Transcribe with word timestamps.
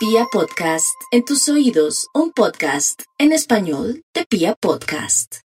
Pia 0.00 0.24
Podcast, 0.32 0.96
en 1.10 1.26
tus 1.26 1.46
oídos, 1.50 2.08
un 2.14 2.32
podcast 2.32 3.02
en 3.18 3.32
español 3.32 4.02
de 4.14 4.24
Pia 4.24 4.54
Podcast. 4.58 5.40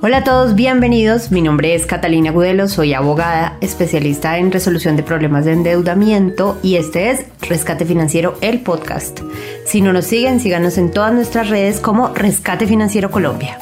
Hola 0.00 0.16
a 0.16 0.24
todos, 0.24 0.54
bienvenidos. 0.54 1.30
Mi 1.30 1.42
nombre 1.42 1.74
es 1.74 1.84
Catalina 1.84 2.30
Gudelo, 2.30 2.68
soy 2.68 2.94
abogada, 2.94 3.58
especialista 3.60 4.38
en 4.38 4.50
resolución 4.50 4.96
de 4.96 5.02
problemas 5.02 5.44
de 5.44 5.52
endeudamiento 5.52 6.58
y 6.62 6.76
este 6.76 7.10
es 7.10 7.26
Rescate 7.42 7.84
Financiero, 7.84 8.38
el 8.40 8.62
podcast. 8.62 9.20
Si 9.66 9.82
no 9.82 9.92
nos 9.92 10.06
siguen, 10.06 10.40
síganos 10.40 10.78
en 10.78 10.90
todas 10.90 11.12
nuestras 11.12 11.50
redes 11.50 11.80
como 11.80 12.14
Rescate 12.14 12.66
Financiero 12.66 13.10
Colombia. 13.10 13.58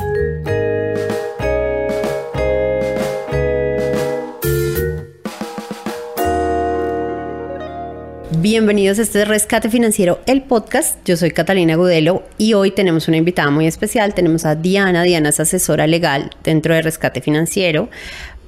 Bienvenidos 8.41 9.01
a 9.01 9.03
este 9.03 9.25
Rescate 9.25 9.69
Financiero, 9.69 10.21
el 10.27 10.43
podcast. 10.43 10.97
Yo 11.05 11.17
soy 11.17 11.33
Catalina 11.33 11.75
Gudelo 11.75 12.23
y 12.39 12.53
hoy 12.55 12.71
tenemos 12.71 13.09
una 13.09 13.17
invitada 13.17 13.51
muy 13.51 13.67
especial. 13.67 14.15
Tenemos 14.15 14.45
a 14.45 14.55
Diana. 14.55 15.03
Diana 15.03 15.31
es 15.31 15.41
asesora 15.41 15.89
legal 15.89 16.31
dentro 16.45 16.73
de 16.73 16.83
Rescate 16.83 17.21
Financiero. 17.21 17.89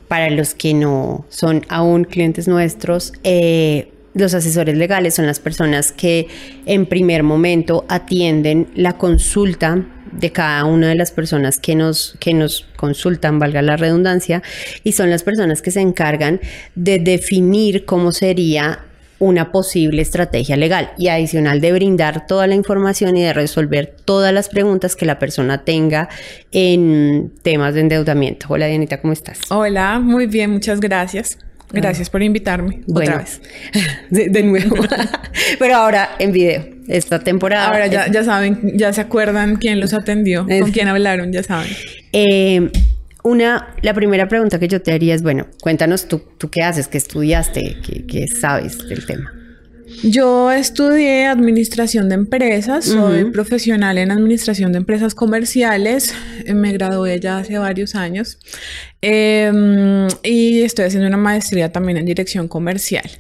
Para 0.07 0.31
los 0.31 0.55
que 0.55 0.75
no 0.75 1.27
son 1.29 1.67
aún 1.69 2.05
clientes 2.05 2.47
nuestros, 2.47 3.15
eh, 3.25 3.93
los 4.15 4.33
asesores 4.33 4.77
legales 4.77 5.17
son 5.17 5.27
las 5.27 5.41
personas 5.41 5.91
que 5.91 6.29
en 6.67 6.87
primer 6.87 7.25
momento 7.25 7.84
atienden 7.89 8.69
la 8.77 8.93
consulta 8.93 9.84
de 10.12 10.31
cada 10.31 10.67
una 10.67 10.91
de 10.91 10.95
las 10.95 11.11
personas 11.11 11.59
que 11.59 11.75
nos, 11.75 12.17
que 12.20 12.33
nos 12.33 12.65
consultan, 12.77 13.41
valga 13.41 13.61
la 13.61 13.77
redundancia, 13.77 14.41
y 14.84 14.93
son 14.93 15.11
las 15.11 15.25
personas 15.25 15.62
que 15.62 15.73
se 15.73 15.81
encargan 15.81 16.41
de 16.77 17.01
definir 17.01 17.84
cómo 17.84 18.12
sería 18.12 18.84
una 19.20 19.52
posible 19.52 20.02
estrategia 20.02 20.56
legal 20.56 20.92
y 20.98 21.08
adicional 21.08 21.61
de 21.61 21.72
brindar 21.72 22.27
toda 22.27 22.47
la 22.47 22.55
información 22.55 23.17
y 23.17 23.22
de 23.22 23.33
resolver 23.34 23.95
todas 24.05 24.33
las 24.33 24.48
preguntas 24.48 24.97
que 24.97 25.06
la 25.06 25.19
persona 25.19 25.62
tenga 25.62 26.08
en 26.53 27.30
temas 27.42 27.75
de 27.75 27.80
endeudamiento. 27.83 28.47
Hola 28.48 28.67
Dianita, 28.67 29.00
¿cómo 29.00 29.12
estás? 29.12 29.39
Hola, 29.50 30.00
muy 30.00 30.27
bien, 30.27 30.50
muchas 30.50 30.80
gracias. 30.80 31.39
Gracias 31.72 32.11
por 32.11 32.22
invitarme 32.22 32.80
otra 32.92 33.19
vez. 33.19 33.41
De, 34.11 34.42
nuevo. 34.42 34.75
Pero 35.58 35.77
ahora 35.77 36.17
en 36.19 36.33
video, 36.33 36.64
esta 36.89 37.20
temporada. 37.20 37.69
Ahora 37.69 37.86
ya, 37.86 38.11
ya 38.11 38.25
saben, 38.25 38.73
ya 38.77 38.92
se 38.92 39.02
acuerdan 39.02 39.56
quién 39.56 39.78
los 39.78 39.95
atendió, 39.95 40.47
con 40.47 40.73
quién 40.73 40.89
hablaron, 40.89 41.30
ya 41.30 41.42
saben. 41.42 41.70
Eh, 42.12 42.70
una, 43.23 43.75
la 43.83 43.95
primera 43.95 44.29
pregunta 44.29 44.59
que 44.59 44.69
yo 44.69 44.81
te 44.81 44.93
haría 44.93 45.15
es, 45.15 45.23
bueno, 45.23 45.47
cuéntanos 45.61 46.07
tú, 46.07 46.23
tú 46.39 46.49
qué 46.51 46.63
haces, 46.63 46.89
qué 46.89 46.99
estudiaste, 46.99 47.79
qué, 48.09 48.27
sabes 48.29 48.89
del 48.89 49.07
tema. 49.07 49.33
Yo 50.05 50.53
estudié 50.53 51.27
administración 51.27 52.09
de 52.09 52.15
empresas, 52.15 52.85
soy 52.85 53.25
profesional 53.33 53.98
en 53.98 54.13
administración 54.13 54.71
de 54.73 54.79
empresas 54.79 55.15
comerciales, 55.17 56.15
me 56.47 56.73
gradué 56.73 57.19
ya 57.19 57.39
hace 57.39 57.59
varios 57.59 57.97
años 57.97 58.39
em, 59.03 60.07
y 60.23 60.63
estoy 60.63 60.85
haciendo 60.85 61.09
una 61.09 61.17
maestría 61.17 61.73
también 61.73 61.98
en 61.98 62.07
dirección 62.07 62.47
comercial. 62.47 63.11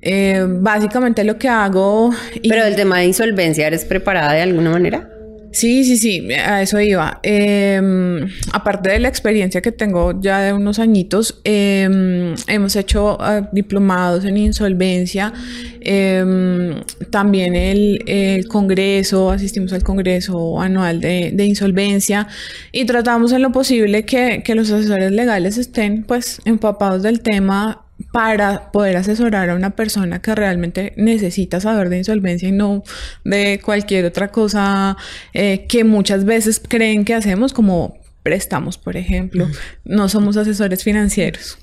Eh, 0.00 0.44
básicamente 0.48 1.24
lo 1.24 1.38
que 1.38 1.48
hago... 1.48 2.14
Pero 2.48 2.64
el 2.64 2.76
tema 2.76 2.98
de 2.98 3.06
insolvencia, 3.06 3.66
¿eres 3.66 3.84
preparada 3.84 4.32
de 4.32 4.42
alguna 4.42 4.70
manera? 4.70 5.11
Sí, 5.52 5.84
sí, 5.84 5.98
sí, 5.98 6.32
a 6.32 6.62
eso 6.62 6.80
iba. 6.80 7.20
Em, 7.22 8.26
aparte 8.52 8.88
de 8.88 8.98
la 8.98 9.08
experiencia 9.08 9.60
que 9.60 9.70
tengo 9.70 10.18
ya 10.18 10.40
de 10.40 10.52
unos 10.54 10.78
añitos, 10.78 11.40
em, 11.44 12.34
hemos 12.48 12.74
hecho 12.74 13.18
ah, 13.20 13.48
diplomados 13.52 14.24
en 14.24 14.38
insolvencia, 14.38 15.32
em, 15.80 16.80
también 17.10 17.54
el, 17.54 18.46
Congreso, 18.48 19.30
asistimos 19.30 19.72
al 19.72 19.82
Congreso 19.82 20.60
anual 20.60 21.00
de, 21.00 21.44
insolvencia 21.44 22.28
y 22.72 22.84
tratamos 22.84 23.32
en 23.32 23.42
lo 23.42 23.52
posible 23.52 24.04
que, 24.04 24.42
que 24.44 24.54
los 24.54 24.70
asesores 24.70 25.12
legales 25.12 25.58
estén 25.58 26.04
pues 26.04 26.40
empapados 26.44 27.02
del 27.02 27.20
tema 27.20 27.84
para 28.12 28.72
poder 28.72 28.96
asesorar 28.96 29.50
a 29.50 29.54
una 29.54 29.70
persona 29.70 30.20
que 30.20 30.34
realmente 30.34 30.92
necesita 30.96 31.60
saber 31.60 31.88
de 31.88 31.98
insolvencia 31.98 32.48
y 32.48 32.52
no 32.52 32.82
de 33.24 33.60
cualquier 33.64 34.04
otra 34.04 34.28
cosa 34.28 34.96
eh, 35.32 35.66
que 35.68 35.84
muchas 35.84 36.24
veces 36.24 36.60
creen 36.66 37.04
que 37.04 37.14
hacemos, 37.14 37.52
como 37.52 37.98
préstamos, 38.22 38.78
por 38.78 38.96
ejemplo. 38.96 39.48
No 39.84 40.08
somos 40.08 40.36
asesores 40.36 40.84
financieros. 40.84 41.58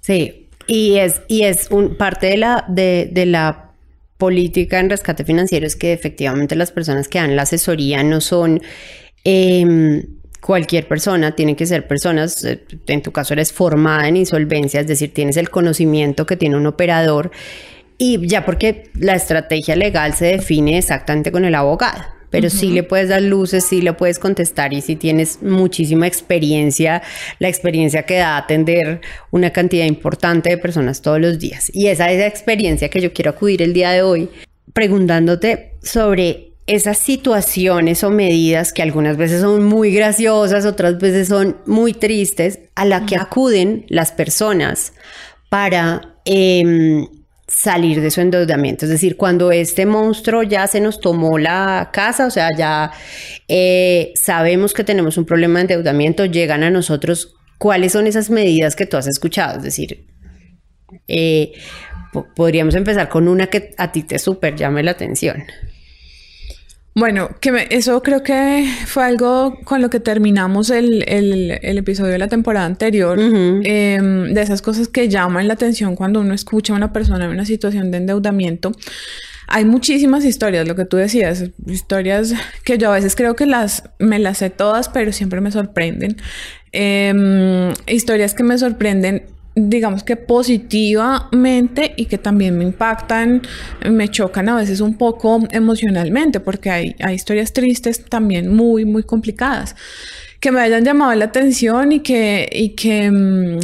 Sí, 0.00 0.48
y 0.66 0.96
es, 0.96 1.22
y 1.28 1.42
es 1.42 1.70
un, 1.70 1.96
parte 1.96 2.26
de 2.26 2.36
la, 2.36 2.64
de, 2.68 3.08
de 3.10 3.26
la 3.26 3.70
política 4.18 4.78
en 4.78 4.90
rescate 4.90 5.24
financiero 5.24 5.66
es 5.66 5.76
que 5.76 5.92
efectivamente 5.92 6.54
las 6.54 6.70
personas 6.70 7.08
que 7.08 7.18
dan 7.18 7.36
la 7.36 7.42
asesoría 7.42 8.02
no 8.02 8.20
son... 8.20 8.62
Eh, 9.24 10.06
cualquier 10.42 10.88
persona, 10.88 11.34
tiene 11.36 11.54
que 11.56 11.66
ser 11.66 11.86
personas, 11.86 12.44
eh, 12.44 12.60
en 12.88 13.00
tu 13.00 13.12
caso 13.12 13.32
eres 13.32 13.52
formada 13.52 14.08
en 14.08 14.16
insolvencia, 14.16 14.80
es 14.80 14.88
decir, 14.88 15.14
tienes 15.14 15.36
el 15.36 15.48
conocimiento 15.48 16.26
que 16.26 16.36
tiene 16.36 16.56
un 16.56 16.66
operador 16.66 17.30
y 17.96 18.26
ya 18.26 18.44
porque 18.44 18.90
la 18.98 19.14
estrategia 19.14 19.76
legal 19.76 20.14
se 20.14 20.26
define 20.26 20.78
exactamente 20.78 21.30
con 21.30 21.44
el 21.44 21.54
abogado. 21.54 22.02
Pero 22.30 22.48
sí 22.48 22.70
le 22.70 22.82
puedes 22.82 23.10
dar 23.10 23.20
luces, 23.20 23.62
sí 23.62 23.82
le 23.82 23.92
puedes 23.92 24.18
contestar 24.18 24.72
y 24.72 24.80
si 24.80 24.96
tienes 24.96 25.42
muchísima 25.42 26.06
experiencia, 26.06 27.02
la 27.38 27.48
experiencia 27.48 28.04
que 28.04 28.16
da 28.16 28.38
atender 28.38 29.02
una 29.30 29.50
cantidad 29.50 29.84
importante 29.84 30.48
de 30.48 30.56
personas 30.56 31.02
todos 31.02 31.20
los 31.20 31.38
días. 31.38 31.70
Y 31.74 31.88
esa 31.88 32.10
es 32.10 32.18
la 32.18 32.26
experiencia 32.26 32.88
que 32.88 33.02
yo 33.02 33.12
quiero 33.12 33.32
acudir 33.32 33.60
el 33.60 33.74
día 33.74 33.90
de 33.90 34.00
hoy 34.00 34.30
preguntándote 34.72 35.74
sobre 35.82 36.51
esas 36.74 36.96
situaciones 36.96 38.02
o 38.02 38.10
medidas 38.10 38.72
que 38.72 38.80
algunas 38.80 39.18
veces 39.18 39.42
son 39.42 39.62
muy 39.62 39.92
graciosas, 39.92 40.64
otras 40.64 40.98
veces 40.98 41.28
son 41.28 41.58
muy 41.66 41.92
tristes, 41.92 42.60
a 42.74 42.86
la 42.86 43.04
que 43.04 43.16
acuden 43.16 43.84
las 43.88 44.10
personas 44.10 44.94
para 45.50 46.16
em, 46.24 47.06
salir 47.46 48.00
de 48.00 48.10
su 48.10 48.22
endeudamiento. 48.22 48.86
Es 48.86 48.90
decir, 48.90 49.18
cuando 49.18 49.52
este 49.52 49.84
monstruo 49.84 50.42
ya 50.44 50.66
se 50.66 50.80
nos 50.80 50.98
tomó 50.98 51.38
la 51.38 51.90
casa, 51.92 52.26
o 52.26 52.30
sea, 52.30 52.48
ya 52.56 52.90
eh, 53.48 54.12
sabemos 54.14 54.72
que 54.72 54.82
tenemos 54.82 55.18
un 55.18 55.26
problema 55.26 55.58
de 55.58 55.74
endeudamiento, 55.74 56.24
llegan 56.24 56.62
a 56.62 56.70
nosotros, 56.70 57.34
¿cuáles 57.58 57.92
son 57.92 58.06
esas 58.06 58.30
medidas 58.30 58.76
que 58.76 58.86
tú 58.86 58.96
has 58.96 59.06
escuchado? 59.06 59.58
Es 59.58 59.62
decir, 59.62 60.06
eh, 61.06 61.52
podríamos 62.34 62.74
empezar 62.76 63.10
con 63.10 63.28
una 63.28 63.48
que 63.48 63.74
a 63.76 63.92
ti 63.92 64.04
te 64.04 64.18
súper 64.18 64.56
llame 64.56 64.82
la 64.82 64.92
atención. 64.92 65.44
Bueno, 66.94 67.30
que 67.40 67.68
eso 67.70 68.02
creo 68.02 68.22
que 68.22 68.68
fue 68.86 69.04
algo 69.04 69.58
con 69.64 69.80
lo 69.80 69.88
que 69.88 69.98
terminamos 69.98 70.68
el, 70.68 71.02
episodio 71.62 72.12
de 72.12 72.18
la 72.18 72.28
temporada 72.28 72.66
anterior, 72.66 73.18
em, 73.18 74.34
de 74.34 74.42
esas 74.42 74.60
cosas 74.60 74.88
que 74.88 75.08
llaman 75.08 75.48
la 75.48 75.54
atención 75.54 75.96
cuando 75.96 76.20
uno 76.20 76.34
escucha 76.34 76.74
a 76.74 76.76
una 76.76 76.92
persona 76.92 77.24
en 77.24 77.30
una 77.30 77.46
situación 77.46 77.90
de 77.90 77.98
endeudamiento. 77.98 78.72
Hay 79.48 79.64
muchísimas 79.64 80.24
historias, 80.24 80.68
lo 80.68 80.76
que 80.76 80.84
tú 80.84 80.98
decías, 80.98 81.44
historias 81.66 82.34
que 82.64 82.76
yo 82.76 82.90
a 82.90 82.94
veces 82.94 83.16
creo 83.16 83.36
que 83.36 83.46
las 83.46 83.84
me 83.98 84.18
las 84.18 84.38
sé 84.38 84.50
todas, 84.50 84.90
pero 84.90 85.12
siempre 85.12 85.40
me 85.40 85.50
sorprenden. 85.50 86.18
Em, 86.72 87.72
historias 87.86 88.34
que 88.34 88.44
me 88.44 88.58
sorprenden 88.58 89.24
digamos 89.54 90.02
que 90.02 90.16
positivamente 90.16 91.92
y 91.96 92.06
que 92.06 92.18
también 92.18 92.56
me 92.56 92.64
impactan, 92.64 93.42
me 93.90 94.08
chocan 94.08 94.48
a 94.48 94.56
veces 94.56 94.80
un 94.80 94.96
poco 94.96 95.40
emocionalmente, 95.50 96.40
porque 96.40 96.70
hay, 96.70 96.96
hay 97.00 97.14
historias 97.14 97.52
tristes 97.52 98.04
también 98.04 98.48
muy, 98.48 98.84
muy 98.84 99.02
complicadas. 99.02 99.76
Que 100.40 100.50
me 100.50 100.60
hayan 100.60 100.84
llamado 100.84 101.14
la 101.14 101.26
atención 101.26 101.92
y 101.92 102.00
que, 102.00 102.48
y 102.50 102.70
que 102.70 103.10
mm, 103.10 103.58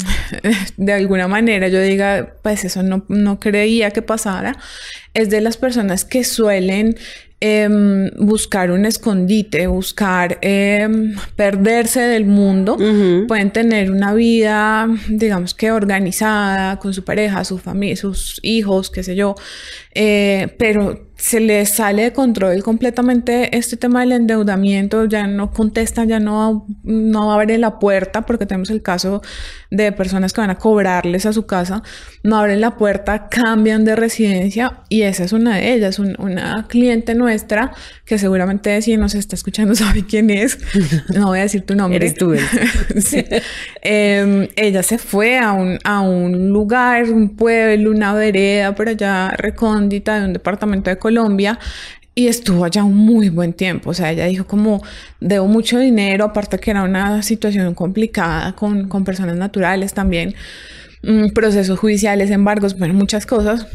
de 0.76 0.92
alguna 0.92 1.26
manera 1.26 1.68
yo 1.68 1.80
diga, 1.80 2.34
pues 2.42 2.64
eso 2.64 2.82
no, 2.82 3.04
no 3.08 3.40
creía 3.40 3.90
que 3.90 4.02
pasara, 4.02 4.56
es 5.14 5.30
de 5.30 5.40
las 5.40 5.56
personas 5.56 6.04
que 6.04 6.22
suelen 6.22 6.96
Em, 7.40 8.10
buscar 8.16 8.72
un 8.72 8.84
escondite, 8.84 9.68
buscar 9.68 10.38
em, 10.40 11.14
perderse 11.36 12.00
del 12.00 12.24
mundo, 12.24 12.76
pueden 13.28 13.52
tener 13.52 13.92
una 13.92 14.12
vida, 14.12 14.88
digamos 15.08 15.54
que 15.54 15.70
organizada 15.70 16.80
con 16.80 16.92
su 16.92 17.04
pareja, 17.04 17.44
su 17.44 17.58
familia, 17.58 17.94
sus 17.94 18.40
hijos, 18.42 18.90
qué 18.90 19.04
sé 19.04 19.14
yo, 19.14 19.36
eh, 20.00 20.54
pero 20.60 21.08
se 21.18 21.40
le 21.40 21.66
sale 21.66 22.04
de 22.04 22.12
control 22.12 22.62
completamente 22.62 23.56
este 23.56 23.76
tema 23.76 24.00
del 24.00 24.12
endeudamiento, 24.12 25.06
ya 25.06 25.26
no 25.26 25.50
contesta, 25.50 26.04
ya 26.04 26.20
no, 26.20 26.64
no 26.84 27.32
abre 27.32 27.58
la 27.58 27.80
puerta, 27.80 28.22
porque 28.22 28.46
tenemos 28.46 28.70
el 28.70 28.82
caso 28.82 29.20
de 29.68 29.90
personas 29.90 30.32
que 30.32 30.40
van 30.40 30.50
a 30.50 30.54
cobrarles 30.54 31.26
a 31.26 31.32
su 31.32 31.44
casa, 31.44 31.82
no 32.22 32.38
abren 32.38 32.60
la 32.60 32.76
puerta, 32.76 33.28
cambian 33.28 33.84
de 33.84 33.96
residencia 33.96 34.82
y 34.88 35.02
esa 35.02 35.24
es 35.24 35.32
una 35.32 35.56
de 35.56 35.74
ellas, 35.74 35.98
una 35.98 36.66
cliente 36.68 37.16
nuestra 37.16 37.72
que 38.04 38.16
seguramente 38.16 38.80
si 38.80 38.96
nos 38.96 39.16
está 39.16 39.34
escuchando 39.34 39.74
sabe 39.74 40.06
quién 40.06 40.30
es, 40.30 40.56
no 41.12 41.26
voy 41.26 41.40
a 41.40 41.42
decir 41.42 41.62
tu 41.62 41.74
nombre. 41.74 41.96
Eres 41.96 42.14
tú. 42.14 42.32
Em, 43.82 44.48
ella 44.56 44.82
se 44.82 44.98
fue 44.98 45.38
a 45.38 45.52
un, 45.52 45.78
a 45.82 46.00
un 46.00 46.50
lugar, 46.50 47.04
un 47.10 47.36
pueblo, 47.36 47.90
una 47.90 48.12
vereda 48.12 48.74
por 48.74 48.88
allá 48.88 49.30
recóndita 49.88 50.20
de 50.20 50.26
un 50.26 50.32
departamento 50.32 50.90
de 50.90 50.98
Colombia 50.98 51.58
y 52.14 52.26
estuvo 52.26 52.64
allá 52.64 52.84
un 52.84 52.96
muy 52.96 53.28
buen 53.28 53.52
tiempo. 53.52 53.90
O 53.90 53.94
sea, 53.94 54.10
ella 54.10 54.26
dijo 54.26 54.46
como, 54.46 54.82
debo 55.20 55.46
mucho 55.46 55.78
dinero, 55.78 56.24
aparte 56.24 56.58
que 56.58 56.70
era 56.70 56.82
una 56.82 57.22
situación 57.22 57.74
complicada 57.74 58.54
con, 58.54 58.88
con 58.88 59.04
personas 59.04 59.36
naturales 59.36 59.94
también, 59.94 60.34
mm, 61.02 61.28
procesos 61.28 61.78
judiciales, 61.78 62.30
embargos, 62.30 62.76
bueno, 62.78 62.94
muchas 62.94 63.24
cosas. 63.24 63.66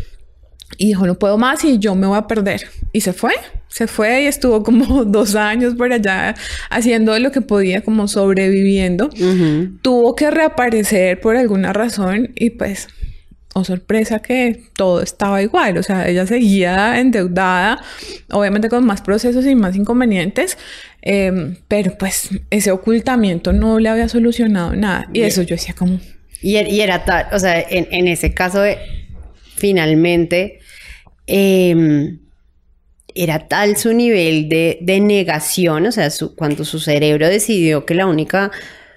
Y 0.78 0.88
dijo, 0.88 1.06
no 1.06 1.16
puedo 1.16 1.38
más 1.38 1.64
y 1.64 1.78
yo 1.78 1.96
me 1.96 2.08
voy 2.08 2.18
a 2.18 2.28
perder. 2.28 2.68
Y 2.92 3.02
se 3.02 3.14
fue, 3.14 3.34
se 3.68 3.88
fue 3.88 4.24
y 4.24 4.26
estuvo 4.26 4.64
como 4.64 5.06
dos 5.06 5.36
años 5.36 5.76
por 5.76 5.94
allá 5.94 6.36
haciendo 6.70 7.18
lo 7.20 7.32
que 7.32 7.42
podía, 7.42 7.82
como 7.82 8.08
sobreviviendo. 8.08 9.10
Tuvo 9.82 10.16
que 10.16 10.32
reaparecer 10.32 11.22
por 11.22 11.38
alguna 11.38 11.74
razón 11.74 12.32
y 12.36 12.50
pues 12.50 12.88
oh 13.54 13.64
sorpresa 13.64 14.20
que 14.20 14.64
todo 14.76 15.02
estaba 15.02 15.42
igual, 15.42 15.78
o 15.78 15.84
sea, 15.84 16.08
ella 16.08 16.26
seguía 16.26 17.00
endeudada, 17.00 17.82
obviamente 18.32 18.70
con 18.70 18.86
más 18.86 19.02
procesos 19.02 19.46
y 19.46 19.56
más 19.56 19.76
inconvenientes, 19.76 20.58
em, 21.02 21.56
pero 21.68 21.98
pues 21.98 22.30
ese 22.50 22.72
ocultamiento 22.72 23.54
no 23.54 23.80
le 23.80 23.90
había 23.90 24.10
solucionado 24.10 24.76
nada. 24.76 25.08
Y 25.14 25.22
eso 25.22 25.44
yo 25.44 25.56
decía 25.56 25.76
como... 25.76 26.00
Y, 26.42 26.56
er, 26.56 26.68
era 26.68 27.06
tal, 27.06 27.28
o 27.32 27.40
sea, 27.40 27.64
en, 27.70 28.08
ese 28.08 28.34
caso, 28.34 28.64
finalmente, 29.56 30.60
em, 31.28 32.20
era 33.16 33.48
tal 33.48 33.78
su 33.78 33.94
nivel 33.94 34.50
de, 34.50 34.80
de 34.82 35.00
negación, 35.00 35.86
o 35.86 35.92
sea, 35.92 36.10
cuando 36.36 36.66
su 36.66 36.80
cerebro 36.80 37.30
decidió 37.30 37.86
que 37.86 37.94
la 37.94 38.08
única 38.08 38.52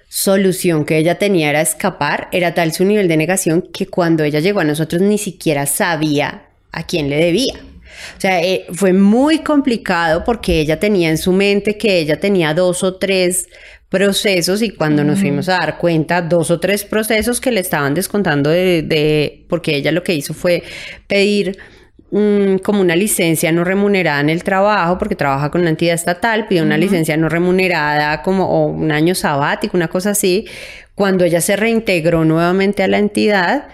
solución 0.07 0.85
que 0.85 0.97
ella 0.97 1.17
tenía 1.17 1.49
era 1.49 1.61
escapar, 1.61 2.29
era 2.31 2.53
tal 2.53 2.73
su 2.73 2.85
nivel 2.85 3.07
de 3.07 3.17
negación 3.17 3.61
que 3.61 3.87
cuando 3.87 4.23
ella 4.23 4.39
llegó 4.39 4.61
a 4.61 4.63
nosotros 4.63 5.01
ni 5.01 5.17
siquiera 5.17 5.65
sabía 5.65 6.47
a 6.71 6.83
quién 6.83 7.09
le 7.09 7.17
debía. 7.17 7.55
O 8.17 8.21
sea, 8.21 8.41
eh, 8.43 8.65
fue 8.73 8.93
muy 8.93 9.39
complicado 9.39 10.23
porque 10.23 10.59
ella 10.61 10.79
tenía 10.79 11.09
en 11.09 11.17
su 11.17 11.31
mente 11.31 11.77
que 11.77 11.99
ella 11.99 12.19
tenía 12.19 12.53
dos 12.53 12.83
o 12.83 12.95
tres 12.95 13.47
procesos 13.89 14.61
y 14.61 14.69
cuando 14.69 15.03
nos 15.03 15.19
fuimos 15.19 15.47
a 15.49 15.53
dar 15.53 15.77
cuenta, 15.77 16.21
dos 16.21 16.51
o 16.51 16.59
tres 16.59 16.83
procesos 16.83 17.39
que 17.39 17.51
le 17.51 17.61
estaban 17.61 17.93
descontando 17.93 18.49
de, 18.49 18.83
de 18.83 19.45
porque 19.47 19.77
ella 19.77 19.91
lo 19.91 20.03
que 20.03 20.13
hizo 20.13 20.33
fue 20.33 20.63
pedir 21.07 21.57
como 22.09 22.81
una 22.81 22.95
licencia 22.95 23.51
no 23.51 23.63
remunerada 23.63 24.21
en 24.21 24.29
el 24.29 24.43
trabajo, 24.43 24.97
porque 24.97 25.15
trabaja 25.15 25.51
con 25.51 25.61
una 25.61 25.71
entidad 25.71 25.95
estatal, 25.95 26.47
pide 26.47 26.61
una 26.61 26.77
licencia 26.77 27.17
no 27.17 27.27
remunerada 27.27 28.21
como 28.21 28.45
o 28.45 28.67
un 28.67 28.91
año 28.91 29.13
sabático, 29.13 29.75
una 29.75 29.89
cosa 29.89 30.11
así. 30.11 30.45
Cuando 30.95 31.25
ella 31.25 31.41
se 31.41 31.55
reintegró 31.55 32.23
nuevamente 32.23 32.81
a 32.83 32.87
la 32.87 32.97
entidad, 32.97 33.67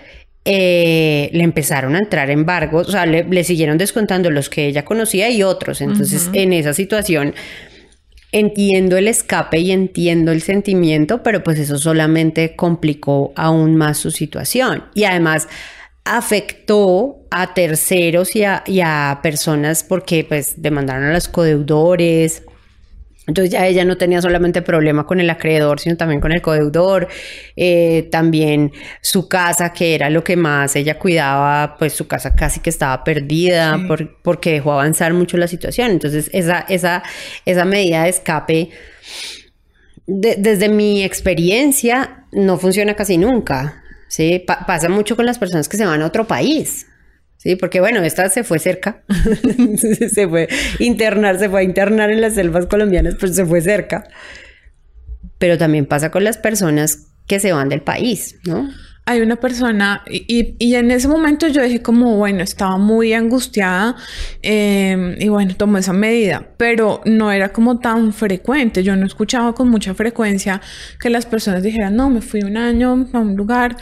eh, 0.45 1.30
le 1.31 1.44
empezaron 1.44 1.95
a 1.95 2.00
entrar 2.00 2.30
embargos, 2.30 2.89
o 2.89 2.91
sea, 2.91 3.06
le, 3.06 3.44
siguieron 3.44 3.77
descontando 3.77 4.30
los 4.30 4.50
que 4.50 4.65
ella 4.65 4.83
conocía 4.83 5.29
y 5.29 5.44
otros. 5.44 5.79
Entonces, 5.79 6.29
en 6.33 6.51
esa 6.53 6.74
situación, 6.74 7.33
entiendo 8.33 8.97
el 8.97 9.07
escape 9.07 9.59
y 9.59 9.71
entiendo 9.71 10.31
el 10.31 10.41
sentimiento, 10.41 11.24
pero 11.24 11.44
pues 11.44 11.59
eso 11.59 11.77
solamente 11.77 12.56
complicó 12.56 13.31
aún 13.36 13.77
más 13.77 14.00
su 14.00 14.12
situación. 14.12 14.83
Y 14.95 15.06
además, 15.06 15.47
afectó 16.05 17.25
a 17.31 17.53
terceros 17.53 18.35
y 18.35 18.44
a, 18.44 19.19
personas 19.23 19.83
porque 19.83 20.25
pues 20.27 20.61
demandaron 20.61 21.05
a 21.05 21.13
los 21.13 21.27
codeudores. 21.27 22.44
Entonces 23.25 23.53
ya 23.53 23.65
ella 23.65 23.85
no 23.85 23.95
tenía 23.95 24.21
solamente 24.21 24.61
problema 24.61 25.05
con 25.07 25.21
el 25.21 25.29
acreedor, 25.29 25.79
sino 25.79 25.95
también 25.95 26.19
con 26.19 26.33
el 26.33 26.41
codeudor. 26.41 27.07
Eh, 27.55 28.09
también 28.11 28.73
su 29.01 29.29
casa, 29.29 29.71
que 29.71 29.95
era 29.95 30.09
lo 30.09 30.25
que 30.25 30.35
más 30.35 30.75
ella 30.75 31.00
cuidaba, 31.00 31.77
pues 31.79 31.94
su 31.94 32.05
casa 32.05 32.35
casi 32.35 32.59
que 32.59 32.69
estaba 32.69 33.01
perdida 33.05 33.79
porque 34.23 34.51
dejó 34.51 34.73
avanzar 34.73 35.13
mucho 35.13 35.38
la 35.38 35.47
situación. 35.47 35.91
Entonces 35.91 36.29
esa, 36.33 36.65
esa, 36.67 37.01
esa 37.45 37.63
medida 37.63 38.03
de 38.03 38.09
escape, 38.09 38.69
desde 40.05 40.67
mi 40.67 41.01
experiencia, 41.01 42.25
no 42.33 42.57
funciona 42.57 42.94
casi 42.94 43.17
nunca. 43.17 43.82
Sí, 44.13 44.45
pasa 44.45 44.89
mucho 44.89 45.15
con 45.15 45.25
las 45.25 45.39
personas 45.39 45.68
que 45.68 45.75
se 45.75 45.88
van 45.88 46.04
a 46.04 46.06
otro 46.06 46.27
país. 46.27 46.86
Sí, 47.38 47.56
porque 47.56 47.80
bueno, 47.80 48.04
esta 48.04 48.30
se 48.30 48.44
fue 48.44 48.60
cerca, 48.60 49.01
se 50.13 50.27
fue 50.27 50.48
internar, 50.77 51.39
se 51.39 51.50
fue 51.50 51.62
a 51.62 51.63
internar 51.63 52.12
en 52.12 52.21
las 52.21 52.36
selvas 52.36 52.68
colombianas, 52.68 53.15
pero 53.19 53.33
se 53.33 53.44
fue 53.44 53.60
cerca. 53.62 54.04
Pero 55.39 55.57
también 55.57 55.88
pasa 55.88 56.12
con 56.12 56.24
las 56.24 56.38
personas 56.38 57.07
que 57.25 57.39
se 57.39 57.54
van 57.54 57.69
del 57.69 57.81
país, 57.81 58.36
¿no? 58.45 58.69
Hay 59.05 59.21
una 59.21 59.35
persona 59.35 60.01
y, 60.09 60.55
y, 60.59 60.75
en 60.75 60.89
ese 60.89 61.09
momento 61.09 61.47
yo 61.47 61.61
dije 61.61 61.81
como, 61.81 62.15
bueno, 62.15 62.41
estaba 62.41 62.77
muy 62.77 63.13
angustiada 63.13 63.97
em, 64.41 65.15
y 65.19 65.27
bueno, 65.27 65.55
tomó 65.55 65.77
esa 65.77 65.91
medida, 65.91 66.47
pero 66.57 67.01
no 67.05 67.31
era 67.31 67.51
como 67.51 67.79
tan 67.79 68.13
frecuente, 68.13 68.81
yo 68.81 68.95
no 68.95 69.05
escuchaba 69.05 69.53
con 69.53 69.69
mucha 69.69 69.94
frecuencia 69.94 70.61
que 71.01 71.09
las 71.09 71.25
personas 71.25 71.63
dijeran, 71.63 71.97
no, 71.97 72.09
me 72.09 72.21
fui 72.21 72.44
un 72.44 72.55
año 72.55 73.07
a 73.11 73.19
un 73.19 73.35
lugar, 73.35 73.75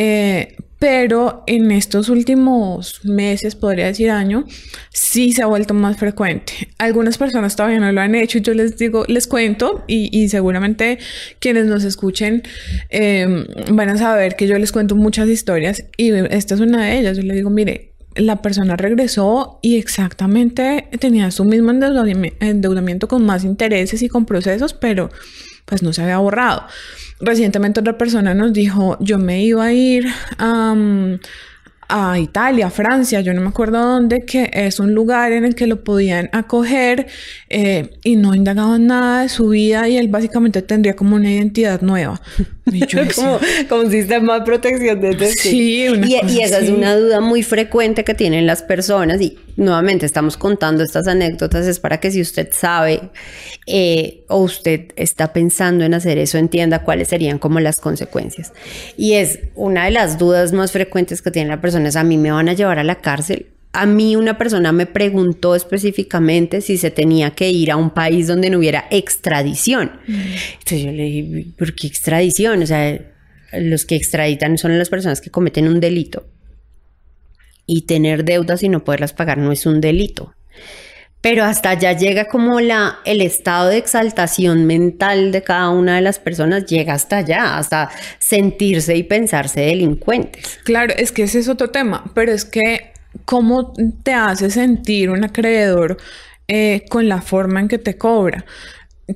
eh, 0.00 0.54
pero 0.78 1.42
en 1.48 1.72
estos 1.72 2.08
últimos 2.08 3.04
meses, 3.04 3.56
podría 3.56 3.86
decir 3.86 4.10
año, 4.10 4.44
sí 4.92 5.32
se 5.32 5.42
ha 5.42 5.46
vuelto 5.46 5.74
más 5.74 5.96
frecuente. 5.96 6.52
Algunas 6.78 7.18
personas 7.18 7.56
todavía 7.56 7.80
no 7.80 7.90
lo 7.90 8.00
han 8.00 8.14
hecho 8.14 8.38
yo 8.38 8.54
les 8.54 8.78
digo, 8.78 9.04
les 9.08 9.26
cuento 9.26 9.82
y, 9.88 10.28
seguramente 10.28 11.00
quienes 11.40 11.66
nos 11.66 11.82
escuchen 11.82 12.44
em, 12.90 13.44
van 13.72 13.88
a 13.88 13.98
saber 13.98 14.36
que 14.36 14.46
yo 14.46 14.56
les 14.56 14.70
cuento 14.70 14.94
muchas 14.94 15.28
historias 15.28 15.84
y 15.96 16.12
esta 16.12 16.54
es 16.54 16.60
una 16.60 16.84
de 16.84 17.00
ellas. 17.00 17.16
Yo 17.16 17.24
les 17.24 17.34
digo, 17.34 17.50
mire, 17.50 17.90
la 18.14 18.40
persona 18.40 18.76
regresó 18.76 19.58
y 19.62 19.78
exactamente 19.78 20.88
tenía 21.00 21.32
su 21.32 21.44
mismo 21.44 21.72
endeudamiento 21.72 23.08
con 23.08 23.26
más 23.26 23.42
intereses 23.42 24.00
y 24.02 24.08
con 24.08 24.26
procesos, 24.26 24.74
pero 24.74 25.10
pues 25.64 25.82
no 25.82 25.92
se 25.92 26.02
había 26.02 26.18
borrado. 26.18 26.66
Recientemente 27.20 27.80
otra 27.80 27.98
persona 27.98 28.34
nos 28.34 28.52
dijo, 28.52 28.96
yo 29.00 29.18
me 29.18 29.42
iba 29.42 29.64
a 29.64 29.72
ir 29.72 30.06
a 31.88 32.18
Italia, 32.18 32.70
Francia, 32.70 33.20
yo 33.22 33.32
no 33.32 33.40
me 33.40 33.48
acuerdo 33.48 33.80
dónde, 33.80 34.24
que 34.26 34.50
es 34.52 34.78
un 34.78 34.92
lugar 34.94 35.32
en 35.32 35.44
el 35.44 35.54
que 35.54 35.66
lo 35.66 35.82
podían 35.82 36.28
acoger 36.32 37.06
eh, 37.48 37.90
y 38.04 38.16
no 38.16 38.34
indagaban 38.34 38.86
nada 38.86 39.22
de 39.22 39.28
su 39.30 39.48
vida 39.48 39.88
y 39.88 39.96
él 39.96 40.08
básicamente 40.08 40.60
tendría 40.60 40.94
como 40.94 41.16
una 41.16 41.32
identidad 41.32 41.80
nueva. 41.80 42.20
como, 43.14 43.40
como, 43.68 43.82
un 43.82 43.90
sistema 43.90 44.38
de 44.38 44.44
protección 44.44 45.00
de 45.00 45.32
Sí, 45.32 45.86
y, 45.86 46.30
y, 46.30 46.40
esa 46.42 46.58
es 46.58 46.68
una 46.68 46.94
duda 46.94 47.20
muy 47.20 47.42
frecuente 47.42 48.04
que 48.04 48.14
tienen 48.14 48.46
las 48.46 48.62
personas 48.62 49.20
y 49.22 49.38
nuevamente 49.58 50.06
estamos 50.06 50.36
contando 50.36 50.84
estas 50.84 51.08
anécdotas 51.08 51.66
es 51.66 51.80
para 51.80 51.98
que 51.98 52.12
si 52.12 52.20
usted 52.20 52.48
sabe 52.52 53.10
eh, 53.66 54.24
o 54.28 54.38
usted 54.38 54.92
está 54.94 55.32
pensando 55.32 55.84
en 55.84 55.94
hacer 55.94 56.16
eso, 56.16 56.38
entienda 56.38 56.84
cuáles 56.84 57.08
serían 57.08 57.38
como 57.38 57.58
las 57.58 57.76
consecuencias. 57.76 58.52
Y 58.96 59.14
es 59.14 59.40
una 59.56 59.86
de 59.86 59.90
las 59.90 60.16
dudas 60.16 60.52
más 60.52 60.70
frecuentes 60.70 61.20
que 61.20 61.32
tienen 61.32 61.50
las 61.50 61.58
personas, 61.58 61.96
a 61.96 62.04
mí 62.04 62.16
me 62.16 62.30
van 62.30 62.48
a 62.48 62.52
llevar 62.52 62.78
a 62.78 62.84
la 62.84 63.00
cárcel. 63.00 63.46
A 63.72 63.84
mí 63.84 64.16
una 64.16 64.38
persona 64.38 64.70
me 64.72 64.86
preguntó 64.86 65.54
específicamente 65.56 66.60
si 66.60 66.78
se 66.78 66.90
tenía 66.90 67.32
que 67.32 67.50
ir 67.50 67.72
a 67.72 67.76
un 67.76 67.90
país 67.90 68.28
donde 68.28 68.50
no 68.50 68.58
hubiera 68.58 68.86
extradición. 68.90 69.90
Mm. 70.06 70.20
Entonces 70.52 70.82
yo 70.84 70.92
le 70.92 71.02
dije, 71.02 71.46
¿por 71.58 71.74
qué 71.74 71.88
extradición? 71.88 72.62
O 72.62 72.66
sea, 72.66 72.98
los 73.52 73.84
que 73.84 73.96
extraditan 73.96 74.56
son 74.56 74.78
las 74.78 74.88
personas 74.88 75.20
que 75.20 75.30
cometen 75.30 75.66
un 75.66 75.80
delito. 75.80 76.24
Y 77.68 77.82
tener 77.82 78.24
deudas 78.24 78.64
y 78.64 78.68
no 78.68 78.82
poderlas 78.82 79.12
pagar 79.12 79.38
no 79.38 79.52
es 79.52 79.64
un 79.64 79.80
delito 79.80 80.34
pero 81.20 81.44
hasta 81.44 81.70
allá 81.70 81.92
llega 81.92 82.26
como 82.26 82.60
la, 82.60 83.00
el 83.04 83.20
estado 83.20 83.68
de 83.68 83.78
exaltación 83.78 84.66
mental 84.66 85.32
de 85.32 85.42
cada 85.42 85.70
una 85.70 85.96
de 85.96 86.00
las 86.00 86.18
personas, 86.18 86.66
llega 86.66 86.94
hasta 86.94 87.18
allá, 87.18 87.58
hasta 87.58 87.90
sentirse 88.18 88.96
y 88.96 89.02
pensarse 89.02 89.60
delincuentes. 89.60 90.58
Claro, 90.64 90.94
es 90.96 91.10
que 91.10 91.24
ese 91.24 91.40
es 91.40 91.48
otro 91.48 91.70
tema, 91.70 92.04
pero 92.14 92.32
es 92.32 92.44
que 92.44 92.92
cómo 93.24 93.72
te 94.02 94.12
hace 94.12 94.50
sentir 94.50 95.10
un 95.10 95.24
acreedor 95.24 95.96
eh, 96.46 96.84
con 96.88 97.08
la 97.08 97.20
forma 97.20 97.60
en 97.60 97.68
que 97.68 97.78
te 97.78 97.98
cobra. 97.98 98.44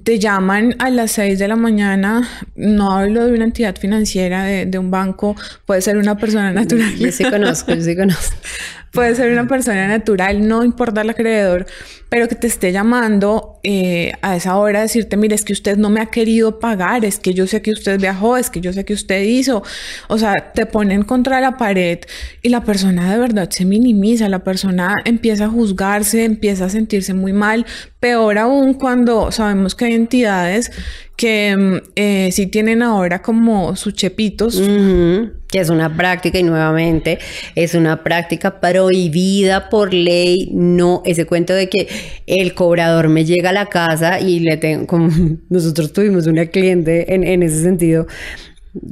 Te 0.04 0.18
llaman 0.18 0.75
a 0.78 0.88
las 0.90 1.12
6 1.12 1.38
de 1.38 1.49
la 1.49 1.56
mañana, 1.56 2.26
no 2.56 2.92
hablo 2.92 3.26
de 3.26 3.34
una 3.34 3.44
entidad 3.44 3.76
financiera, 3.76 4.44
de, 4.44 4.64
de 4.64 4.78
un 4.78 4.90
banco, 4.90 5.37
puede 5.66 5.82
ser 5.82 5.99
una 5.99 6.16
persona 6.16 6.50
natural. 6.50 6.96
Yo 6.96 7.12
sí 7.12 7.25
conozco, 7.25 7.75
yo 7.75 7.82
sí 7.82 7.94
conozco 7.94 8.37
puede 8.92 9.14
ser 9.14 9.32
una 9.32 9.49
persona 9.49 9.88
natural, 9.88 10.46
no 10.46 10.62
importa 10.62 11.00
el 11.00 11.11
acreedor, 11.11 11.66
pero 12.08 12.28
que 12.28 12.34
te 12.37 12.46
esté 12.46 12.72
llamando 12.72 13.51
eh, 13.64 14.12
a 14.23 14.35
esa 14.35 14.57
hora 14.57 14.81
decirte, 14.81 15.16
mire, 15.16 15.35
es 15.35 15.45
que 15.45 15.52
usted 15.52 15.76
no 15.76 15.88
me 15.88 16.00
ha 16.00 16.07
querido 16.07 16.59
pagar, 16.59 17.04
es 17.04 17.19
que 17.19 17.33
yo 17.33 17.47
sé 17.47 17.62
que 17.62 17.71
usted 17.71 18.00
viajó, 18.00 18.37
es 18.37 18.50
que 18.50 18.61
yo 18.61 18.73
sé 18.73 18.85
que 18.85 18.92
usted 18.92 19.23
hizo. 19.23 19.62
O 20.09 20.19
sea, 20.19 20.52
te 20.52 20.66
ponen 20.66 21.02
contra 21.02 21.40
la 21.40 21.57
pared 21.57 22.00
y 22.42 22.49
la 22.49 22.64
persona 22.64 23.12
de 23.12 23.19
verdad 23.19 23.49
se 23.50 23.64
minimiza, 23.64 24.28
la 24.28 24.45
persona 24.45 24.97
empieza 25.04 25.45
a 25.45 25.49
juzgarse, 25.49 26.25
empieza 26.25 26.64
a 26.64 26.71
sentirse 26.71 27.14
muy 27.14 27.33
mal. 27.33 27.66
Peor 28.00 28.38
aún 28.38 28.75
cuando 28.75 29.31
sabemos 29.31 29.76
que 29.76 29.85
hay 29.85 29.95
entidades 29.95 30.73
que 31.16 31.57
mm, 31.57 31.76
eh, 31.95 32.31
sí 32.33 32.49
tienen 32.49 32.83
ahora 32.83 33.23
como 33.23 33.76
sus 33.76 33.95
chepitos. 33.95 34.61
Que 34.61 35.61
es 35.61 35.69
una 35.69 35.95
práctica 35.95 36.38
y 36.38 36.42
nuevamente 36.42 37.19
es 37.54 37.75
una 37.75 38.02
práctica 38.02 38.59
prohibida 38.59 39.69
por 39.69 39.95
ley. 39.95 40.49
No, 40.52 41.02
ese 41.04 41.26
cuento 41.26 41.52
de 41.52 41.69
que 41.69 41.88
el 42.26 42.54
cobrador 42.54 43.09
me 43.09 43.25
llega 43.25 43.51
a 43.52 43.54
la 43.54 43.66
casa 43.66 44.21
y 44.21 44.40
le 44.40 44.56
tengo, 44.56 44.87
como 44.87 45.11
nosotros 45.49 45.92
tuvimos 45.92 46.26
una 46.26 46.47
cliente 46.47 47.14
en, 47.14 47.25
en 47.25 47.42
ese 47.42 47.62
sentido 47.62 48.06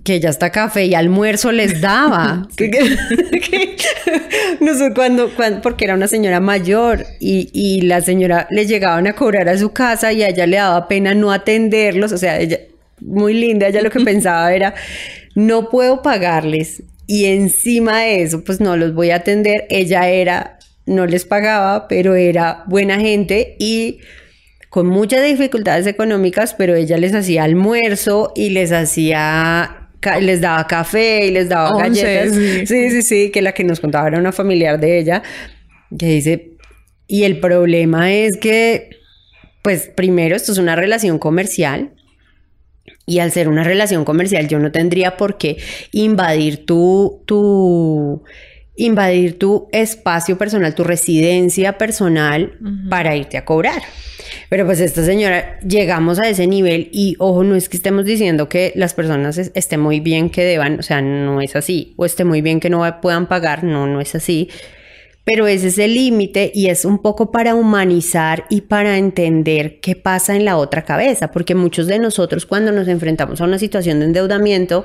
que 0.05 0.21
ya 0.21 0.29
está 0.29 0.51
café 0.51 0.85
y 0.85 0.95
almuerzo 0.95 1.53
les 1.53 1.81
daba. 1.81 2.47
no 4.61 4.75
sé 4.75 4.93
cuándo, 4.95 5.31
porque 5.63 5.87
era 5.87 5.95
una 5.95 6.07
señora 6.07 6.41
mayor 6.41 7.07
y, 7.19 7.49
y, 7.53 7.81
la 7.83 8.03
señora 8.03 8.47
le 8.51 8.67
llegaban 8.67 9.07
a 9.07 9.15
cobrar 9.15 9.49
a 9.49 9.57
su 9.57 9.73
casa 9.73 10.13
y 10.13 10.23
a 10.23 10.29
ella 10.29 10.47
le 10.47 10.59
daba 10.59 10.87
pena 10.87 11.15
no 11.15 11.33
atenderlos. 11.33 12.13
O 12.13 12.19
sea, 12.19 12.39
ella, 12.39 12.59
muy 13.01 13.33
linda, 13.33 13.69
ella 13.69 13.81
lo 13.81 13.91
que 13.91 14.01
pensaba 14.01 14.53
era, 14.53 14.75
no 15.35 15.71
puedo 15.71 16.03
pagarles 16.03 16.83
y 17.07 17.25
encima 17.25 18.03
de 18.03 18.23
eso, 18.23 18.45
pues 18.45 18.61
no 18.61 18.77
los 18.77 18.95
voy 18.95 19.11
a 19.11 19.17
atender. 19.17 19.67
Ella 19.69 20.09
era, 20.09 20.59
no 20.87 21.07
les 21.07 21.25
pagaba, 21.25 21.89
pero 21.89 22.15
era 22.15 22.65
buena 22.67 23.01
gente 23.01 23.57
y 23.59 23.99
con 24.71 24.87
muchas 24.87 25.25
dificultades 25.25 25.87
económicas, 25.87 26.55
pero 26.55 26.75
ella 26.75 26.97
les 26.97 27.15
hacía 27.15 27.45
almuerzo 27.45 28.33
y 28.35 28.51
les 28.51 28.73
hacía 28.73 29.77
les 30.21 30.41
daba 30.41 30.67
café 30.67 31.27
y 31.27 31.31
les 31.31 31.49
daba 31.49 31.77
galletas. 31.77 32.35
Sí. 32.35 32.67
sí, 32.67 33.03
sí, 33.03 33.31
que 33.31 33.43
la 33.43 33.53
que 33.53 33.65
nos 33.65 33.81
contaba 33.81 34.09
era 34.09 34.19
una 34.19 34.33
familiar 34.33 34.81
de 34.81 34.99
ella, 34.99 35.23
que 35.99 36.07
dice, 36.07 36.53
y 37.07 37.25
el 37.25 37.41
problema 37.41 38.13
es 38.13 38.39
que, 38.39 38.91
pues 39.63 39.91
primero, 39.95 40.37
esto 40.37 40.53
es 40.53 40.59
una 40.59 40.77
relación 40.77 41.19
comercial. 41.19 41.91
Y 43.05 43.19
al 43.19 43.33
ser 43.33 43.49
una 43.49 43.65
relación 43.65 44.05
comercial, 44.05 44.47
yo 44.47 44.61
no 44.61 44.71
tendría 44.71 45.17
por 45.17 45.37
qué 45.37 45.57
invadir 45.91 46.65
tu, 46.65 47.23
tu, 47.27 48.23
invadir 48.77 49.39
tu 49.39 49.69
espacio 49.73 50.39
personal, 50.39 50.77
tu 50.77 50.85
residencia 50.85 51.77
personal 51.77 52.57
para 52.89 53.17
irte 53.17 53.37
a 53.37 53.45
cobrar. 53.45 53.83
Pero 54.51 54.67
pues 54.67 54.81
esta 54.81 55.05
señora, 55.05 55.61
llegamos 55.61 56.19
a 56.19 56.29
ese 56.29 56.49
nivel 56.49 56.89
y 56.91 57.15
ojo, 57.21 57.45
no 57.45 57.55
es 57.55 57.69
que 57.69 57.77
estemos 57.77 58.05
diciendo 58.05 58.49
que 58.49 58.73
las 58.75 58.95
personas 58.95 59.39
estén 59.39 59.79
muy 59.79 60.01
bien 60.01 60.29
que 60.29 60.43
deban, 60.43 60.81
o 60.81 60.83
sea, 60.83 61.01
no 61.01 61.41
es 61.41 61.55
así, 61.55 61.95
o 61.97 62.05
esté 62.05 62.25
muy 62.25 62.43
bien 62.43 62.59
que 62.59 62.69
no 62.69 63.01
puedan 63.01 63.29
pagar, 63.29 63.63
no, 63.63 63.87
no 63.87 64.01
es 64.01 64.17
así. 64.17 64.51
Pero 65.23 65.47
ese 65.47 65.69
es 65.69 65.79
el 65.79 65.95
límite 65.95 66.51
y 66.53 66.67
es 66.67 66.85
un 66.85 66.99
poco 66.99 67.31
para 67.31 67.55
humanizar 67.55 68.47
y 68.51 68.63
para 68.63 68.99
entender 68.99 69.79
qué 69.79 69.95
pasa 69.95 70.35
en 70.35 70.45
la 70.45 70.57
otra 70.57 70.83
cabeza, 70.83 71.31
porque 71.31 71.55
muchos 71.55 71.87
de 71.87 72.01
nosotros 72.01 72.45
cuando 72.45 72.73
nos 72.73 72.89
enfrentamos 72.89 73.41
a 73.41 73.45
una 73.45 73.59
situación 73.59 74.01
de 74.01 74.07
endeudamiento, 74.07 74.83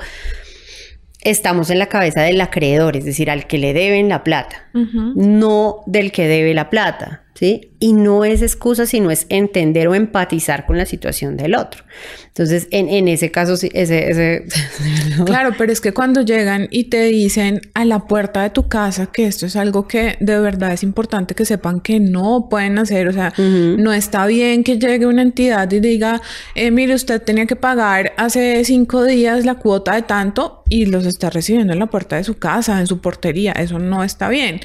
estamos 1.23 1.71
en 1.71 1.79
la 1.79 1.87
cabeza 1.87 2.21
del 2.21 2.39
acreedor, 2.39 2.97
es 2.97 3.05
decir, 3.05 3.31
al 3.31 3.47
que 3.47 3.57
le 3.57 3.73
deben 3.73 4.09
la 4.09 4.23
plata, 4.23 4.69
no 5.15 5.81
del 5.87 6.11
que 6.11 6.27
debe 6.27 6.53
la 6.53 6.69
plata. 6.69 7.24
¿Sí? 7.35 7.71
Y 7.79 7.93
no 7.93 8.23
es 8.25 8.41
excusa, 8.41 8.85
sino 8.85 9.11
es 9.11 9.25
entender 9.29 9.87
o 9.89 9.95
empatizar 9.95 10.65
con 10.65 10.77
la 10.77 10.85
situación 10.85 11.35
del 11.35 11.55
otro. 11.55 11.83
Entonces, 12.27 12.67
en, 12.71 13.07
ese 13.07 13.29
caso, 13.29 13.57
sí, 13.57 13.69
ese... 13.73 14.09
ese 14.09 14.45
claro, 15.25 15.51
pero 15.57 15.71
es 15.71 15.81
que 15.81 15.93
cuando 15.93 16.21
llegan 16.21 16.67
y 16.71 16.85
te 16.85 17.03
dicen 17.03 17.61
a 17.73 17.85
la 17.85 18.07
puerta 18.07 18.41
de 18.41 18.49
tu 18.49 18.67
casa 18.67 19.07
que 19.07 19.27
esto 19.27 19.45
es 19.45 19.55
algo 19.55 19.87
que 19.87 20.17
de 20.19 20.39
verdad 20.39 20.73
es 20.73 20.83
importante 20.83 21.35
que 21.35 21.45
sepan 21.45 21.81
que 21.81 21.99
no 21.99 22.47
pueden 22.49 22.79
hacer, 22.79 23.07
o 23.07 23.13
sea, 23.13 23.33
no 23.37 23.93
está 23.93 24.25
bien 24.25 24.63
que 24.63 24.79
llegue 24.79 25.05
una 25.05 25.21
entidad 25.21 25.71
y 25.71 25.79
diga, 25.79 26.21
eh, 26.55 26.71
mire, 26.71 26.95
usted 26.95 27.21
tenía 27.21 27.45
que 27.45 27.55
pagar 27.55 28.13
hace 28.17 28.63
cinco 28.63 29.03
días 29.03 29.45
la 29.45 29.55
cuota 29.55 29.95
de 29.95 30.01
tanto 30.01 30.63
y 30.69 30.85
los 30.85 31.05
está 31.05 31.29
recibiendo 31.29 31.73
en 31.73 31.79
la 31.79 31.87
puerta 31.87 32.15
de 32.15 32.23
su 32.23 32.37
casa, 32.37 32.79
en 32.79 32.87
su 32.87 33.01
portería, 33.01 33.51
eso 33.51 33.77
no 33.77 34.03
está 34.03 34.29
bien. 34.29 34.61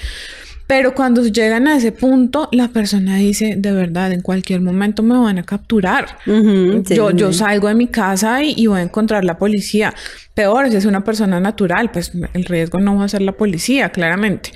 Pero 0.70 0.94
cuando 0.94 1.26
llegan 1.26 1.66
a 1.66 1.78
ese 1.78 1.90
punto, 1.90 2.48
la 2.52 2.68
persona 2.68 3.16
dice, 3.16 3.56
de 3.58 3.72
verdad, 3.72 4.12
en 4.12 4.20
cualquier 4.20 4.60
momento 4.60 5.02
me 5.02 5.18
van 5.18 5.36
a 5.36 5.42
capturar. 5.42 6.16
yo, 6.24 7.10
yo 7.10 7.32
salgo 7.32 7.66
de 7.66 7.74
mi 7.74 7.88
casa 7.88 8.44
y, 8.44 8.68
voy 8.68 8.78
a 8.78 8.82
encontrar 8.82 9.24
la 9.24 9.36
policía. 9.36 9.92
Peor, 10.32 10.70
si 10.70 10.76
es 10.76 10.84
una 10.84 11.02
persona 11.02 11.40
natural, 11.40 11.90
pues 11.90 12.12
el 12.34 12.44
riesgo 12.44 12.78
no 12.78 12.96
va 12.96 13.06
a 13.06 13.08
ser 13.08 13.22
la 13.22 13.32
policía, 13.32 13.88
claramente. 13.88 14.52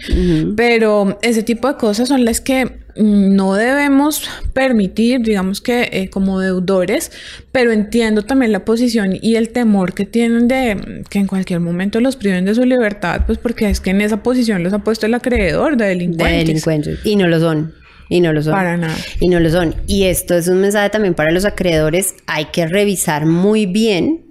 Pero 0.55 1.19
ese 1.21 1.43
tipo 1.43 1.67
de 1.67 1.75
cosas 1.75 2.07
son 2.07 2.25
las 2.25 2.41
que 2.41 2.84
no 2.97 3.55
debemos 3.55 4.29
permitir, 4.53 5.21
digamos 5.21 5.61
que 5.61 5.89
eh, 5.93 6.11
como 6.11 6.41
deudores, 6.41 7.11
pero 7.53 7.73
entiendo 7.73 8.23
también 8.23 8.53
la 8.53 8.65
posición 8.65 9.19
y 9.21 9.37
el 9.37 9.51
temor 9.51 9.95
que 9.95 10.05
tienen 10.05 10.49
de 10.49 11.03
que 11.11 11.19
en 11.19 11.27
cualquier 11.27 11.61
momento 11.61 12.01
los 12.01 12.17
priven 12.17 12.45
de 12.45 12.55
su 12.55 12.65
libertad, 12.65 13.23
pues 13.27 13.39
porque 13.39 13.69
es 13.69 13.81
que 13.81 13.91
en 13.91 14.01
esa 14.01 14.23
posición 14.23 14.63
los 14.63 14.73
ha 14.73 14.79
puesto 14.79 15.07
el 15.07 15.15
acreedor 15.15 15.77
de 15.77 15.87
delincuentes. 15.87 16.39
De 16.39 16.45
delincuentes. 16.45 17.01
Y 17.05 17.17
no 17.17 17.27
lo 17.27 17.41
son. 17.41 17.75
Y 18.09 18.21
no 18.21 18.33
lo 18.33 18.43
son. 18.43 18.53
Para 18.53 18.77
nada. 18.77 18.97
Y 19.21 19.29
no 19.29 19.41
lo 19.41 19.51
son. 19.51 19.75
Y 19.87 20.05
esto 20.05 20.35
es 20.35 20.49
un 20.49 20.61
mensaje 20.61 20.91
también 20.91 21.15
para 21.15 21.31
los 21.31 21.45
acreedores. 21.45 22.15
Hay 22.27 22.47
que 22.47 22.67
revisar 22.67 23.27
muy 23.27 23.67
bien 23.67 24.27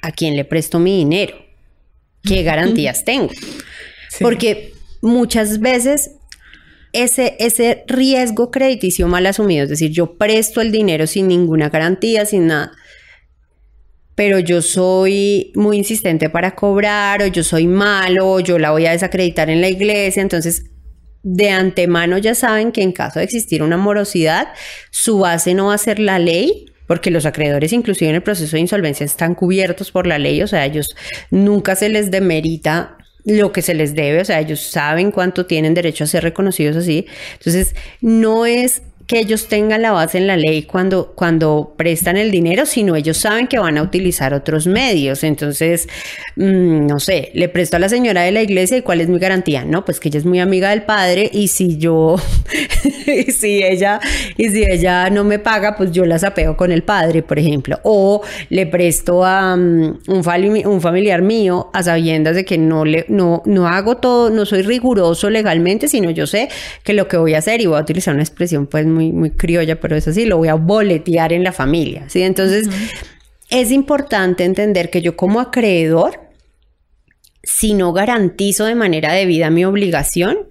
a 0.00 0.10
quién 0.12 0.36
le 0.36 0.44
presto 0.44 0.78
mi 0.78 0.96
dinero. 0.96 1.36
¿Qué 2.24 2.42
garantías 2.42 3.04
tengo? 3.04 3.30
Porque 4.20 4.72
muchas 5.00 5.60
veces 5.60 6.12
ese, 6.92 7.36
ese 7.38 7.84
riesgo 7.86 8.50
crediticio 8.50 9.08
mal 9.08 9.26
asumido, 9.26 9.64
es 9.64 9.70
decir, 9.70 9.90
yo 9.90 10.16
presto 10.16 10.60
el 10.60 10.72
dinero 10.72 11.06
sin 11.06 11.28
ninguna 11.28 11.68
garantía, 11.68 12.26
sin 12.26 12.48
nada, 12.48 12.72
pero 14.14 14.38
yo 14.38 14.60
soy 14.60 15.52
muy 15.54 15.78
insistente 15.78 16.28
para 16.28 16.54
cobrar 16.54 17.22
o 17.22 17.26
yo 17.26 17.42
soy 17.42 17.66
malo 17.66 18.30
o 18.30 18.40
yo 18.40 18.58
la 18.58 18.70
voy 18.70 18.86
a 18.86 18.92
desacreditar 18.92 19.48
en 19.48 19.60
la 19.60 19.68
iglesia, 19.68 20.22
entonces 20.22 20.66
de 21.22 21.50
antemano 21.50 22.18
ya 22.18 22.34
saben 22.34 22.72
que 22.72 22.82
en 22.82 22.92
caso 22.92 23.20
de 23.20 23.24
existir 23.24 23.62
una 23.62 23.76
morosidad, 23.76 24.48
su 24.90 25.20
base 25.20 25.54
no 25.54 25.66
va 25.66 25.74
a 25.74 25.78
ser 25.78 25.98
la 25.98 26.18
ley, 26.18 26.66
porque 26.86 27.10
los 27.10 27.24
acreedores 27.24 27.72
inclusive 27.72 28.10
en 28.10 28.16
el 28.16 28.22
proceso 28.22 28.56
de 28.56 28.60
insolvencia 28.60 29.06
están 29.06 29.34
cubiertos 29.34 29.90
por 29.90 30.06
la 30.06 30.18
ley, 30.18 30.42
o 30.42 30.46
sea, 30.46 30.66
ellos 30.66 30.88
nunca 31.30 31.74
se 31.74 31.88
les 31.88 32.10
demerita 32.10 32.98
lo 33.24 33.52
que 33.52 33.62
se 33.62 33.74
les 33.74 33.94
debe, 33.94 34.20
o 34.20 34.24
sea, 34.24 34.40
ellos 34.40 34.60
saben 34.60 35.10
cuánto 35.10 35.46
tienen 35.46 35.74
derecho 35.74 36.04
a 36.04 36.06
ser 36.06 36.24
reconocidos 36.24 36.76
así. 36.76 37.06
Entonces, 37.34 37.74
no 38.00 38.46
es 38.46 38.82
que 39.06 39.18
ellos 39.18 39.48
tengan 39.48 39.82
la 39.82 39.92
base 39.92 40.18
en 40.18 40.26
la 40.26 40.36
ley 40.36 40.62
cuando, 40.62 41.12
cuando 41.14 41.74
prestan 41.76 42.16
el 42.16 42.30
dinero, 42.30 42.66
sino 42.66 42.96
ellos 42.96 43.16
saben 43.18 43.46
que 43.46 43.58
van 43.58 43.78
a 43.78 43.82
utilizar 43.82 44.34
otros 44.34 44.66
medios. 44.66 45.24
Entonces, 45.24 45.88
mm, 46.36 46.86
no 46.86 47.00
sé, 47.00 47.30
le 47.34 47.48
presto 47.48 47.76
a 47.76 47.78
la 47.78 47.88
señora 47.88 48.22
de 48.22 48.32
la 48.32 48.42
iglesia 48.42 48.76
y 48.76 48.82
cuál 48.82 49.00
es 49.00 49.08
mi 49.08 49.18
garantía, 49.18 49.64
¿no? 49.64 49.84
Pues 49.84 50.00
que 50.00 50.08
ella 50.08 50.18
es 50.18 50.24
muy 50.24 50.40
amiga 50.40 50.70
del 50.70 50.82
padre 50.82 51.30
y 51.32 51.48
si 51.48 51.78
yo, 51.78 52.16
y 53.06 53.30
si 53.32 53.62
ella, 53.62 54.00
y 54.36 54.48
si 54.48 54.64
ella 54.64 55.10
no 55.10 55.24
me 55.24 55.38
paga, 55.38 55.76
pues 55.76 55.92
yo 55.92 56.04
la 56.04 56.18
sapeo 56.18 56.56
con 56.56 56.72
el 56.72 56.82
padre, 56.82 57.22
por 57.22 57.38
ejemplo. 57.38 57.80
O 57.82 58.22
le 58.48 58.66
presto 58.66 59.24
a 59.24 59.56
mm, 59.56 60.00
un, 60.08 60.66
un 60.66 60.80
familiar 60.80 61.22
mío 61.22 61.70
a 61.72 61.82
sabiendas 61.82 62.36
de 62.36 62.44
que 62.44 62.58
no, 62.58 62.84
le, 62.84 63.04
no, 63.08 63.42
no 63.46 63.68
hago 63.68 63.96
todo, 63.96 64.30
no 64.30 64.46
soy 64.46 64.62
riguroso 64.62 65.30
legalmente, 65.30 65.88
sino 65.88 66.10
yo 66.10 66.26
sé 66.26 66.48
que 66.84 66.92
lo 66.92 67.08
que 67.08 67.16
voy 67.16 67.34
a 67.34 67.38
hacer, 67.38 67.60
y 67.60 67.66
voy 67.66 67.78
a 67.78 67.82
utilizar 67.82 68.14
una 68.14 68.22
expresión 68.22 68.66
pues 68.66 68.86
muy, 68.92 69.12
muy 69.12 69.30
criolla, 69.30 69.80
pero 69.80 69.96
es 69.96 70.06
así, 70.06 70.24
lo 70.26 70.38
voy 70.38 70.48
a 70.48 70.54
boletear 70.54 71.32
en 71.32 71.44
la 71.44 71.52
familia, 71.52 72.08
¿sí? 72.08 72.22
Entonces, 72.22 72.68
es 73.50 73.70
importante 73.70 74.44
entender 74.44 74.90
que 74.90 75.02
yo 75.02 75.16
como 75.16 75.40
acreedor, 75.40 76.20
si 77.42 77.74
no 77.74 77.92
garantizo 77.92 78.64
de 78.64 78.74
manera 78.74 79.12
debida 79.12 79.50
mi 79.50 79.64
obligación, 79.64 80.48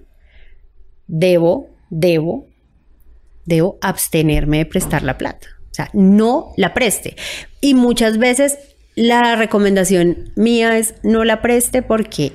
debo, 1.06 1.68
debo, 1.90 2.48
debo 3.44 3.78
abstenerme 3.80 4.58
de 4.58 4.66
prestar 4.66 5.02
la 5.02 5.18
plata. 5.18 5.48
O 5.70 5.74
sea, 5.74 5.88
no 5.94 6.52
la 6.56 6.74
preste. 6.74 7.16
Y 7.60 7.74
muchas 7.74 8.18
veces 8.18 8.58
la 8.94 9.36
recomendación 9.36 10.32
mía 10.36 10.76
es 10.76 10.94
no 11.02 11.24
la 11.24 11.40
preste 11.40 11.82
porque 11.82 12.32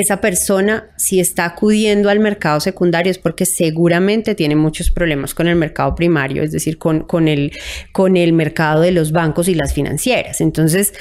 esa 0.00 0.20
persona 0.20 0.90
si 0.96 1.20
está 1.20 1.44
acudiendo 1.44 2.10
al 2.10 2.18
mercado 2.18 2.58
secundario 2.58 3.12
es 3.12 3.18
porque 3.18 3.46
seguramente 3.46 4.34
tiene 4.34 4.56
muchos 4.56 4.90
problemas 4.90 5.34
con 5.34 5.46
el 5.46 5.54
mercado 5.54 5.94
primario, 5.94 6.42
es 6.42 6.50
decir, 6.50 6.78
con, 6.78 7.00
con, 7.02 7.28
el, 7.28 7.52
con 7.92 8.16
el 8.16 8.32
mercado 8.32 8.80
de 8.80 8.90
los 8.90 9.12
bancos 9.12 9.46
y 9.46 9.54
las 9.54 9.72
financieras. 9.72 10.40
Entonces, 10.40 10.94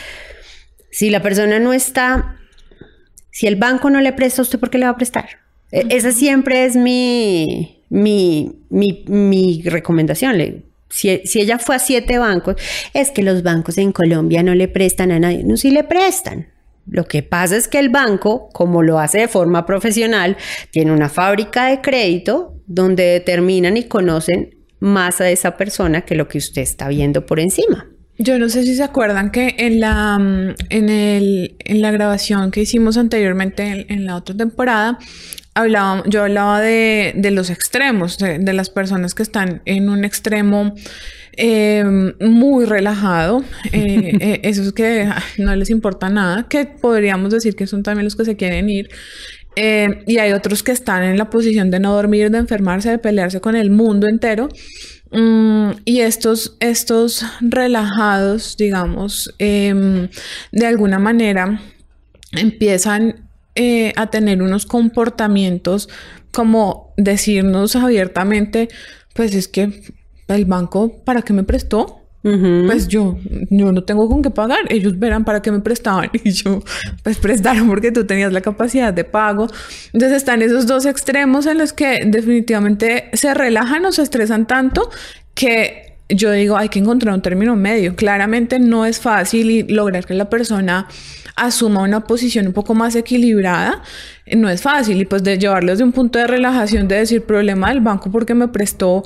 si 0.92 1.10
la 1.10 1.24
persona 1.24 1.60
no 1.60 1.74
está, 1.74 2.38
si 3.32 3.48
el 3.48 3.56
banco 3.56 3.90
no 3.90 4.00
le 4.00 4.14
presta 4.14 4.44
usted, 4.44 4.60
¿por 4.60 4.70
qué 4.70 4.78
le 4.78 4.86
va 4.86 4.92
a 4.92 4.98
prestar? 4.98 5.28
E, 5.72 5.88
esa 5.90 6.12
siempre 6.12 6.66
es 6.66 6.76
mi, 6.76 7.84
mi, 7.90 8.64
mi, 8.70 9.06
mi 9.08 9.64
recomendación. 9.66 10.64
Si, 10.90 11.20
si, 11.26 11.42
ella 11.42 11.58
fue 11.58 11.78
a 11.78 11.80
siete 11.80 12.20
bancos, 12.20 12.58
es 12.94 13.10
que 13.10 13.24
los 13.24 13.42
bancos 13.42 13.80
en 13.80 13.92
Colombia 13.92 14.44
no 14.44 14.54
le 14.54 14.68
prestan 14.68 15.12
a 15.12 15.18
nadie. 15.18 15.44
No, 15.44 15.58
sí 15.58 15.72
le 15.72 15.84
prestan. 15.84 16.52
Lo 16.86 17.06
que 17.06 17.24
pasa 17.24 17.56
es 17.56 17.68
que 17.68 17.80
el 17.80 17.90
banco, 17.90 18.50
como 18.52 18.84
lo 18.84 19.00
hace 19.00 19.20
de 19.20 19.28
forma 19.28 19.66
profesional, 19.66 20.38
tiene 20.72 20.92
una 20.92 21.10
fábrica 21.10 21.68
de 21.68 21.82
crédito 21.82 22.56
donde 22.68 23.04
determinan 23.04 23.78
y 23.78 23.84
conocen 23.84 24.56
más 24.80 25.22
a 25.22 25.30
esa 25.30 25.56
persona 25.56 26.02
que 26.02 26.16
lo 26.16 26.28
que 26.28 26.38
usted 26.38 26.62
está 26.62 26.90
viendo 26.90 27.25
por 27.25 27.40
encima. 27.40 27.88
Yo 28.18 28.38
no 28.38 28.50
sé 28.50 28.63
si 28.63 28.75
se 28.75 28.84
acuerdan 28.84 29.32
que 29.32 29.56
en 29.58 29.80
la, 29.80 30.20
mm, 30.20 30.56
en 30.70 30.90
el, 30.90 31.56
en 31.60 31.82
la 31.82 31.92
grabación 31.92 32.52
que 32.52 32.62
hicimos 32.62 32.98
anteriormente 32.98 33.86
en, 33.92 34.06
la 34.06 34.18
otra 34.18 34.36
temporada, 34.36 35.00
hablaba, 35.56 36.04
yo 36.06 36.22
hablaba 36.22 36.62
de, 36.62 37.13
de 37.16 37.32
los 37.32 37.50
extremos, 37.50 38.18
de, 38.20 38.38
de, 38.40 38.54
las 38.54 38.70
personas 38.70 39.16
que 39.16 39.24
están 39.24 39.62
en 39.66 39.90
un 39.90 40.06
extremo 40.06 40.75
eh, 41.38 41.84
muy 42.20 42.66
relajado, 42.66 43.44
eh, 43.72 44.18
eh, 44.20 44.40
esos 44.44 44.74
que 44.74 45.10
no 45.38 45.56
les 45.56 45.70
importa 45.70 46.10
nada, 46.10 46.48
que 46.48 46.66
podríamos 46.66 47.32
decir 47.32 47.56
que 47.56 47.68
son 47.68 47.84
también 47.84 48.06
los 48.06 48.16
que 48.16 48.25
se 48.25 48.36
quieren 48.36 48.70
ir. 48.70 48.90
Eh, 49.56 50.04
y 50.08 50.18
hay 50.18 50.32
otros 50.32 50.63
que 50.63 50.72
están 50.72 51.04
en 51.04 51.18
la 51.18 51.30
posición 51.30 51.70
de 51.70 51.80
no 51.80 51.94
dormir, 51.94 52.32
de 52.32 52.40
enfermarse, 52.40 52.90
de 52.90 52.98
pelearse 52.98 53.40
con 53.40 53.56
el 53.56 53.70
mundo 53.70 54.08
entero. 54.08 54.50
Mm, 55.12 55.72
y 55.86 56.00
estos, 56.00 56.58
estos 56.60 57.24
relajados, 57.40 58.58
digamos, 58.58 59.34
em, 59.38 60.10
de 60.52 60.66
alguna 60.66 60.98
manera 60.98 61.62
empiezan 62.32 63.30
eh, 63.56 63.94
a 63.96 64.10
tener 64.10 64.42
unos 64.42 64.66
comportamientos 64.66 65.88
como 66.32 66.94
decirnos 66.98 67.75
abiertamente, 67.75 68.70
pues 69.13 69.36
es 69.36 69.48
que 69.48 69.94
el 70.27 70.46
banco, 70.46 70.92
¿para 71.03 71.22
qué 71.22 71.34
me 71.34 71.44
prestó? 71.44 72.00
Pues 72.24 72.88
yo, 72.88 73.18
yo 73.50 73.74
no 73.74 73.84
tengo 73.84 74.08
con 74.08 74.22
qué 74.22 74.30
pagar. 74.30 74.60
Ellos 74.70 74.98
verán 74.98 75.25
para 75.25 75.42
qué 75.42 75.51
me 75.51 75.60
prestaban. 75.60 76.10
Y 76.24 76.32
yo, 76.32 76.63
pues 77.03 77.18
prestaron 77.18 77.68
porque 77.68 77.92
tú 77.92 78.06
tenías 78.06 78.32
la 78.32 78.39
capacidad 78.39 78.94
de 78.94 79.03
pago. 79.03 79.48
Entonces 79.92 80.18
están 80.18 80.42
esos 80.42 80.65
dos 80.65 80.86
extremos 80.86 81.46
en 81.48 81.58
los 81.58 81.74
que 81.74 82.06
definitivamente 82.06 83.10
se 83.12 83.34
relajan 83.34 83.86
o 83.86 83.92
se 83.92 84.03
estresan 84.03 84.48
tanto 84.48 84.89
que 85.34 85.98
yo 86.10 86.32
digo, 86.32 86.58
hay 86.58 86.70
que 86.70 86.80
encontrar 86.80 87.13
un 87.13 87.22
término 87.22 87.56
medio. 87.58 87.96
Claramente 87.96 88.58
no 88.58 88.86
es 88.86 89.01
fácil 89.01 89.51
y 89.51 89.63
lograr 89.63 90.06
que 90.06 90.13
la 90.13 90.30
persona 90.30 90.88
asuma 91.36 91.82
una 91.82 92.01
posición 92.01 92.48
un 92.48 92.53
poco 92.53 92.75
más 92.75 92.96
equilibrada, 92.96 93.82
no 94.36 94.50
es 94.50 94.62
fácil. 94.62 95.01
Y 95.01 95.06
pues 95.06 95.24
de 95.24 95.38
llevarlos 95.38 95.80
de 95.80 95.84
un 95.84 95.92
punto 95.92 96.20
de 96.20 96.27
relajación, 96.27 96.88
de 96.88 96.98
decir, 96.98 97.24
problema 97.24 97.70
del 97.70 97.82
banco 97.82 98.12
porque 98.12 98.34
me 98.34 98.48
prestó 98.48 99.03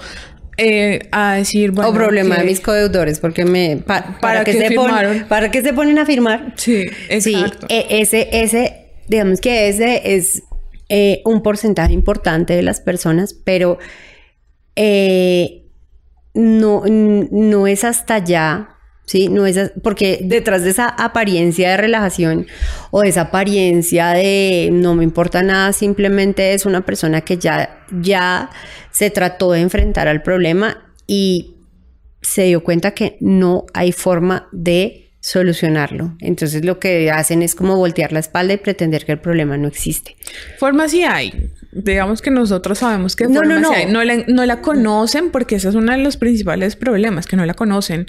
eh, 0.58 1.08
a 1.12 1.36
decir, 1.36 1.72
bueno, 1.72 1.92
o 1.92 1.94
problema 1.94 2.38
de 2.38 2.44
mis 2.44 2.60
codeudores, 2.60 3.20
porque 3.20 3.46
me 3.46 3.78
para, 3.78 4.44
que 4.44 4.54
se 4.54 4.72
ponen, 4.72 5.28
para 5.28 5.52
que 5.52 5.62
se 5.62 5.72
ponen 5.74 6.00
a 6.00 6.06
firmar. 6.06 6.54
Sí, 6.56 6.86
exacto. 7.10 7.68
Sí, 7.70 7.76
e, 7.76 8.02
ese, 8.02 8.28
ese, 8.32 8.90
digamos 9.08 9.40
que 9.40 9.70
ese 9.70 10.16
es 10.16 10.44
eh, 10.90 11.22
un 11.26 11.44
porcentaje 11.44 11.94
importante 11.94 12.54
de 12.56 12.64
las 12.64 12.82
personas, 12.82 13.34
pero 13.34 13.78
eh, 14.76 15.66
no, 16.34 16.84
no 16.86 17.68
es 17.68 17.84
hasta 17.84 18.16
allá 18.16 18.77
¿sí? 19.08 19.30
No 19.30 19.48
es 19.48 19.72
porque 19.82 20.20
detrás 20.22 20.64
de 20.64 20.70
esa 20.70 20.88
apariencia 20.88 21.72
de 21.72 21.78
relajación 21.78 22.46
o 22.92 23.02
de 23.02 23.10
esa 23.10 23.22
apariencia 23.22 24.10
de 24.10 24.70
no 24.72 24.94
me 24.94 25.04
importa 25.04 25.42
nada, 25.42 25.74
simplemente 25.74 26.54
es 26.54 26.68
una 26.68 26.86
persona 26.86 27.22
que 27.22 27.38
ya, 27.38 27.84
ya 28.00 28.52
se 28.92 29.10
trató 29.10 29.54
de 29.54 29.62
enfrentar 29.62 30.08
al 30.08 30.22
problema 30.22 30.94
y 31.08 31.56
se 32.22 32.44
dio 32.44 32.64
cuenta 32.64 32.92
que 32.92 33.18
no 33.22 33.66
hay 33.74 33.92
forma 33.92 34.50
de 34.52 35.14
solucionarlo. 35.20 36.16
Entonces 36.20 36.64
lo 36.64 36.80
que 36.80 37.10
hacen 37.10 37.42
es 37.42 37.56
como 37.56 37.78
voltear 37.78 38.12
la 38.12 38.20
espalda 38.20 38.54
y 38.54 38.58
pretender 38.58 39.06
que 39.06 39.14
el 39.14 39.20
problema 39.20 39.58
no 39.58 39.68
existe. 39.68 40.16
Forma 40.58 40.90
sí 40.90 41.04
hay, 41.04 41.52
digamos 41.84 42.22
que 42.22 42.32
nosotros 42.32 42.80
sabemos 42.80 43.16
que 43.16 43.28
no, 43.28 43.44
no, 43.44 43.60
no. 43.60 43.72
no, 43.88 44.04
la, 44.04 44.18
no 44.28 44.46
la 44.46 44.62
conocen 44.62 45.32
porque 45.32 45.56
ese 45.56 45.70
es 45.70 45.76
uno 45.76 45.92
de 45.92 46.00
los 46.00 46.18
principales 46.18 46.76
problemas, 46.76 47.28
que 47.28 47.36
no 47.36 47.46
la 47.46 47.54
conocen, 47.54 48.08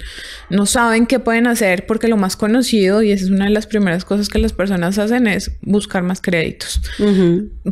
no 0.49 0.65
saben 0.65 1.05
qué 1.05 1.19
pueden 1.19 1.47
hacer 1.47 1.85
porque 1.85 2.07
lo 2.07 2.17
más 2.17 2.35
conocido, 2.35 3.01
y 3.01 3.11
esa 3.11 3.25
es 3.25 3.31
una 3.31 3.45
de 3.45 3.51
las 3.51 3.67
primeras 3.67 4.05
cosas 4.05 4.29
que 4.29 4.39
las 4.39 4.53
personas 4.53 4.97
hacen, 4.97 5.27
es 5.27 5.51
buscar 5.61 6.03
más 6.03 6.21
créditos 6.21 6.81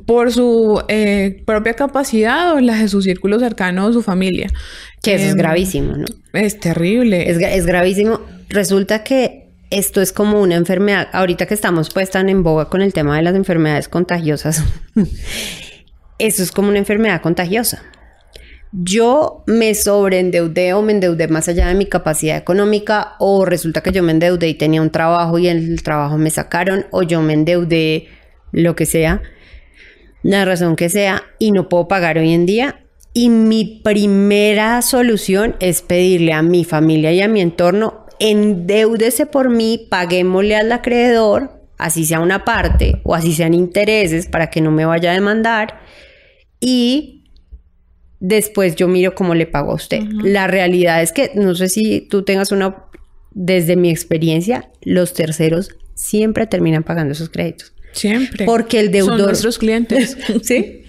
por 0.05 0.31
su 0.31 0.81
eh, 0.87 1.43
propia 1.45 1.73
capacidad 1.73 2.53
o 2.53 2.59
la 2.59 2.75
de 2.77 2.87
su 2.87 3.01
círculo 3.01 3.39
cercano 3.39 3.85
o 3.85 3.93
su 3.93 4.03
familia. 4.03 4.49
Que 5.01 5.15
eso 5.15 5.25
es 5.25 5.31
em, 5.31 5.37
gravísimo, 5.37 5.95
¿no? 5.95 6.05
Es 6.33 6.59
terrible. 6.59 7.29
Es, 7.29 7.37
es 7.37 7.65
gravísimo. 7.65 8.21
Resulta 8.49 9.03
que 9.03 9.47
esto 9.69 10.01
es 10.01 10.13
como 10.13 10.41
una 10.41 10.55
enfermedad, 10.55 11.09
ahorita 11.11 11.45
que 11.45 11.53
estamos 11.53 11.89
pues 11.89 12.09
tan 12.09 12.29
en 12.29 12.43
boga 12.43 12.69
con 12.69 12.81
el 12.81 12.93
tema 12.93 13.17
de 13.17 13.23
las 13.23 13.35
enfermedades 13.35 13.89
contagiosas. 13.89 14.63
eso 16.19 16.43
es 16.43 16.51
como 16.51 16.69
una 16.69 16.79
enfermedad 16.79 17.21
contagiosa. 17.21 17.83
Yo 18.71 19.43
me 19.47 19.73
sobreendeudé 19.73 20.73
o 20.73 20.81
me 20.81 20.91
endeudé 20.91 21.27
más 21.29 21.47
allá 21.47 21.67
de 21.67 21.75
mi 21.75 21.85
capacidad 21.85 22.37
económica 22.37 23.15
o 23.17 23.45
resulta 23.45 23.81
que 23.81 23.91
yo 23.91 24.03
me 24.03 24.11
endeudé 24.11 24.49
y 24.49 24.55
tenía 24.55 24.81
un 24.81 24.89
trabajo 24.89 25.39
y 25.39 25.47
el 25.47 25.81
trabajo 25.83 26.17
me 26.17 26.29
sacaron 26.29 26.85
o 26.91 27.01
yo 27.03 27.21
me 27.21 27.33
endeudé 27.33 28.07
lo 28.51 28.75
que 28.75 28.85
sea, 28.85 29.21
la 30.21 30.43
razón 30.43 30.75
que 30.75 30.89
sea 30.89 31.23
y 31.39 31.51
no 31.51 31.69
puedo 31.69 31.87
pagar 31.87 32.17
hoy 32.17 32.33
en 32.33 32.45
día. 32.45 32.81
Y 33.13 33.29
mi 33.29 33.81
primera 33.83 34.81
solución 34.81 35.55
es 35.59 35.81
pedirle 35.81 36.33
a 36.33 36.41
mi 36.41 36.65
familia 36.65 37.11
y 37.13 37.21
a 37.21 37.27
mi 37.27 37.41
entorno, 37.41 38.05
endeúdese 38.19 39.25
por 39.25 39.49
mí, 39.49 39.87
paguémosle 39.89 40.55
al 40.55 40.71
acreedor, 40.71 41.61
así 41.77 42.05
sea 42.05 42.19
una 42.19 42.43
parte 42.43 43.01
o 43.03 43.15
así 43.15 43.33
sean 43.33 43.53
intereses 43.53 44.27
para 44.27 44.49
que 44.49 44.61
no 44.61 44.71
me 44.71 44.85
vaya 44.85 45.11
a 45.11 45.13
demandar 45.13 45.79
y 46.59 47.23
después 48.19 48.75
yo 48.75 48.87
miro 48.87 49.15
cómo 49.15 49.35
le 49.35 49.45
pago 49.45 49.71
a 49.71 49.75
usted. 49.75 50.01
La 50.23 50.47
realidad 50.47 51.01
es 51.01 51.11
que 51.11 51.31
no 51.35 51.55
sé 51.55 51.69
si 51.69 52.01
tú 52.01 52.23
tengas 52.23 52.51
una, 52.51 52.75
desde 53.31 53.75
mi 53.75 53.89
experiencia, 53.89 54.69
los 54.81 55.13
terceros 55.13 55.69
siempre 55.93 56.47
terminan 56.47 56.83
pagando 56.83 57.13
esos 57.13 57.29
créditos. 57.29 57.73
Siempre. 57.93 58.45
Porque 58.45 58.79
el 58.79 58.91
deudor... 58.91 59.17
Son 59.17 59.27
nuestros 59.27 59.57
clientes. 59.57 60.17
sí. 60.43 60.83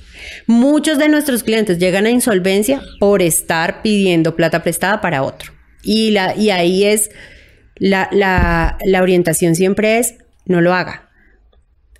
Muchos 0.46 0.98
de 0.98 1.08
nuestros 1.08 1.42
clientes 1.42 1.78
llegan 1.78 2.06
a 2.06 2.10
insolvencia 2.10 2.82
por 2.98 3.22
estar 3.22 3.82
pidiendo 3.82 4.36
plata 4.36 4.62
prestada 4.62 5.00
para 5.00 5.22
otro. 5.22 5.52
Y, 5.82 6.10
la, 6.10 6.36
y 6.36 6.50
ahí 6.50 6.84
es, 6.84 7.10
la, 7.76 8.08
la, 8.12 8.76
la 8.84 9.02
orientación 9.02 9.54
siempre 9.54 9.98
es, 9.98 10.16
no 10.44 10.60
lo 10.60 10.74
haga 10.74 11.07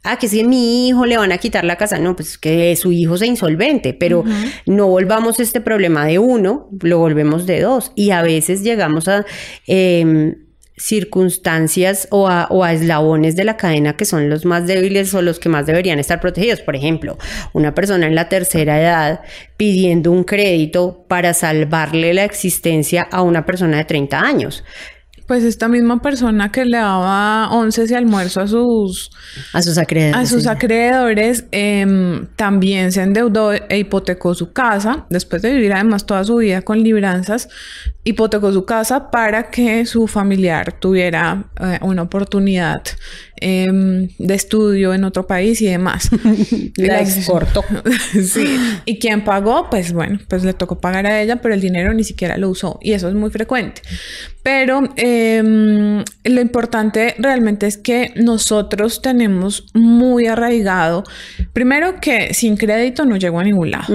ah, 0.04 0.18
que 0.18 0.28
si 0.28 0.44
mi 0.44 0.88
hijo 0.88 1.06
le 1.06 1.16
van 1.16 1.32
a 1.32 1.38
quitar 1.38 1.64
la 1.64 1.76
casa, 1.76 1.98
no, 1.98 2.16
pues 2.16 2.38
que 2.38 2.74
su 2.76 2.92
hijo 2.92 3.16
sea 3.16 3.28
insolvente, 3.28 3.94
pero 3.94 4.24
no 4.66 4.86
volvamos 4.88 5.40
este 5.40 5.60
problema 5.60 6.06
de 6.06 6.18
uno, 6.18 6.68
lo 6.80 6.98
volvemos 6.98 7.46
de 7.46 7.60
dos 7.60 7.92
y 7.94 8.10
a 8.10 8.22
veces 8.22 8.62
llegamos 8.62 9.08
a... 9.08 9.24
Em, 9.66 10.48
circunstancias 10.78 12.08
o 12.10 12.28
a, 12.28 12.46
o 12.50 12.64
a, 12.64 12.72
eslabones 12.72 13.36
de 13.36 13.44
la 13.44 13.56
cadena 13.56 13.96
que 13.96 14.04
son 14.04 14.30
los 14.30 14.44
más 14.44 14.66
débiles 14.66 15.12
o 15.14 15.22
los 15.22 15.38
que 15.38 15.48
más 15.48 15.66
deberían 15.66 15.98
estar 15.98 16.20
protegidos. 16.20 16.60
Por 16.60 16.76
ejemplo, 16.76 17.18
una 17.52 17.74
persona 17.74 18.06
en 18.06 18.14
la 18.14 18.28
tercera 18.28 18.80
edad 18.80 19.20
pidiendo 19.56 20.12
un 20.12 20.24
crédito 20.24 21.04
para 21.08 21.34
salvarle 21.34 22.14
la 22.14 22.24
existencia 22.24 23.02
a 23.10 23.22
una 23.22 23.44
persona 23.44 23.78
de 23.78 23.84
30 23.84 24.20
años. 24.20 24.64
Pues 25.28 25.44
esta 25.44 25.68
misma 25.68 26.00
persona 26.00 26.50
que 26.50 26.64
le 26.64 26.78
daba 26.78 27.50
once 27.50 27.84
y 27.86 27.92
almuerzo 27.92 28.40
a 28.40 28.46
sus... 28.46 29.10
A 29.52 29.60
sus 29.60 29.76
acreedores. 29.76 30.16
A 30.16 30.24
sus 30.24 30.46
acreedores, 30.46 31.44
em, 31.50 32.26
también 32.34 32.92
se 32.92 33.02
endeudó 33.02 33.52
e 33.52 33.78
hipotecó 33.78 34.32
su 34.32 34.54
casa, 34.54 35.04
después 35.10 35.42
de 35.42 35.52
vivir 35.52 35.74
además 35.74 36.06
toda 36.06 36.24
su 36.24 36.36
vida 36.36 36.62
con 36.62 36.82
libranzas, 36.82 37.50
hipotecó 38.04 38.52
su 38.52 38.64
casa 38.64 39.10
para 39.10 39.50
que 39.50 39.84
su 39.84 40.06
familiar 40.06 40.72
tuviera 40.72 41.44
eh, 41.60 41.78
una 41.82 42.02
oportunidad 42.02 42.80
em, 43.40 44.08
de 44.18 44.34
estudio 44.34 44.94
en 44.94 45.04
otro 45.04 45.26
país 45.26 45.60
y 45.60 45.66
demás. 45.66 46.10
La 46.76 47.00
exportó. 47.00 47.64
sí. 48.12 48.58
¿Y 48.84 48.98
quién 48.98 49.24
pagó? 49.24 49.68
Pues 49.70 49.92
bueno, 49.92 50.18
pues 50.28 50.44
le 50.44 50.54
tocó 50.54 50.80
pagar 50.80 51.06
a 51.06 51.20
ella, 51.20 51.36
pero 51.36 51.54
el 51.54 51.60
dinero 51.60 51.92
ni 51.94 52.04
siquiera 52.04 52.36
lo 52.36 52.50
usó. 52.50 52.78
Y 52.82 52.92
eso 52.92 53.08
es 53.08 53.14
muy 53.14 53.30
frecuente. 53.30 53.82
Pero 54.42 54.82
em, 54.96 56.02
lo 56.24 56.40
importante 56.40 57.14
realmente 57.18 57.66
es 57.66 57.76
que 57.76 58.12
nosotros 58.16 59.02
tenemos 59.02 59.66
muy 59.74 60.26
arraigado, 60.26 61.04
primero 61.52 62.00
que 62.00 62.32
sin 62.32 62.56
crédito 62.56 63.04
no 63.04 63.16
llego 63.16 63.40
a 63.40 63.44
ningún 63.44 63.70
lado, 63.70 63.94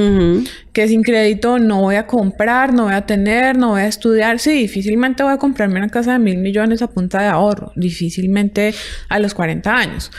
que 0.74 0.88
sin 0.88 1.04
crédito 1.04 1.60
no 1.60 1.82
voy 1.82 1.96
a 1.96 2.08
comprar, 2.08 2.74
no 2.74 2.86
voy 2.86 2.94
a 2.94 3.06
tener, 3.06 3.58
no 3.58 3.70
voy 3.70 3.82
a 3.82 3.88
estudiar, 3.88 4.40
sí, 4.40 4.52
difícilmente 4.54 5.24
voy 5.24 5.34
a 5.34 5.38
comprarme 5.38 5.78
una 5.78 5.90
casa 5.90 6.14
de 6.14 6.20
mil 6.20 6.40
millones 6.40 6.82
a 6.82 6.88
punta 6.88 7.22
de 7.22 7.28
ahorro, 7.28 7.72
difícilmente 7.76 8.74
a 9.08 9.20
los 9.20 9.34
40 9.34 9.74
años. 9.74 10.12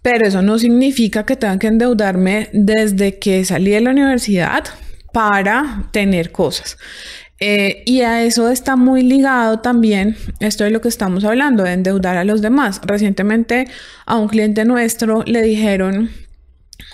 pero 0.00 0.26
eso 0.26 0.40
no 0.42 0.58
significa 0.58 1.26
que 1.26 1.36
tenga 1.36 1.58
que 1.58 1.66
endeudarme 1.66 2.48
desde 2.52 3.18
que 3.18 3.44
salí 3.44 3.72
de 3.72 3.80
la 3.80 3.90
universidad 3.90 4.64
para 5.12 5.88
tener 5.92 6.30
cosas. 6.30 6.78
Eh, 7.40 7.82
y 7.86 8.00
a 8.02 8.24
eso 8.24 8.48
está 8.48 8.74
muy 8.76 9.02
ligado 9.02 9.60
también 9.60 10.16
esto 10.40 10.64
de 10.64 10.70
lo 10.70 10.80
que 10.80 10.88
estamos 10.88 11.24
hablando, 11.24 11.64
de 11.64 11.72
endeudar 11.72 12.16
a 12.16 12.24
los 12.24 12.40
demás. 12.42 12.80
Recientemente 12.84 13.68
a 14.06 14.16
un 14.16 14.28
cliente 14.28 14.64
nuestro 14.64 15.22
le 15.24 15.42
dijeron, 15.42 16.10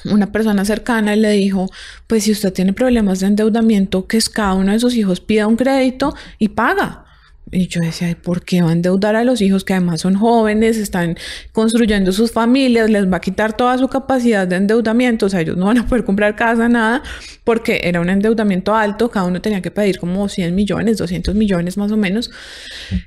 una 0.05 0.33
persona 0.33 0.65
cercana 0.65 1.17
le 1.17 1.31
dijo, 1.31 1.71
pues 2.07 2.25
si 2.25 2.33
usted 2.33 2.53
tiene 2.53 2.73
problemas 2.73 3.21
de 3.21 3.27
endeudamiento, 3.27 4.07
que 4.07 4.19
cada 4.33 4.55
uno 4.55 4.73
de 4.73 4.81
sus 4.81 4.95
hijos 4.95 5.21
pida 5.21 5.47
un 5.47 5.57
crédito 5.57 6.15
y 6.39 6.49
paga. 6.49 7.04
Y 7.53 7.69
yo 7.69 7.81
decía, 7.81 8.17
¿por 8.21 8.45
qué 8.45 8.63
va 8.63 8.71
a 8.71 8.73
endeudar 8.73 9.17
a 9.17 9.23
los 9.23 9.41
hijos 9.41 9.65
que 9.65 9.75
además 9.75 10.01
son 10.01 10.15
jóvenes, 10.15 10.77
están 10.77 11.17
construyendo 11.53 12.11
sus 12.11 12.33
familias, 12.33 12.91
les 12.91 13.11
va 13.11 13.19
a 13.19 13.21
quitar 13.21 13.57
toda 13.57 13.77
su 13.79 13.89
capacidad 13.89 14.49
de 14.49 14.57
endeudamiento? 14.57 15.27
O 15.27 15.29
sea, 15.29 15.43
ellos 15.43 15.57
no 15.57 15.67
van 15.67 15.79
a 15.79 15.87
poder 15.87 16.05
comprar 16.05 16.37
casa, 16.37 16.69
nada, 16.69 17.03
porque 17.45 17.83
era 17.85 18.01
un 18.01 18.09
endeudamiento 18.09 18.75
alto, 18.75 19.11
cada 19.11 19.27
uno 19.27 19.41
tenía 19.41 19.61
que 19.61 19.71
pedir 19.71 19.99
como 19.99 20.29
100 20.29 20.55
millones, 20.55 20.97
200 20.97 21.35
millones 21.35 21.77
más 21.77 21.93
o 21.93 21.97
menos, 21.97 22.31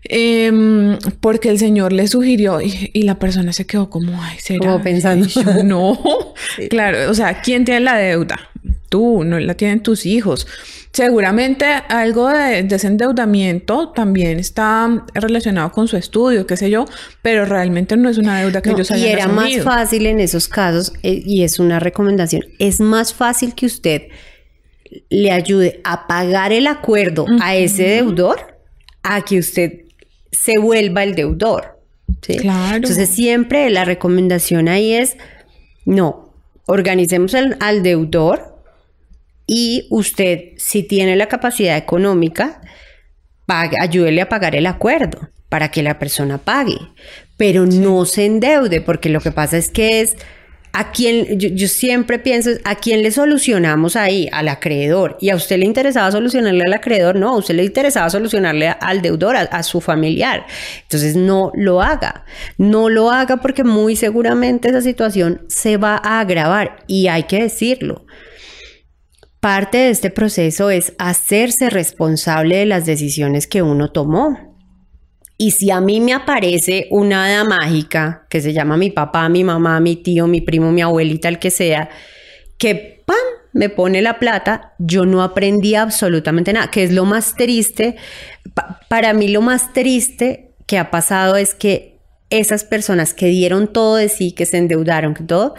em, 0.04 0.98
porque 1.20 1.50
el 1.50 1.58
Señor 1.58 1.92
le 1.92 2.08
sugirió 2.08 2.62
y, 2.62 3.04
la 3.08 3.20
persona 3.20 3.54
se 3.54 3.66
quedó 3.66 3.90
como, 3.90 4.22
ay, 4.22 4.38
¿será? 4.40 4.60
Como 4.60 4.82
pensando. 4.84 5.28
no, 5.64 5.98
claro, 6.70 7.10
o 7.10 7.14
sea, 7.14 7.42
¿quién 7.42 7.64
tiene 7.64 7.82
la 7.82 7.98
deuda? 7.98 8.38
Tú, 8.90 9.24
no 9.24 9.40
la 9.40 9.56
tienen 9.56 9.82
tus 9.82 10.06
hijos. 10.06 10.46
Seguramente 10.98 11.68
algo 11.90 12.28
de 12.28 12.64
desendeudamiento 12.64 13.90
también 13.90 14.40
está 14.40 15.06
relacionado 15.14 15.72
con 15.72 15.88
su 15.88 15.96
estudio, 15.96 16.48
qué 16.48 16.58
sé 16.58 16.72
yo, 16.72 16.86
pero 17.22 17.46
realmente 17.46 17.96
no 17.96 18.10
es 18.10 18.18
una 18.18 18.40
deuda 18.40 18.64
que 18.64 18.72
ellos 18.72 18.90
hayan 18.90 19.08
Y 19.08 19.12
era 19.12 19.28
más 19.28 19.62
fácil 19.62 20.08
en 20.08 20.20
esos 20.20 20.48
casos, 20.48 20.94
eh, 21.04 21.22
y 21.24 21.44
es 21.44 21.60
una 21.60 21.80
recomendación, 21.80 22.46
es 22.58 22.80
más 22.80 23.14
fácil 23.14 23.54
que 23.54 23.68
usted 23.68 24.08
le 25.12 25.30
ayude 25.30 25.82
a 25.84 26.08
pagar 26.08 26.52
el 26.52 26.66
acuerdo 26.66 27.28
a 27.42 27.56
ese 27.56 27.84
deudor 27.84 28.58
a 29.04 29.22
que 29.22 29.38
usted 29.38 29.82
se 30.32 30.58
vuelva 30.58 31.04
el 31.04 31.14
deudor. 31.14 31.80
Claro. 32.22 32.78
Entonces 32.78 33.10
siempre 33.10 33.70
la 33.70 33.86
recomendación 33.86 34.68
ahí 34.68 34.94
es, 34.94 35.16
no, 35.86 36.34
organicemos 36.66 37.36
al 37.36 37.84
deudor, 37.84 38.57
y 39.48 39.88
usted, 39.90 40.50
si 40.58 40.84
tiene 40.84 41.16
la 41.16 41.28
capacidad 41.28 41.78
económica, 41.78 42.62
ayúdele 43.48 44.22
a 44.22 44.30
pagar 44.30 44.56
el 44.56 44.66
acuerdo 44.66 45.30
para 45.50 45.72
que 45.72 45.82
la 45.82 45.98
persona 45.98 46.38
pague, 46.38 46.78
pero 47.38 47.66
no 47.66 48.06
se 48.06 48.26
endeude, 48.26 48.82
porque 48.82 49.10
lo 49.10 49.22
que 49.22 49.32
pasa 49.32 49.58
es 49.58 49.70
que 49.70 50.02
es 50.02 50.18
a 50.74 50.92
quien, 50.92 51.40
yo, 51.40 51.68
siempre 51.68 52.20
pienso, 52.20 52.52
¿a 52.64 52.76
quién 52.76 53.02
le 53.02 53.10
solucionamos 53.10 53.96
ahí? 53.96 54.30
Al 54.32 54.48
acreedor. 54.48 55.18
Y 55.20 55.30
a 55.32 55.36
usted 55.36 55.58
le 55.58 55.66
interesaba 55.66 56.12
solucionarle 56.12 56.64
al 56.66 56.74
acreedor, 56.74 57.16
no, 57.16 57.30
a 57.30 57.38
usted 57.38 57.56
le 57.56 57.64
interesaba 57.64 58.10
solucionarle 58.12 58.76
al 58.80 59.02
deudor, 59.02 59.38
a, 59.38 59.64
su 59.64 59.82
familiar. 59.82 60.46
Entonces 60.84 61.16
no 61.16 61.52
lo 61.56 61.82
haga. 61.82 62.26
No 62.58 62.90
lo 62.90 63.10
haga 63.10 63.38
porque 63.38 63.64
muy 63.64 63.96
seguramente 63.96 64.70
esa 64.70 64.82
situación 64.82 65.42
se 65.48 65.78
va 65.78 66.00
a 66.04 66.20
agravar 66.20 66.84
y 66.86 67.08
hay 67.08 67.24
que 67.24 67.42
decirlo. 67.42 68.06
Parte 69.40 69.78
de 69.78 69.90
este 69.90 70.10
proceso 70.10 70.70
es 70.70 70.94
hacerse 70.98 71.70
responsable 71.70 72.58
de 72.58 72.66
las 72.66 72.86
decisiones 72.86 73.48
que 73.48 73.62
uno 73.62 73.92
tomó. 73.92 74.56
Y 75.38 75.52
si 75.52 75.70
a 75.70 75.80
mí 75.80 76.02
me 76.02 76.14
aparece 76.14 76.88
una 76.90 77.26
hada 77.26 77.44
mágica 77.44 78.26
que 78.30 78.42
se 78.42 78.54
llama 78.54 78.76
mi 78.78 78.90
papá, 78.90 79.30
mi 79.30 79.44
mamá, 79.44 79.80
mi 79.80 79.96
tío, 79.96 80.26
mi 80.26 80.42
primo, 80.42 80.72
mi 80.72 80.82
abuelita, 80.82 81.30
el 81.30 81.38
que 81.38 81.52
sea, 81.52 81.90
que 82.58 83.04
¡pam! 83.06 83.16
me 83.54 83.70
pone 83.70 84.02
la 84.02 84.20
plata, 84.20 84.74
yo 84.80 85.06
no 85.06 85.22
aprendí 85.22 85.76
absolutamente 85.76 86.54
nada, 86.54 86.72
que 86.72 86.84
es 86.84 86.92
lo 86.92 87.06
más 87.06 87.36
triste. 87.36 87.96
para 88.90 89.14
mí 89.14 89.28
lo 89.28 89.42
más 89.42 89.74
triste 89.74 90.56
que 90.66 90.78
ha 90.78 90.92
pasado 90.92 91.36
es 91.36 91.54
que 91.54 92.00
esas 92.30 92.64
personas 92.64 93.14
que 93.14 93.28
dieron 93.28 93.72
todo 93.72 93.96
de 93.96 94.10
sí, 94.10 94.32
que 94.32 94.46
se 94.46 94.58
endeudaron, 94.58 95.14
que 95.14 95.24
todo, 95.24 95.56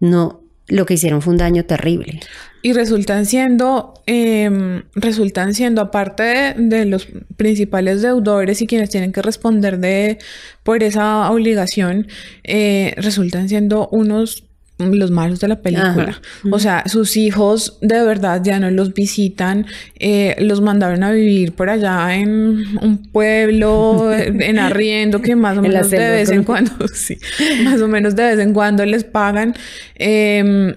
no, 0.00 0.42
lo 0.68 0.84
que 0.84 0.94
hicieron 0.94 1.22
fue 1.22 1.32
un 1.32 1.38
daño 1.38 1.64
terrible. 1.64 2.20
Y 2.66 2.72
resultan 2.72 3.26
siendo, 3.26 3.94
em, 4.06 4.82
resultan 4.96 5.54
siendo, 5.54 5.80
aparte 5.80 6.52
de, 6.58 6.84
los 6.84 7.06
principales 7.36 8.02
deudores 8.02 8.60
y 8.60 8.66
quienes 8.66 8.90
tienen 8.90 9.12
que 9.12 9.22
responder 9.22 9.78
de, 9.78 10.18
por 10.64 10.82
esa 10.82 11.30
obligación, 11.30 12.08
eh, 12.42 12.92
resultan 12.96 13.48
siendo 13.48 13.86
unos 13.92 14.42
los 14.78 15.12
malos 15.12 15.38
de 15.38 15.46
la 15.46 15.62
película. 15.62 16.20
O 16.50 16.58
sea, 16.58 16.82
sus 16.86 17.16
hijos 17.16 17.78
de 17.82 18.02
verdad 18.02 18.42
ya 18.42 18.58
no 18.58 18.68
los 18.72 18.92
visitan, 18.94 19.66
eh, 20.00 20.34
los 20.40 20.60
mandaron 20.60 21.04
a 21.04 21.12
vivir 21.12 21.52
por 21.52 21.70
allá 21.70 22.16
en 22.16 22.64
un 22.82 22.98
pueblo, 23.12 24.12
en 24.12 24.58
arriendo, 24.58 25.22
que 25.22 25.36
más 25.36 25.56
o 25.56 25.62
menos 25.62 25.88
de 25.88 25.98
vez 25.98 26.30
en 26.30 26.42
cuando, 26.42 26.72
sí, 26.92 27.16
más 27.62 27.80
o 27.80 27.86
menos 27.86 28.16
de 28.16 28.24
vez 28.24 28.40
en 28.40 28.52
cuando 28.52 28.84
les 28.84 29.04
pagan. 29.04 29.54
Em, 29.94 30.74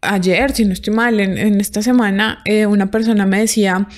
ayer, 0.00 0.52
si 0.52 0.64
no 0.64 0.72
estoy 0.72 0.94
mal, 0.94 1.20
en, 1.20 1.60
esta 1.60 1.82
semana, 1.82 2.40
eh, 2.44 2.66
una 2.66 2.90
persona 2.90 3.26
me 3.26 3.40
decía, 3.40 3.88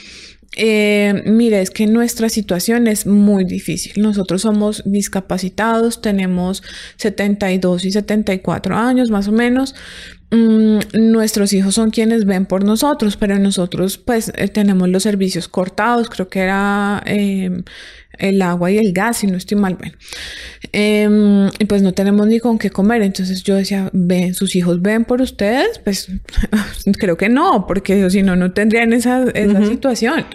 eh, 0.57 1.23
mire, 1.27 1.61
es 1.61 1.71
que 1.71 1.87
nuestra 1.87 2.29
situación 2.29 2.87
es 2.89 3.07
muy 3.07 3.45
difícil. 3.45 4.03
Nosotros 4.03 4.43
somos 4.43 4.83
discapacitados, 4.85 6.03
tenemos 6.03 6.63
72 6.97 7.85
y 7.85 7.93
74 7.93 8.77
años 8.77 9.11
más 9.11 9.29
o 9.29 9.33
menos. 9.33 9.75
Mm, 10.33 10.79
nuestros 11.11 11.53
hijos 11.53 11.75
son 11.75 11.91
quienes 11.91 12.25
ven 12.25 12.47
por 12.47 12.65
nosotros, 12.65 13.17
pero 13.17 13.37
nosotros 13.39 13.99
pues 13.99 14.33
eh, 14.37 14.47
tenemos 14.47 14.89
los 14.89 15.03
servicios 15.03 15.49
cortados, 15.49 16.09
creo 16.09 16.29
que 16.29 16.39
era 16.39 17.03
em, 17.05 17.65
el 18.17 18.41
agua 18.41 18.71
y 18.71 18.79
el 18.79 18.93
gas, 18.93 19.19
si 19.19 19.27
no 19.27 19.37
estoy 19.37 19.59
mal, 19.59 19.75
bueno. 19.75 19.97
Em, 20.71 21.49
y 21.59 21.65
pues 21.65 21.83
no 21.83 21.93
tenemos 21.95 22.29
ni 22.29 22.39
con 22.39 22.59
qué 22.59 22.71
comer, 22.71 23.03
entonces 23.03 23.43
yo 23.43 23.57
decía, 23.57 23.91
ven, 23.93 24.35
sus 24.35 24.55
hijos 24.55 24.81
ven 24.81 25.05
por 25.05 25.21
ustedes, 25.21 25.81
pues 25.81 26.07
creo 27.01 27.17
que 27.17 27.29
no, 27.29 27.67
porque 27.67 28.09
si 28.11 28.23
no, 28.23 28.37
no 28.37 28.53
tendrían 28.53 28.93
esa, 28.93 29.25
esa 29.35 29.65
situación. 29.67 30.27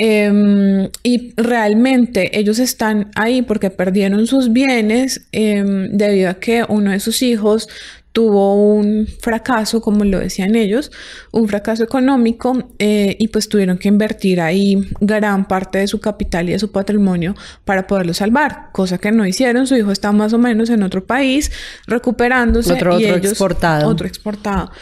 Em, 0.00 0.88
y 1.02 1.34
realmente 1.36 2.38
ellos 2.38 2.60
están 2.60 3.10
ahí 3.16 3.42
porque 3.42 3.68
perdieron 3.70 4.28
sus 4.28 4.52
bienes 4.52 5.26
debido 5.32 6.30
a 6.30 6.34
que 6.34 6.64
uno 6.68 6.92
de 6.92 7.00
sus 7.00 7.20
hijos 7.22 7.68
tuvo 8.12 8.74
un 8.74 9.06
fracaso, 9.20 9.80
como 9.80 10.04
lo 10.04 10.18
decían 10.18 10.54
ellos, 10.56 10.90
un 11.30 11.48
fracaso 11.48 11.84
económico 11.84 12.70
eh, 12.78 13.16
y 13.18 13.28
pues 13.28 13.48
tuvieron 13.48 13.78
que 13.78 13.88
invertir 13.88 14.40
ahí 14.40 14.88
gran 15.00 15.46
parte 15.46 15.78
de 15.78 15.86
su 15.86 16.00
capital 16.00 16.48
y 16.48 16.52
de 16.52 16.58
su 16.58 16.72
patrimonio 16.72 17.34
para 17.64 17.86
poderlo 17.86 18.14
salvar, 18.14 18.70
cosa 18.72 18.98
que 18.98 19.12
no 19.12 19.26
hicieron. 19.26 19.66
Su 19.66 19.76
hijo 19.76 19.92
está 19.92 20.12
más 20.12 20.32
o 20.32 20.38
menos 20.38 20.70
en 20.70 20.82
otro 20.82 21.04
país 21.04 21.52
recuperándose. 21.86 22.72
Otro, 22.72 22.98
y 22.98 23.06
otro 23.06 23.28
exportado. 23.28 23.88
Otro 23.88 24.06
exportado. 24.06 24.72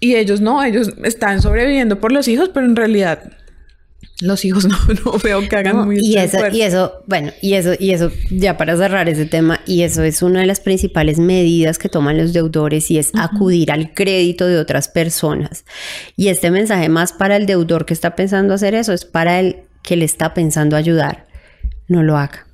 Y 0.00 0.16
ellos 0.16 0.40
no, 0.40 0.62
ellos 0.64 0.92
están 1.04 1.42
sobreviviendo 1.42 2.00
por 2.00 2.10
los 2.10 2.26
hijos, 2.26 2.50
pero 2.52 2.66
en 2.66 2.74
realidad 2.74 3.32
los 4.22 4.44
hijos 4.44 4.66
no, 5.04 5.18
veo 5.22 5.48
que 5.48 5.56
hagan 5.56 5.84
muy 5.84 5.98
y 6.00 6.16
eso 6.16 6.38
y 6.52 6.62
eso 6.62 7.02
bueno 7.06 7.32
y 7.40 7.54
eso 7.54 7.72
y 7.78 7.90
eso 7.90 8.10
ya 8.30 8.56
para 8.56 8.76
cerrar 8.76 9.08
ese 9.08 9.26
tema 9.26 9.60
y 9.66 9.82
eso 9.82 10.02
es 10.02 10.22
una 10.22 10.40
de 10.40 10.46
las 10.46 10.60
principales 10.60 11.18
medidas 11.18 11.78
que 11.78 11.88
toman 11.88 12.16
los 12.16 12.32
deudores 12.32 12.90
y 12.90 12.98
es 12.98 13.10
acudir 13.14 13.72
al 13.72 13.92
crédito 13.94 14.46
de 14.46 14.58
otras 14.58 14.88
personas. 14.88 15.64
Y 16.16 16.28
este 16.28 16.50
mensaje 16.50 16.88
más 16.88 17.12
para 17.12 17.36
el 17.36 17.46
deudor 17.46 17.84
que 17.84 17.94
está 17.94 18.14
pensando 18.16 18.54
hacer 18.54 18.74
eso 18.74 18.92
es 18.92 19.04
para 19.04 19.40
el 19.40 19.64
que 19.82 19.96
le 19.96 20.04
está 20.04 20.34
pensando 20.34 20.76
ayudar. 20.76 21.26
No 21.88 22.02
lo 22.02 22.16
haga. 22.16 22.46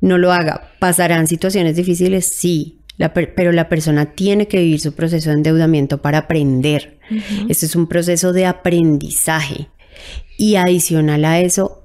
No 0.00 0.18
lo 0.18 0.32
haga. 0.32 0.70
Pasarán 0.78 1.26
situaciones 1.26 1.76
difíciles 1.76 2.26
sí. 2.26 2.80
Pero 3.34 3.52
la 3.52 3.68
persona 3.68 4.06
tiene 4.06 4.48
que 4.48 4.58
vivir 4.58 4.80
su 4.80 4.94
proceso 4.94 5.28
de 5.28 5.36
endeudamiento 5.36 6.00
para 6.00 6.18
aprender. 6.18 6.98
Este 7.48 7.66
es 7.66 7.76
un 7.76 7.88
proceso 7.88 8.32
de 8.32 8.46
aprendizaje. 8.46 9.68
Y 10.36 10.56
adicional 10.56 11.24
a 11.24 11.40
eso, 11.40 11.82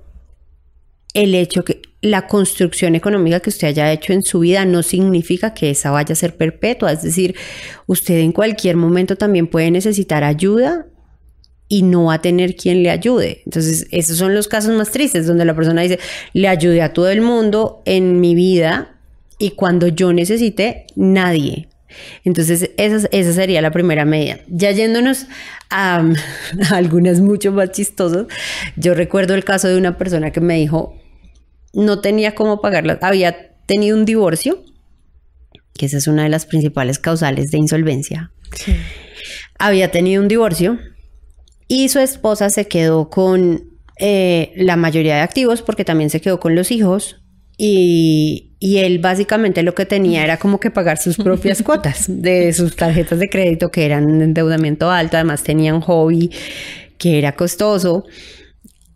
el 1.14 1.36
hecho 1.36 1.64
que 1.64 1.82
la 2.02 2.28
construcción 2.28 2.96
económica 2.96 3.40
que 3.40 3.50
usted 3.50 3.68
haya 3.68 3.92
hecho 3.92 4.12
en 4.12 4.24
su 4.24 4.40
vida 4.40 4.66
no 4.66 4.82
significa 4.82 5.54
que 5.54 5.70
esa 5.70 5.92
vaya 5.92 6.14
a 6.14 6.16
ser 6.16 6.36
perpetua. 6.36 6.92
Es 6.92 7.04
decir, 7.04 7.36
usted 7.86 8.18
en 8.18 8.32
cualquier 8.32 8.76
momento 8.76 9.16
también 9.16 9.48
puede 9.48 9.70
necesitar 9.72 10.24
ayuda 10.24 10.88
y 11.68 11.84
no 11.84 12.06
va 12.06 12.16
a 12.16 12.22
tener 12.22 12.56
quien 12.56 12.84
le 12.84 12.90
ayude. 12.90 13.44
Entonces, 13.46 13.88
esos 13.92 14.18
son 14.18 14.34
los 14.34 14.48
casos 14.48 14.76
más 14.76 14.92
tristes, 14.92 15.28
donde 15.28 15.46
la 15.46 15.56
persona 15.56 15.84
dice, 15.84 16.00
le 16.34 16.48
ayudé 16.48 16.82
a 16.82 16.92
todo 16.92 17.10
el 17.10 17.22
mundo 17.22 17.82
en 17.86 18.20
mi 18.20 18.36
vida 18.36 18.98
y 19.38 19.52
cuando 19.52 19.88
yo 19.88 20.12
necesite, 20.12 20.86
nadie. 20.96 21.71
Entonces, 22.24 22.72
esa, 22.78 23.08
esa 23.12 23.34
sería 23.34 23.62
la 23.62 23.72
primera 23.72 24.06
medida. 24.06 24.40
Ya 24.48 24.72
yéndonos 24.72 25.28
a, 25.70 26.04
algunas 26.72 27.22
mucho 27.22 27.52
más 27.52 27.72
chistosas, 27.72 28.26
yo 28.76 28.94
recuerdo 28.94 29.34
el 29.34 29.44
caso 29.44 29.68
de 29.68 29.78
una 29.78 29.98
persona 29.98 30.32
que 30.32 30.42
me 30.42 30.56
dijo, 30.58 30.98
no 31.74 32.02
tenía 32.02 32.36
cómo 32.36 32.62
pagarlas, 32.62 32.98
había 33.02 33.54
tenido 33.66 33.98
un 33.98 34.06
divorcio 34.06 34.64
que 35.74 35.86
esa 35.86 35.98
es 35.98 36.08
una 36.08 36.24
de 36.24 36.30
las 36.30 36.46
principales 36.46 37.00
causales 37.00 37.52
de 37.52 37.58
insolvencia. 37.58 38.32
Había 39.58 39.92
tenido 39.92 40.22
un 40.22 40.28
divorcio 40.28 40.80
y 41.68 41.90
su 41.90 42.00
esposa 42.00 42.50
se 42.50 42.68
quedó 42.68 43.10
con 43.10 43.64
eh, 43.98 44.52
la 44.56 44.76
mayoría 44.76 45.16
de 45.16 45.22
activos 45.22 45.62
porque 45.62 45.86
también 45.86 46.10
se 46.10 46.22
quedó 46.22 46.40
con 46.40 46.56
los 46.56 46.72
hijos 46.72 47.24
y, 47.58 48.51
y, 48.62 48.78
él 48.78 49.00
básicamente 49.00 49.64
lo 49.64 49.76
que 49.76 49.86
tenía 49.86 50.24
era 50.24 50.38
como 50.38 50.60
que 50.60 50.72
pagar 50.72 50.98
sus 50.98 51.18
propias 51.18 51.62
cuotas 51.64 52.06
de 52.08 52.54
sus 52.54 52.76
tarjetas 52.76 53.20
de 53.20 53.30
crédito 53.30 53.72
que 53.72 53.86
eran 53.86 54.22
endeudamiento 54.22 54.90
alto, 54.90 55.18
además 55.18 55.44
tenía 55.44 55.74
un 55.74 55.82
hobby 55.82 56.32
que 56.98 57.18
era 57.18 57.36
costoso. 57.36 58.06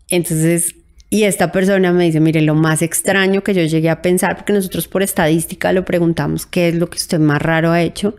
Entonces, 0.08 0.76
y 1.10 1.24
esta 1.24 1.52
persona 1.52 1.92
me 1.92 2.04
dice, 2.04 2.20
mire, 2.20 2.40
lo 2.40 2.54
más 2.54 2.82
extraño 2.82 3.42
que 3.42 3.54
yo 3.54 3.62
llegué 3.62 3.90
a 3.90 4.02
pensar, 4.02 4.36
porque 4.36 4.52
nosotros 4.52 4.88
por 4.88 5.02
estadística 5.02 5.72
lo 5.72 5.84
preguntamos, 5.84 6.46
¿qué 6.46 6.68
es 6.68 6.74
lo 6.74 6.88
que 6.88 6.96
usted 6.96 7.18
más 7.18 7.40
raro 7.40 7.70
ha 7.70 7.82
hecho? 7.82 8.16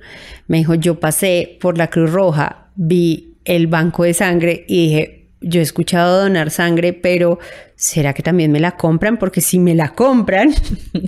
Me 0.47 0.57
dijo, 0.57 0.75
yo 0.75 0.99
pasé 0.99 1.57
por 1.59 1.77
la 1.77 1.89
Cruz 1.89 2.11
Roja, 2.11 2.67
vi 2.75 3.35
el 3.43 3.67
banco 3.67 4.03
de 4.03 4.13
sangre 4.13 4.65
y 4.67 4.87
dije, 4.87 5.16
yo 5.41 5.59
he 5.59 5.63
escuchado 5.63 6.21
donar 6.21 6.51
sangre, 6.51 6.93
pero 6.93 7.39
¿será 7.75 8.13
que 8.13 8.23
también 8.23 8.51
me 8.51 8.59
la 8.59 8.71
compran? 8.75 9.17
Porque 9.17 9.41
si 9.41 9.59
me 9.59 9.75
la 9.75 9.93
compran, 9.93 10.53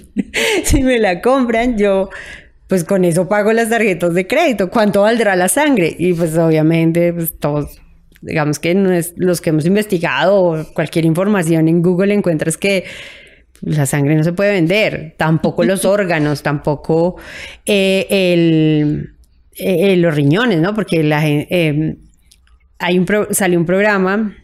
si 0.63 0.83
me 0.83 0.99
la 0.99 1.21
compran, 1.21 1.77
yo 1.77 2.09
pues 2.67 2.83
con 2.83 3.03
eso 3.03 3.27
pago 3.27 3.51
las 3.51 3.69
tarjetas 3.69 4.13
de 4.13 4.27
crédito. 4.27 4.69
¿Cuánto 4.69 5.01
valdrá 5.01 5.35
la 5.35 5.49
sangre? 5.49 5.95
Y 5.97 6.13
pues 6.13 6.37
obviamente, 6.37 7.11
pues 7.11 7.37
todos, 7.39 7.81
digamos 8.21 8.59
que 8.59 8.75
no 8.75 8.91
es, 8.91 9.13
los 9.17 9.41
que 9.41 9.49
hemos 9.49 9.65
investigado 9.65 10.43
o 10.43 10.73
cualquier 10.73 11.05
información 11.05 11.67
en 11.67 11.81
Google 11.81 12.13
encuentras 12.13 12.57
que 12.57 12.85
la 13.61 13.87
sangre 13.87 14.15
no 14.15 14.23
se 14.23 14.33
puede 14.33 14.51
vender, 14.51 15.15
tampoco 15.17 15.63
los 15.63 15.83
órganos, 15.85 16.43
tampoco 16.43 17.17
eh, 17.65 18.05
el, 18.09 19.15
eh, 19.57 19.97
los 19.97 20.13
riñones, 20.13 20.61
¿no? 20.61 20.73
Porque 20.75 21.03
la 21.03 21.21
gente... 21.21 21.47
Eh, 21.49 21.97
hay 22.79 22.97
un 22.97 23.07
salió 23.31 23.59
un 23.59 23.65
programa 23.65 24.35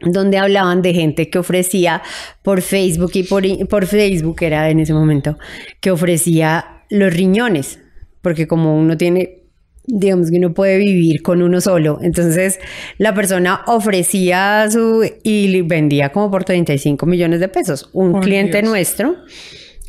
donde 0.00 0.38
hablaban 0.38 0.82
de 0.82 0.94
gente 0.94 1.28
que 1.28 1.38
ofrecía 1.38 2.02
por 2.42 2.62
Facebook 2.62 3.10
y 3.14 3.24
por, 3.24 3.44
por 3.68 3.86
Facebook 3.86 4.36
era 4.40 4.70
en 4.70 4.80
ese 4.80 4.94
momento, 4.94 5.38
que 5.80 5.90
ofrecía 5.90 6.82
los 6.88 7.12
riñones, 7.12 7.80
porque 8.22 8.46
como 8.46 8.78
uno 8.78 8.96
tiene, 8.96 9.42
digamos 9.84 10.30
que 10.30 10.38
uno 10.38 10.54
puede 10.54 10.78
vivir 10.78 11.22
con 11.22 11.42
uno 11.42 11.60
solo, 11.60 11.98
entonces 12.00 12.60
la 12.96 13.12
persona 13.12 13.62
ofrecía 13.66 14.68
su 14.70 15.04
y 15.22 15.60
vendía 15.62 16.10
como 16.10 16.30
por 16.30 16.44
35 16.44 17.04
millones 17.06 17.40
de 17.40 17.48
pesos. 17.48 17.90
Un 17.92 18.20
cliente 18.20 18.62
nuestro 18.62 19.16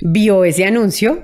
vio 0.01 0.43
ese 0.43 0.65
anuncio 0.65 1.23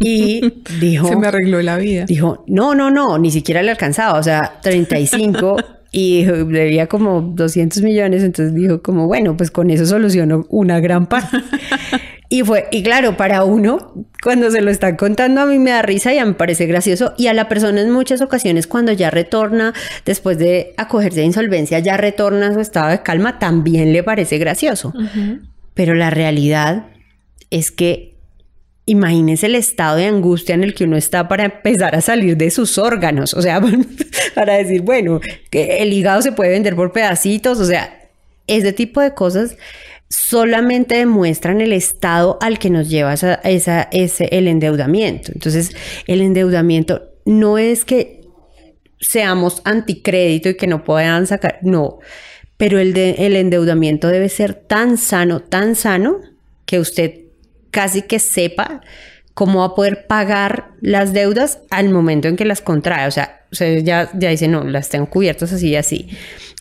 y 0.00 0.40
dijo... 0.80 1.06
Se 1.06 1.16
me 1.16 1.28
arregló 1.28 1.62
la 1.62 1.76
vida. 1.76 2.04
Dijo, 2.04 2.44
no, 2.48 2.74
no, 2.74 2.90
no, 2.90 3.16
ni 3.18 3.30
siquiera 3.30 3.62
le 3.62 3.70
alcanzaba, 3.70 4.18
o 4.18 4.22
sea, 4.22 4.58
35 4.60 5.56
y 5.96 6.24
debía 6.24 6.88
como 6.88 7.20
200 7.20 7.80
millones, 7.82 8.24
entonces 8.24 8.52
dijo 8.52 8.82
como, 8.82 9.06
bueno, 9.06 9.36
pues 9.36 9.52
con 9.52 9.70
eso 9.70 9.86
solucionó 9.86 10.44
una 10.48 10.80
gran 10.80 11.06
parte. 11.06 11.36
y 12.28 12.42
fue, 12.42 12.66
y 12.72 12.82
claro, 12.82 13.16
para 13.16 13.44
uno, 13.44 13.94
cuando 14.20 14.50
se 14.50 14.60
lo 14.60 14.72
están 14.72 14.96
contando 14.96 15.42
a 15.42 15.46
mí 15.46 15.60
me 15.60 15.70
da 15.70 15.82
risa 15.82 16.12
y 16.12 16.18
a 16.18 16.24
mí 16.24 16.32
me 16.32 16.36
parece 16.36 16.66
gracioso, 16.66 17.14
y 17.16 17.28
a 17.28 17.32
la 17.32 17.48
persona 17.48 17.80
en 17.80 17.92
muchas 17.92 18.22
ocasiones 18.22 18.66
cuando 18.66 18.90
ya 18.90 19.10
retorna, 19.10 19.72
después 20.04 20.36
de 20.36 20.74
acogerse 20.78 21.20
a 21.20 21.24
insolvencia, 21.24 21.78
ya 21.78 21.96
retorna 21.96 22.48
a 22.48 22.54
su 22.54 22.58
estado 22.58 22.90
de 22.90 23.02
calma, 23.04 23.38
también 23.38 23.92
le 23.92 24.02
parece 24.02 24.38
gracioso. 24.38 24.92
Pero 25.74 25.94
la 25.94 26.10
realidad 26.10 26.86
es 27.50 27.70
que 27.70 28.13
Imagínese 28.86 29.46
el 29.46 29.54
estado 29.54 29.96
de 29.96 30.06
angustia 30.06 30.54
en 30.54 30.62
el 30.62 30.74
que 30.74 30.84
uno 30.84 30.96
está 30.96 31.26
para 31.26 31.44
empezar 31.44 31.94
a 31.94 32.02
salir 32.02 32.36
de 32.36 32.50
sus 32.50 32.76
órganos, 32.76 33.32
o 33.32 33.40
sea, 33.40 33.60
para 34.34 34.54
decir, 34.54 34.82
bueno, 34.82 35.20
que 35.50 35.78
el 35.78 35.92
hígado 35.92 36.20
se 36.20 36.32
puede 36.32 36.50
vender 36.50 36.76
por 36.76 36.92
pedacitos, 36.92 37.60
o 37.60 37.64
sea, 37.64 38.10
ese 38.46 38.74
tipo 38.74 39.00
de 39.00 39.14
cosas 39.14 39.56
solamente 40.10 40.96
demuestran 40.96 41.62
el 41.62 41.72
estado 41.72 42.38
al 42.42 42.58
que 42.58 42.68
nos 42.68 42.90
lleva 42.90 43.14
esa, 43.14 43.40
ese, 43.90 44.28
el 44.30 44.48
endeudamiento. 44.48 45.32
Entonces, 45.32 45.74
el 46.06 46.20
endeudamiento 46.20 47.02
no 47.24 47.56
es 47.56 47.86
que 47.86 48.20
seamos 49.00 49.62
anticrédito 49.64 50.50
y 50.50 50.56
que 50.56 50.66
no 50.66 50.84
puedan 50.84 51.26
sacar, 51.26 51.58
no, 51.62 52.00
pero 52.58 52.78
el, 52.78 52.96
el 52.96 53.36
endeudamiento 53.36 54.08
debe 54.08 54.28
ser 54.28 54.54
tan 54.54 54.98
sano, 54.98 55.40
tan 55.40 55.74
sano, 55.74 56.20
que 56.66 56.78
usted 56.78 57.23
casi 57.74 58.02
que 58.02 58.20
sepa 58.20 58.82
cómo 59.34 59.58
va 59.58 59.66
a 59.66 59.74
poder 59.74 60.06
pagar 60.06 60.70
las 60.80 61.12
deudas 61.12 61.58
al 61.70 61.90
momento 61.90 62.28
en 62.28 62.36
que 62.36 62.44
las 62.44 62.60
contrae. 62.60 63.08
O 63.08 63.10
sea, 63.10 63.40
ya, 63.50 64.08
ya 64.14 64.30
dice, 64.30 64.46
no, 64.46 64.62
las 64.62 64.88
tengo 64.90 65.10
cubiertas 65.10 65.52
así 65.52 65.70
y 65.70 65.76
así. 65.76 66.08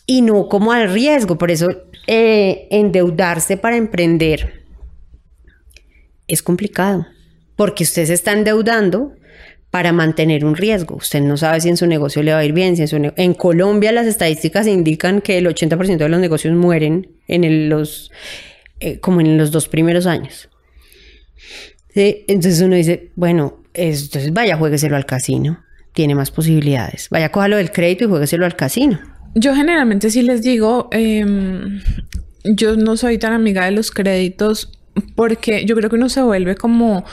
Y 0.07 0.23
no 0.23 0.49
como 0.49 0.71
al 0.71 0.91
riesgo. 0.91 1.37
Por 1.37 1.51
eso 1.51 1.69
eh, 2.07 2.67
endeudarse 2.71 3.57
para 3.57 3.77
emprender 3.77 4.63
es 6.27 6.41
complicado. 6.41 7.05
Porque 7.55 7.83
usted 7.83 8.07
se 8.07 8.15
está 8.15 8.31
endeudando 8.31 9.13
para 9.69 9.91
mantener 9.91 10.43
un 10.43 10.55
riesgo. 10.55 10.95
Usted 10.95 11.21
no 11.21 11.37
sabe 11.37 11.61
si 11.61 11.69
en 11.69 11.77
su 11.77 11.85
negocio 11.85 12.23
le 12.23 12.33
va 12.33 12.39
a 12.39 12.45
ir 12.45 12.53
bien. 12.53 12.75
Si 12.75 12.95
en, 12.95 13.13
en 13.15 13.33
Colombia 13.35 13.91
las 13.91 14.07
estadísticas 14.07 14.65
indican 14.65 15.21
que 15.21 15.37
el 15.37 15.45
80% 15.45 15.97
de 15.97 16.09
los 16.09 16.19
negocios 16.19 16.55
mueren 16.55 17.19
en 17.27 17.69
los, 17.69 18.11
eh, 18.79 18.99
como 18.99 19.21
en 19.21 19.37
los 19.37 19.51
dos 19.51 19.67
primeros 19.67 20.07
años. 20.07 20.49
Entonces 21.95 22.61
uno 22.61 22.75
dice, 22.75 23.11
bueno, 23.15 23.59
entonces 23.73 24.33
vaya, 24.33 24.57
juegueselo 24.57 24.95
al 24.95 25.05
casino. 25.05 25.63
Tiene 25.93 26.15
más 26.15 26.31
posibilidades. 26.31 27.09
Vaya, 27.09 27.31
cójalo 27.31 27.57
del 27.57 27.71
crédito 27.71 28.05
y 28.05 28.07
juegueselo 28.07 28.45
al 28.45 28.55
casino. 28.55 28.99
Yo 29.35 29.55
generalmente 29.55 30.09
sí 30.09 30.21
les 30.21 30.41
digo, 30.41 30.89
em, 30.91 31.81
yo 32.43 32.75
no 32.75 32.97
soy 32.97 33.17
tan 33.17 33.33
amiga 33.33 33.65
de 33.65 33.71
los 33.71 33.91
créditos 33.91 34.79
porque 35.15 35.65
yo 35.65 35.75
creo 35.75 35.89
que 35.89 35.95
uno 35.95 36.09
se 36.09 36.21
vuelve 36.21 36.55
como, 36.55 37.03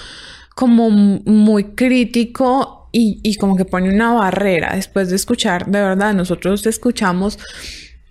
como 0.54 0.90
muy 0.90 1.64
crítico 1.74 2.88
y, 2.92 3.20
y 3.22 3.36
como 3.36 3.56
que 3.56 3.64
pone 3.64 3.88
una 3.88 4.12
barrera 4.12 4.74
después 4.74 5.08
de 5.10 5.16
escuchar, 5.16 5.66
de 5.66 5.80
verdad, 5.80 6.12
nosotros 6.12 6.66
escuchamos 6.66 7.38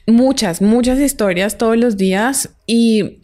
muchas, 0.07 0.61
muchas 0.61 0.99
historias 0.99 1.57
todos 1.57 1.77
los 1.77 1.97
días 1.97 2.49
y 2.65 3.18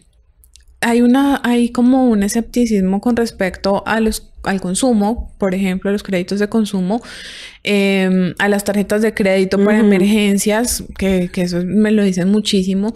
hay 0.85 1.01
una, 1.01 1.41
hay 1.43 1.69
como 1.69 2.05
un 2.05 2.21
escepticismo 2.21 3.01
con 3.01 3.15
respecto 3.15 3.81
a 3.87 3.99
los, 3.99 4.29
al 4.43 4.61
consumo, 4.61 5.33
por 5.39 5.55
ejemplo, 5.55 5.89
a 5.89 5.93
los 5.93 6.03
créditos 6.03 6.37
de 6.37 6.47
consumo, 6.47 7.01
em, 7.63 8.35
a 8.37 8.47
las 8.49 8.63
tarjetas 8.63 9.01
de 9.01 9.11
crédito 9.11 9.57
para 9.57 9.79
emergencias, 9.79 10.83
que, 10.95 11.31
que 11.33 11.41
eso 11.41 11.63
me 11.65 11.91
lo 11.91 12.03
dicen 12.03 12.29
muchísimo. 12.29 12.93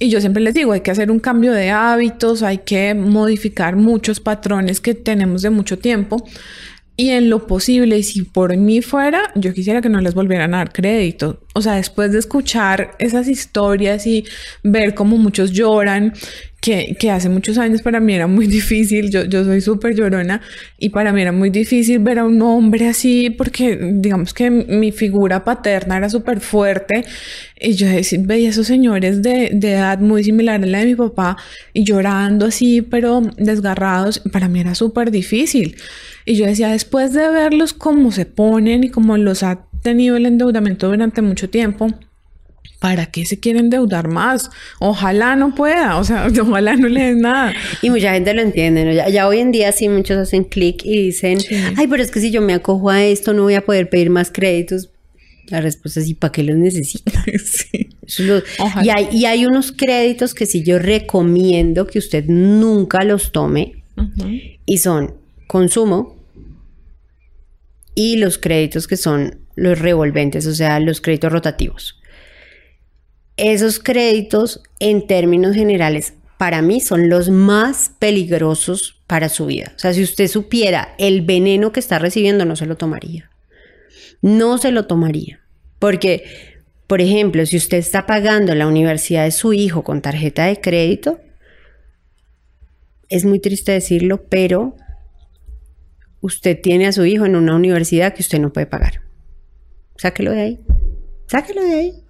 Y 0.00 0.08
yo 0.08 0.22
siempre 0.22 0.42
les 0.42 0.54
digo, 0.54 0.72
hay 0.72 0.80
que 0.80 0.90
hacer 0.90 1.10
un 1.10 1.18
cambio 1.18 1.52
de 1.52 1.68
hábitos, 1.68 2.42
hay 2.42 2.58
que 2.58 2.94
modificar 2.94 3.76
muchos 3.76 4.18
patrones 4.18 4.80
que 4.80 4.94
tenemos 4.94 5.42
de 5.42 5.50
mucho 5.50 5.78
tiempo. 5.78 6.26
Y 6.98 7.10
en 7.10 7.28
lo 7.28 7.46
posible, 7.46 7.98
y 7.98 8.02
si 8.02 8.22
por 8.22 8.56
mí 8.56 8.80
fuera, 8.80 9.30
yo 9.34 9.52
quisiera 9.52 9.82
que 9.82 9.90
no 9.90 10.00
les 10.00 10.14
volvieran 10.14 10.54
a 10.54 10.58
dar 10.58 10.72
crédito. 10.72 11.42
O 11.54 11.60
sea, 11.60 11.74
después 11.74 12.10
de 12.12 12.18
escuchar 12.18 12.92
esas 12.98 13.28
historias 13.28 14.06
y 14.06 14.24
ver 14.62 14.94
cómo 14.94 15.18
muchos 15.18 15.52
lloran, 15.52 16.14
que, 16.98 17.10
hace 17.10 17.28
muchos 17.28 17.58
años 17.58 17.82
para 17.82 18.00
mí 18.00 18.14
era 18.14 18.26
muy 18.26 18.46
difícil, 18.58 19.10
yo, 19.10 19.44
soy 19.44 19.60
súper 19.60 19.94
llorona, 19.94 20.40
y 20.78 20.90
para 20.90 21.12
mí 21.12 21.22
era 21.22 21.32
muy 21.32 21.50
difícil 21.50 21.98
ver 22.00 22.18
a 22.18 22.24
un 22.24 22.40
hombre 22.42 22.88
así, 22.88 23.30
porque 23.30 23.78
digamos 23.92 24.34
que 24.34 24.50
mi 24.50 24.92
figura 24.92 25.44
paterna 25.44 25.96
era 25.96 26.08
súper 26.08 26.40
fuerte, 26.40 27.04
y 27.58 27.72
yo 27.74 27.86
veía 28.20 28.50
esos 28.50 28.66
señores 28.66 29.22
de, 29.22 29.50
de 29.52 29.72
edad 29.72 29.98
muy 29.98 30.24
similar 30.24 30.62
a 30.62 30.66
la 30.66 30.78
de 30.80 30.86
mi 30.86 30.94
papá, 30.94 31.36
y 31.72 31.84
llorando 31.84 32.46
así, 32.46 32.82
pero 32.82 33.22
desgarrados, 33.36 34.20
para 34.32 34.48
mí 34.48 34.60
era 34.60 34.74
súper 34.74 35.10
difícil. 35.10 35.76
Y 36.24 36.34
yo 36.34 36.46
decía, 36.46 36.68
después 36.70 37.12
de 37.12 37.30
verlos 37.30 37.72
cómo 37.72 38.10
se 38.10 38.26
ponen 38.26 38.82
y 38.82 38.90
cómo 38.90 39.16
los 39.16 39.44
ha 39.44 39.68
tenido 39.82 40.16
el 40.16 40.26
endeudamiento 40.26 40.88
durante 40.88 41.22
mucho 41.22 41.48
tiempo, 41.48 41.88
¿para 42.78 43.06
qué 43.06 43.24
se 43.24 43.38
quieren 43.38 43.66
endeudar 43.66 44.08
más? 44.08 44.50
Ojalá 44.78 45.36
no 45.36 45.54
pueda, 45.54 45.98
o 45.98 46.04
sea, 46.04 46.28
ojalá 46.40 46.76
no 46.76 46.88
le 46.88 47.02
den 47.02 47.20
nada. 47.20 47.54
Y 47.82 47.90
mucha 47.90 48.12
gente 48.12 48.34
lo 48.34 48.42
entiende, 48.42 48.84
¿no? 48.84 48.92
Ya, 49.08 49.28
hoy 49.28 49.38
en 49.38 49.52
día 49.52 49.72
sí 49.72 49.88
muchos 49.88 50.16
hacen 50.16 50.44
clic 50.44 50.84
y 50.84 51.02
dicen, 51.02 51.38
ay, 51.76 51.86
pero 51.86 52.02
es 52.02 52.10
que 52.10 52.20
si 52.20 52.30
yo 52.30 52.40
me 52.42 52.54
acojo 52.54 52.90
a 52.90 53.04
esto 53.04 53.32
no 53.32 53.42
voy 53.42 53.54
a 53.54 53.64
poder 53.64 53.88
pedir 53.88 54.10
más 54.10 54.30
créditos. 54.30 54.90
La 55.48 55.60
respuesta 55.60 56.00
es, 56.00 56.08
¿y 56.08 56.14
para 56.14 56.32
qué 56.32 56.42
los 56.42 56.56
necesita? 56.56 57.24
sí. 57.44 57.88
y, 58.82 58.88
hay, 58.90 59.08
y 59.12 59.26
hay 59.26 59.46
unos 59.46 59.72
créditos 59.72 60.34
que 60.34 60.46
sí 60.46 60.64
yo 60.64 60.78
recomiendo 60.78 61.86
que 61.86 61.98
usted 61.98 62.24
nunca 62.26 63.04
los 63.04 63.32
tome 63.32 63.82
y 64.66 64.78
son 64.78 65.14
consumo, 65.46 66.16
y 67.96 68.16
los 68.16 68.38
créditos 68.38 68.86
que 68.86 68.96
son 68.96 69.38
los 69.56 69.78
revolventes, 69.78 70.46
o 70.46 70.54
sea, 70.54 70.78
los 70.78 71.00
créditos 71.00 71.32
rotativos. 71.32 71.98
Esos 73.36 73.78
créditos, 73.78 74.62
en 74.78 75.06
términos 75.06 75.54
generales, 75.54 76.14
para 76.38 76.62
mí 76.62 76.80
son 76.80 77.08
los 77.08 77.30
más 77.30 77.92
peligrosos 77.98 79.00
para 79.06 79.28
su 79.28 79.46
vida. 79.46 79.72
O 79.76 79.78
sea, 79.78 79.92
si 79.92 80.02
usted 80.02 80.28
supiera 80.28 80.94
el 80.98 81.22
veneno 81.22 81.72
que 81.72 81.80
está 81.80 81.98
recibiendo, 81.98 82.44
no 82.44 82.56
se 82.56 82.66
lo 82.66 82.76
tomaría. 82.76 83.30
No 84.22 84.58
se 84.58 84.70
lo 84.70 84.86
tomaría. 84.86 85.40
Porque, 85.78 86.24
por 86.86 87.00
ejemplo, 87.00 87.44
si 87.46 87.56
usted 87.56 87.78
está 87.78 88.06
pagando 88.06 88.54
la 88.54 88.66
universidad 88.66 89.24
de 89.24 89.30
su 89.30 89.52
hijo 89.52 89.84
con 89.84 90.02
tarjeta 90.02 90.46
de 90.46 90.60
crédito, 90.60 91.20
es 93.08 93.24
muy 93.24 93.38
triste 93.38 93.72
decirlo, 93.72 94.24
pero 94.28 94.76
usted 96.20 96.60
tiene 96.60 96.86
a 96.86 96.92
su 96.92 97.04
hijo 97.04 97.24
en 97.24 97.36
una 97.36 97.54
universidad 97.54 98.14
que 98.14 98.22
usted 98.22 98.40
no 98.40 98.52
puede 98.52 98.66
pagar. 98.66 99.02
Sáquelo 99.96 100.32
de 100.32 100.40
ahí. 100.40 100.60
Sáquelo 101.28 101.62
de 101.62 101.74
ahí. 101.74 102.05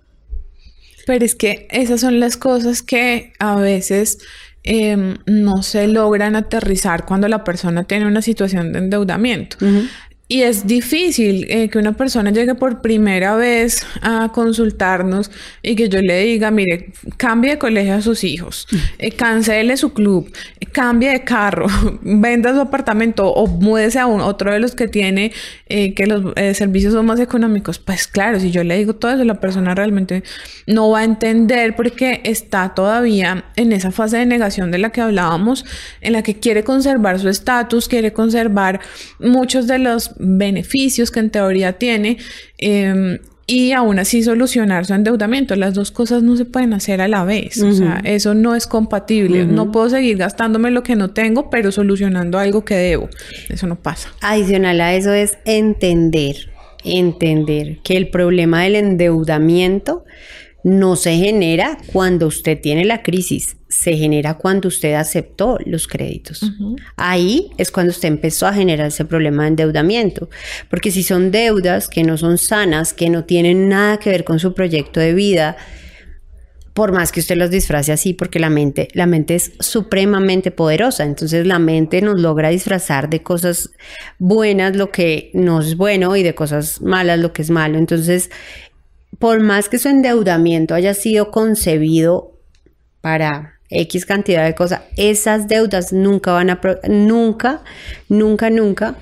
Pero 1.06 1.24
es 1.24 1.34
que 1.34 1.66
esas 1.70 2.00
son 2.00 2.20
las 2.20 2.36
cosas 2.36 2.82
que 2.82 3.32
a 3.38 3.54
veces 3.54 4.18
em, 4.64 5.16
no 5.24 5.62
se 5.62 5.86
logran 5.86 6.36
aterrizar 6.36 7.06
cuando 7.06 7.28
la 7.28 7.44
persona 7.44 7.84
tiene 7.84 8.06
una 8.06 8.20
situación 8.20 8.72
de 8.72 8.80
endeudamiento. 8.80 9.56
Y 10.28 10.42
es 10.42 10.66
difícil 10.66 11.46
eh, 11.48 11.68
que 11.68 11.78
una 11.78 11.92
persona 11.92 12.32
llegue 12.32 12.56
por 12.56 12.80
primera 12.80 13.36
vez 13.36 13.86
a 14.02 14.32
consultarnos 14.32 15.30
y 15.62 15.76
que 15.76 15.88
yo 15.88 16.00
le 16.00 16.20
diga, 16.24 16.50
mire, 16.50 16.90
cambie 17.16 17.52
de 17.52 17.58
colegio 17.58 17.94
a 17.94 18.02
sus 18.02 18.24
hijos, 18.24 18.66
eh, 18.98 19.12
cancele 19.12 19.76
su 19.76 19.92
club, 19.92 20.32
cambie 20.72 21.10
de 21.10 21.22
carro, 21.22 21.68
venda 22.02 22.52
su 22.52 22.60
apartamento 22.60 23.28
o 23.28 23.46
múdese 23.46 24.00
a 24.00 24.08
un, 24.08 24.20
otro 24.20 24.52
de 24.52 24.58
los 24.58 24.74
que 24.74 24.88
tiene 24.88 25.30
eh, 25.68 25.94
que 25.94 26.06
los 26.06 26.34
servicios 26.56 26.92
son 26.92 27.06
más 27.06 27.20
económicos. 27.20 27.78
Pues 27.78 28.08
claro, 28.08 28.40
si 28.40 28.50
yo 28.50 28.64
le 28.64 28.76
digo 28.78 28.96
todo 28.96 29.12
eso, 29.12 29.22
la 29.22 29.38
persona 29.38 29.76
realmente 29.76 30.24
no 30.66 30.90
va 30.90 31.00
a 31.00 31.04
entender 31.04 31.76
porque 31.76 32.20
está 32.24 32.74
todavía 32.74 33.44
en 33.54 33.70
esa 33.70 33.92
fase 33.92 34.16
de 34.16 34.26
negación 34.26 34.72
de 34.72 34.78
la 34.78 34.90
que 34.90 35.02
hablábamos, 35.02 35.64
en 36.00 36.14
la 36.14 36.24
que 36.24 36.40
quiere 36.40 36.64
conservar 36.64 37.20
su 37.20 37.28
estatus, 37.28 37.86
quiere 37.86 38.12
conservar 38.12 38.80
muchos 39.20 39.68
de 39.68 39.78
los 39.78 40.15
beneficios 40.18 41.10
que 41.10 41.20
en 41.20 41.30
teoría 41.30 41.74
tiene 41.74 42.18
em, 42.58 43.18
y 43.46 43.72
aún 43.72 43.98
así 43.98 44.24
solucionar 44.24 44.86
su 44.86 44.94
endeudamiento. 44.94 45.54
Las 45.54 45.74
dos 45.74 45.92
cosas 45.92 46.22
no 46.22 46.36
se 46.36 46.44
pueden 46.44 46.72
hacer 46.72 47.00
a 47.00 47.06
la 47.06 47.24
vez. 47.24 47.62
O 47.62 47.72
sea, 47.72 48.00
eso 48.04 48.34
no 48.34 48.56
es 48.56 48.66
compatible. 48.66 49.46
No 49.46 49.70
puedo 49.70 49.88
seguir 49.88 50.16
gastándome 50.16 50.72
lo 50.72 50.82
que 50.82 50.96
no 50.96 51.10
tengo, 51.10 51.48
pero 51.48 51.70
solucionando 51.70 52.38
algo 52.38 52.64
que 52.64 52.74
debo. 52.74 53.08
Eso 53.48 53.68
no 53.68 53.76
pasa. 53.76 54.12
Adicional 54.20 54.80
a 54.80 54.94
eso 54.94 55.12
es 55.12 55.38
entender, 55.44 56.50
entender 56.82 57.78
que 57.84 57.96
el 57.96 58.08
problema 58.08 58.64
del 58.64 58.74
endeudamiento 58.74 60.04
no 60.64 60.96
se 60.96 61.14
genera 61.14 61.78
cuando 61.92 62.26
usted 62.26 62.60
tiene 62.60 62.84
la 62.84 63.04
crisis, 63.04 63.56
se 63.76 63.94
genera 63.94 64.34
cuando 64.34 64.68
usted 64.68 64.94
aceptó 64.94 65.58
los 65.66 65.86
créditos. 65.86 66.50
Ahí 66.96 67.50
es 67.58 67.70
cuando 67.70 67.90
usted 67.90 68.08
empezó 68.08 68.46
a 68.46 68.54
generar 68.54 68.86
ese 68.86 69.04
problema 69.04 69.42
de 69.42 69.48
endeudamiento, 69.50 70.30
porque 70.70 70.90
si 70.90 71.02
son 71.02 71.30
deudas 71.30 71.88
que 71.88 72.02
no 72.02 72.16
son 72.16 72.38
sanas, 72.38 72.94
que 72.94 73.10
no 73.10 73.24
tienen 73.24 73.68
nada 73.68 73.98
que 73.98 74.08
ver 74.08 74.24
con 74.24 74.38
su 74.38 74.54
proyecto 74.54 74.98
de 74.98 75.12
vida, 75.12 75.58
por 76.72 76.92
más 76.92 77.12
que 77.12 77.20
usted 77.20 77.36
los 77.36 77.50
disfrace 77.50 77.92
así, 77.92 78.14
porque 78.14 78.38
la 78.38 78.48
mente, 78.48 78.88
la 78.94 79.04
mente 79.04 79.34
es 79.34 79.52
supremamente 79.60 80.50
poderosa, 80.50 81.04
entonces 81.04 81.46
la 81.46 81.58
mente 81.58 82.00
nos 82.00 82.18
logra 82.18 82.48
disfrazar 82.48 83.10
de 83.10 83.22
cosas 83.22 83.70
buenas 84.18 84.74
lo 84.74 84.90
que 84.90 85.30
no 85.34 85.60
es 85.60 85.76
bueno 85.76 86.16
y 86.16 86.22
de 86.22 86.34
cosas 86.34 86.80
malas 86.80 87.18
lo 87.18 87.34
que 87.34 87.42
es 87.42 87.50
malo. 87.50 87.76
Entonces, 87.76 88.30
por 89.18 89.40
más 89.40 89.68
que 89.68 89.78
su 89.78 89.88
endeudamiento 89.88 90.74
haya 90.74 90.94
sido 90.94 91.30
concebido 91.30 92.38
para 93.02 93.55
X 93.70 94.06
cantidad 94.06 94.44
de 94.44 94.54
cosas, 94.54 94.82
esas 94.96 95.48
deudas 95.48 95.92
nunca 95.92 96.32
van 96.32 96.50
a, 96.50 96.60
nunca, 96.88 97.62
nunca, 98.08 98.50
nunca 98.50 98.96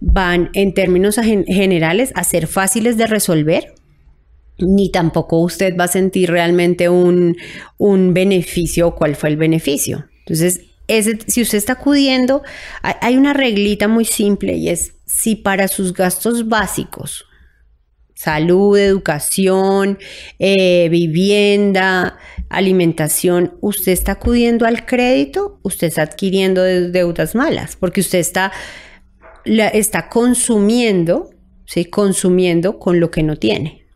van 0.00 0.50
en 0.54 0.74
términos 0.74 1.16
generales 1.16 2.12
a 2.14 2.24
ser 2.24 2.46
fáciles 2.46 2.96
de 2.96 3.06
resolver, 3.06 3.74
ni 4.58 4.90
tampoco 4.90 5.38
usted 5.38 5.76
va 5.78 5.84
a 5.84 5.88
sentir 5.88 6.30
realmente 6.30 6.88
un, 6.88 7.36
un 7.78 8.12
beneficio 8.12 8.88
o 8.88 8.94
cuál 8.94 9.16
fue 9.16 9.30
el 9.30 9.36
beneficio. 9.36 10.06
Entonces, 10.20 10.60
ese, 10.88 11.18
si 11.26 11.42
usted 11.42 11.58
está 11.58 11.74
acudiendo, 11.74 12.42
hay 12.82 13.16
una 13.16 13.32
reglita 13.32 13.88
muy 13.88 14.04
simple 14.04 14.54
y 14.54 14.68
es 14.68 14.94
si 15.06 15.36
para 15.36 15.68
sus 15.68 15.94
gastos 15.94 16.48
básicos 16.48 17.24
salud, 18.22 18.78
educación, 18.78 19.98
eh, 20.38 20.88
vivienda, 20.90 22.18
alimentación, 22.50 23.54
usted 23.60 23.90
está 23.90 24.12
acudiendo 24.12 24.64
al 24.64 24.86
crédito, 24.86 25.58
usted 25.62 25.88
está 25.88 26.02
adquiriendo 26.02 26.62
deudas 26.62 27.34
malas, 27.34 27.74
porque 27.74 28.00
usted 28.00 28.20
está, 28.20 28.52
está 29.44 30.08
consumiendo, 30.08 31.30
¿sí? 31.66 31.86
consumiendo 31.86 32.78
con 32.78 33.00
lo 33.00 33.10
que 33.10 33.24
no 33.24 33.36
tiene. 33.38 33.86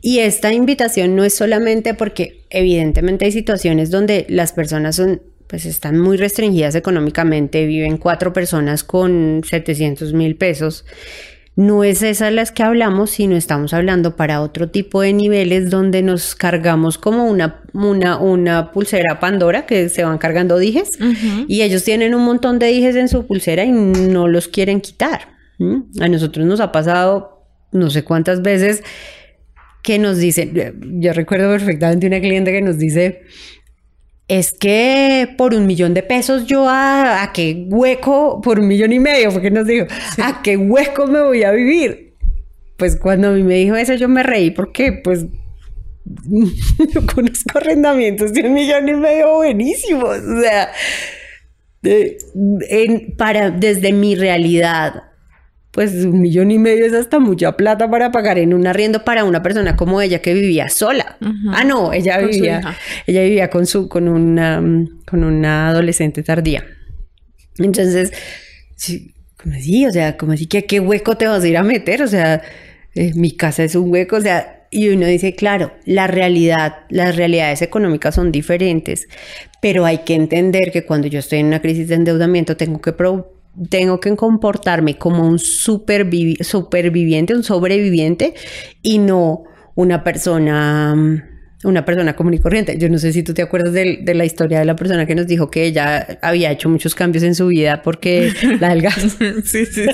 Y 0.00 0.18
esta 0.18 0.52
invitación 0.52 1.14
no 1.14 1.22
es 1.22 1.34
solamente 1.34 1.94
porque 1.94 2.44
evidentemente 2.50 3.24
hay 3.24 3.32
situaciones 3.32 3.92
donde 3.92 4.26
las 4.28 4.52
personas 4.52 4.96
son 4.96 5.22
pues 5.46 5.64
están 5.64 5.98
muy 5.98 6.16
restringidas 6.16 6.74
económicamente, 6.74 7.66
viven 7.66 7.98
cuatro 7.98 8.32
personas 8.32 8.84
con 8.84 9.42
700 9.44 10.12
mil 10.12 10.36
pesos 10.36 10.84
no 11.56 11.84
es 11.84 12.02
esas 12.02 12.32
las 12.32 12.52
que 12.52 12.62
hablamos, 12.62 13.10
sino 13.10 13.36
estamos 13.36 13.74
hablando 13.74 14.16
para 14.16 14.40
otro 14.40 14.70
tipo 14.70 15.02
de 15.02 15.12
niveles 15.12 15.68
donde 15.68 16.02
nos 16.02 16.34
cargamos 16.34 16.96
como 16.96 17.26
una, 17.26 17.62
una, 17.74 18.18
una 18.18 18.72
pulsera 18.72 19.20
Pandora 19.20 19.66
que 19.66 19.88
se 19.88 20.04
van 20.04 20.18
cargando 20.18 20.58
dijes 20.58 20.90
y 21.48 21.62
ellos 21.62 21.84
tienen 21.84 22.14
un 22.14 22.24
montón 22.24 22.58
de 22.58 22.68
dijes 22.68 22.96
en 22.96 23.08
su 23.08 23.26
pulsera 23.26 23.64
y 23.64 23.72
no 23.72 24.28
los 24.28 24.48
quieren 24.48 24.80
quitar. 24.80 25.34
A 26.00 26.08
nosotros 26.08 26.46
nos 26.46 26.60
ha 26.60 26.72
pasado 26.72 27.46
no 27.72 27.90
sé 27.90 28.04
cuántas 28.04 28.42
veces 28.42 28.82
que 29.82 29.98
nos 29.98 30.18
dicen, 30.18 30.52
yo 31.00 31.12
recuerdo 31.12 31.50
perfectamente 31.50 32.06
una 32.06 32.20
cliente 32.20 32.52
que 32.52 32.62
nos 32.62 32.78
dice, 32.78 33.22
es 34.30 34.52
que 34.52 35.28
por 35.36 35.54
un 35.54 35.66
millón 35.66 35.92
de 35.92 36.04
pesos 36.04 36.46
yo 36.46 36.66
a, 36.68 37.32
qué 37.34 37.66
hueco, 37.68 38.40
por 38.40 38.60
un 38.60 38.68
millón 38.68 38.92
y 38.92 39.00
medio, 39.00 39.32
porque 39.32 39.50
nos 39.50 39.66
dijo, 39.66 39.86
a 40.22 40.40
qué 40.40 40.56
hueco 40.56 41.08
me 41.08 41.20
voy 41.20 41.42
a 41.42 41.50
vivir. 41.50 42.14
Pues 42.76 42.96
cuando 42.96 43.30
a 43.30 43.32
mí 43.32 43.42
me 43.42 43.56
dijo 43.56 43.74
eso 43.74 43.94
yo 43.94 44.08
me 44.08 44.22
reí 44.22 44.52
porque 44.52 44.92
pues 44.92 45.26
yo 46.94 47.06
conozco 47.12 47.58
arrendamientos 47.58 48.32
de 48.32 48.42
un 48.42 48.54
millón 48.54 48.88
y 48.88 48.94
medio 48.94 49.34
buenísimos. 49.34 50.18
O 50.18 50.40
sea, 50.40 50.70
para, 53.18 53.50
desde 53.50 53.92
mi 53.92 54.14
realidad, 54.14 55.09
pues 55.72 55.92
un 56.04 56.20
millón 56.20 56.50
y 56.50 56.58
medio 56.58 56.84
es 56.84 56.92
hasta 56.92 57.20
mucha 57.20 57.56
plata 57.56 57.88
para 57.88 58.10
pagar 58.10 58.38
en 58.38 58.54
un 58.54 58.66
arriendo 58.66 59.04
para 59.04 59.24
una 59.24 59.42
persona 59.42 59.76
como 59.76 60.00
ella 60.00 60.20
que 60.20 60.34
vivía 60.34 60.68
sola. 60.68 61.16
Ah, 61.52 61.64
no, 61.64 61.92
ella 61.92 62.18
vivía, 62.18 62.76
ella 63.06 63.22
vivía 63.22 63.50
con 63.50 63.66
su, 63.66 63.88
con 63.88 64.08
una, 64.08 64.60
con 65.06 65.22
una 65.22 65.68
adolescente 65.68 66.22
tardía. 66.22 66.64
Entonces, 67.58 68.12
sí, 68.76 69.14
como 69.40 69.54
así, 69.54 69.86
o 69.86 69.92
sea, 69.92 70.16
como 70.16 70.32
así 70.32 70.46
que 70.46 70.64
qué 70.64 70.80
hueco 70.80 71.16
te 71.16 71.26
vas 71.26 71.44
a 71.44 71.48
ir 71.48 71.56
a 71.56 71.62
meter, 71.62 72.02
o 72.02 72.08
sea, 72.08 72.42
eh, 72.94 73.12
mi 73.14 73.32
casa 73.32 73.62
es 73.62 73.76
un 73.76 73.92
hueco, 73.92 74.16
o 74.16 74.20
sea, 74.20 74.66
y 74.70 74.88
uno 74.88 75.06
dice, 75.06 75.34
claro, 75.34 75.72
la 75.84 76.06
realidad, 76.06 76.80
las 76.90 77.16
realidades 77.16 77.62
económicas 77.62 78.14
son 78.14 78.32
diferentes, 78.32 79.08
pero 79.60 79.84
hay 79.84 79.98
que 79.98 80.14
entender 80.14 80.70
que 80.72 80.84
cuando 80.84 81.08
yo 81.08 81.18
estoy 81.18 81.40
en 81.40 81.46
una 81.46 81.60
crisis 81.60 81.88
de 81.88 81.96
endeudamiento 81.96 82.56
tengo 82.56 82.80
que 82.80 82.92
tengo 83.68 84.00
que 84.00 84.14
comportarme 84.16 84.96
como 84.98 85.26
un 85.26 85.38
superviviente, 85.38 87.34
un 87.34 87.42
sobreviviente 87.42 88.34
y 88.82 88.98
no 88.98 89.44
una 89.74 90.04
persona 90.04 91.26
una 91.62 91.84
persona 91.84 92.16
común 92.16 92.34
y 92.34 92.38
corriente. 92.38 92.78
Yo 92.78 92.88
no 92.88 92.98
sé 92.98 93.12
si 93.12 93.22
tú 93.22 93.34
te 93.34 93.42
acuerdas 93.42 93.74
de, 93.74 94.02
la 94.14 94.24
historia 94.24 94.58
de 94.60 94.64
la 94.64 94.76
persona 94.76 95.04
que 95.06 95.14
nos 95.14 95.26
dijo 95.26 95.50
que 95.50 95.64
ella 95.64 96.18
había 96.22 96.50
hecho 96.50 96.68
muchos 96.70 96.94
cambios 96.94 97.22
en 97.22 97.34
su 97.34 97.48
vida 97.48 97.82
porque 97.82 98.32
la 98.60 98.70
del 98.70 98.82
gas. 98.82 99.18
sí, 99.44 99.66
sí, 99.66 99.66
sí. 99.66 99.86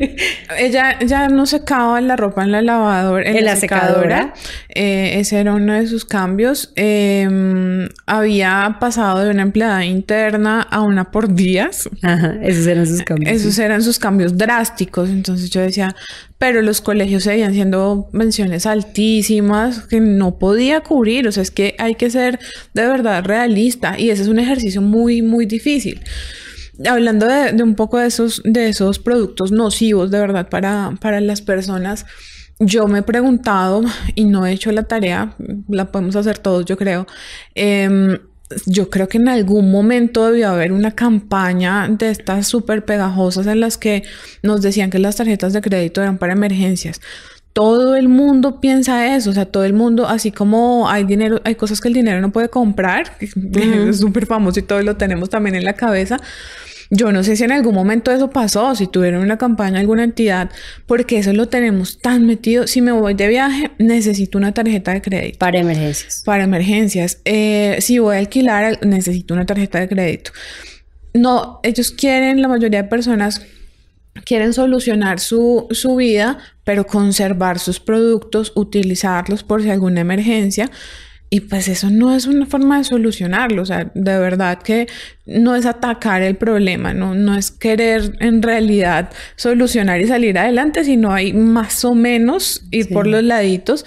ella 0.58 0.98
ya 1.00 1.28
no 1.28 1.46
secaba 1.46 2.00
la 2.00 2.16
ropa 2.16 2.42
en 2.42 2.52
la 2.52 2.62
lavadora, 2.62 3.28
en, 3.28 3.44
la, 3.44 3.56
secadora. 3.56 4.34
Eh, 4.68 5.18
ese 5.18 5.38
era 5.38 5.54
uno 5.54 5.74
de 5.74 5.86
sus 5.86 6.04
cambios. 6.04 6.72
Em, 6.76 7.88
había 8.06 8.76
pasado 8.80 9.24
de 9.24 9.30
una 9.30 9.42
empleada 9.42 9.84
interna 9.84 10.62
a 10.62 10.80
una 10.82 11.10
por 11.10 11.34
días. 11.34 11.88
Ajá, 12.02 12.36
esos 12.42 12.66
eran 12.66 12.86
sus 12.86 13.02
cambios. 13.02 13.32
Esos 13.32 13.58
eran 13.58 13.82
sus 13.82 13.98
cambios 13.98 14.36
drásticos. 14.36 15.10
Entonces 15.10 15.50
yo 15.50 15.60
decía, 15.60 15.94
pero 16.38 16.62
los 16.62 16.80
colegios 16.80 17.24
seguían 17.24 17.52
siendo 17.52 18.08
menciones 18.12 18.66
altísimas 18.66 19.80
que 19.80 20.00
no 20.00 20.38
podía 20.38 20.80
cubrir. 20.80 21.28
O 21.28 21.32
sea, 21.32 21.42
es 21.42 21.50
que 21.50 21.74
hay 21.78 21.94
que 21.94 22.10
ser 22.10 22.38
de 22.72 22.86
verdad 22.86 23.24
realista 23.24 23.98
y 23.98 24.10
ese 24.10 24.22
es 24.22 24.28
un 24.28 24.38
ejercicio 24.38 24.80
muy, 24.80 25.22
muy 25.22 25.46
difícil. 25.46 26.00
Hablando 26.88 27.26
de, 27.26 27.62
un 27.62 27.74
poco 27.74 27.98
de 27.98 28.06
esos, 28.06 28.42
de 28.44 28.68
esos 28.68 28.98
productos 28.98 29.52
nocivos 29.52 30.10
de 30.10 30.18
verdad 30.18 30.48
para, 30.48 30.92
para 31.00 31.20
las 31.20 31.42
personas, 31.42 32.06
yo 32.58 32.86
me 32.88 33.00
he 33.00 33.02
preguntado 33.02 33.82
y 34.14 34.24
no 34.24 34.46
he 34.46 34.52
hecho 34.52 34.70
la 34.70 34.82
tarea, 34.84 35.34
la 35.68 35.90
podemos 35.90 36.16
hacer 36.16 36.38
todos, 36.38 36.64
yo 36.66 36.76
creo. 36.76 37.06
Em, 37.54 38.18
yo 38.66 38.90
creo 38.90 39.08
que 39.08 39.18
en 39.18 39.28
algún 39.28 39.70
momento 39.70 40.26
debió 40.26 40.50
haber 40.50 40.72
una 40.72 40.90
campaña 40.90 41.88
de 41.88 42.10
estas 42.10 42.46
súper 42.46 42.84
pegajosas 42.84 43.46
en 43.46 43.60
las 43.60 43.78
que 43.78 44.02
nos 44.42 44.60
decían 44.60 44.90
que 44.90 44.98
las 44.98 45.16
tarjetas 45.16 45.52
de 45.52 45.60
crédito 45.60 46.02
eran 46.02 46.18
para 46.18 46.32
emergencias. 46.32 47.00
Todo 47.52 47.96
el 47.96 48.08
mundo 48.08 48.60
piensa 48.60 49.14
eso, 49.14 49.30
o 49.30 49.32
sea, 49.32 49.46
todo 49.46 49.64
el 49.64 49.72
mundo, 49.72 50.06
así 50.06 50.30
como 50.30 50.88
hay 50.88 51.04
dinero, 51.04 51.40
hay 51.44 51.56
cosas 51.56 51.80
que 51.80 51.88
el 51.88 51.94
dinero 51.94 52.20
no 52.20 52.30
puede 52.30 52.48
comprar, 52.48 53.16
es 53.20 53.98
súper 53.98 54.26
famoso 54.26 54.60
y 54.60 54.62
todo 54.62 54.82
lo 54.82 54.96
tenemos 54.96 55.30
también 55.30 55.56
en 55.56 55.64
la 55.64 55.72
cabeza. 55.72 56.18
Yo 56.92 57.12
no 57.12 57.22
sé 57.22 57.36
si 57.36 57.44
en 57.44 57.52
algún 57.52 57.74
momento 57.74 58.10
eso 58.10 58.30
pasó, 58.30 58.74
si 58.74 58.88
tuvieron 58.88 59.22
una 59.22 59.38
campaña 59.38 59.78
alguna 59.78 60.02
entidad, 60.02 60.50
porque 60.86 61.18
eso 61.18 61.32
lo 61.32 61.46
tenemos 61.46 62.00
tan 62.00 62.26
metido. 62.26 62.66
Si 62.66 62.80
me 62.80 62.90
voy 62.90 63.14
de 63.14 63.28
viaje, 63.28 63.70
necesito 63.78 64.38
una 64.38 64.52
tarjeta 64.52 64.92
de 64.92 65.00
crédito. 65.00 65.38
Para 65.38 65.60
emergencias. 65.60 66.22
Para 66.26 66.42
emergencias. 66.42 67.20
Eh, 67.24 67.78
si 67.80 68.00
voy 68.00 68.16
a 68.16 68.18
alquilar, 68.18 68.84
necesito 68.84 69.34
una 69.34 69.46
tarjeta 69.46 69.78
de 69.78 69.88
crédito. 69.88 70.32
No, 71.14 71.60
ellos 71.62 71.92
quieren, 71.92 72.42
la 72.42 72.48
mayoría 72.48 72.82
de 72.82 72.88
personas 72.88 73.40
quieren 74.24 74.52
solucionar 74.52 75.20
su, 75.20 75.68
su, 75.70 75.94
vida, 75.94 76.38
pero 76.64 76.86
conservar 76.86 77.60
sus 77.60 77.78
productos, 77.78 78.52
utilizarlos 78.56 79.44
por 79.44 79.62
si 79.62 79.70
alguna 79.70 80.00
emergencia. 80.00 80.70
Y 81.32 81.40
pues 81.40 81.68
eso 81.68 81.90
no 81.90 82.12
es 82.14 82.26
una 82.26 82.44
forma 82.44 82.78
de 82.78 82.84
solucionarlo, 82.84 83.62
o 83.62 83.64
sea, 83.64 83.88
de 83.94 84.18
verdad 84.18 84.60
que 84.60 84.88
no 85.26 85.54
es 85.54 85.64
atacar 85.64 86.22
el 86.22 86.34
problema, 86.34 86.92
no, 86.92 87.14
no 87.14 87.38
es 87.38 87.52
querer 87.52 88.16
en 88.18 88.42
realidad 88.42 89.10
solucionar 89.36 90.00
y 90.00 90.08
salir 90.08 90.36
adelante, 90.36 90.84
sino 90.84 91.12
hay 91.12 91.32
más 91.32 91.84
o 91.84 91.94
menos 91.94 92.64
ir 92.72 92.88
por 92.88 93.06
los 93.06 93.22
laditos. 93.22 93.86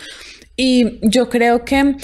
Y 0.56 1.00
yo 1.02 1.30
creo 1.30 1.66
que 1.66 1.98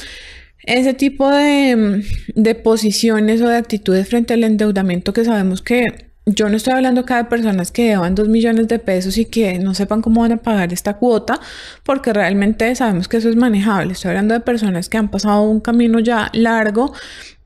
ese 0.64 0.94
tipo 0.94 1.32
de, 1.32 2.04
de 2.36 2.56
posiciones 2.56 3.42
o 3.42 3.48
de 3.48 3.56
actitudes 3.56 4.10
frente 4.10 4.34
al 4.34 4.44
endeudamiento 4.44 5.14
que 5.14 5.24
sabemos 5.24 5.62
que 5.62 6.09
yo 6.36 6.50
no 6.50 6.58
estoy 6.58 6.74
hablando 6.74 7.02
acá 7.02 7.18
de 7.18 7.26
personas 7.26 7.72
que 7.72 7.84
llevan 7.84 8.16
dos 8.16 8.28
millones 8.28 8.68
de 8.68 8.80
pesos 8.80 9.18
y 9.18 9.26
que 9.26 9.60
no 9.60 9.74
sepan 9.74 10.02
cómo 10.02 10.22
van 10.22 10.34
a 10.34 10.38
pagar 10.38 10.74
esta 10.74 10.96
cuota, 10.98 11.40
porque 11.84 12.14
realmente 12.14 12.74
sabemos 12.76 13.08
que 13.08 13.18
eso 13.18 13.30
es 13.30 13.36
manejable. 13.36 13.94
Estoy 13.94 14.10
hablando 14.10 14.34
de 14.34 14.40
personas 14.40 14.90
que 14.90 14.98
han 14.98 15.10
pasado 15.10 15.44
un 15.44 15.60
camino 15.60 16.00
ya 16.00 16.30
largo 16.34 16.94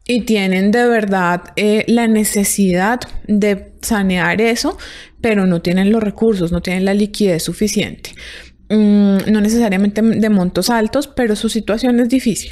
y 0.05 0.21
tienen 0.21 0.71
de 0.71 0.87
verdad 0.87 1.41
eh, 1.55 1.85
la 1.87 2.07
necesidad 2.07 2.99
de 3.27 3.73
sanear 3.81 4.41
eso, 4.41 4.77
pero 5.21 5.45
no 5.45 5.61
tienen 5.61 5.91
los 5.91 6.03
recursos, 6.03 6.51
no 6.51 6.61
tienen 6.61 6.85
la 6.85 6.93
liquidez 6.93 7.43
suficiente. 7.43 8.11
Mm, 8.69 9.31
no 9.31 9.41
necesariamente 9.41 10.01
de 10.01 10.29
montos 10.29 10.69
altos, 10.69 11.07
pero 11.07 11.35
su 11.35 11.49
situación 11.49 11.99
es 11.99 12.09
difícil. 12.09 12.51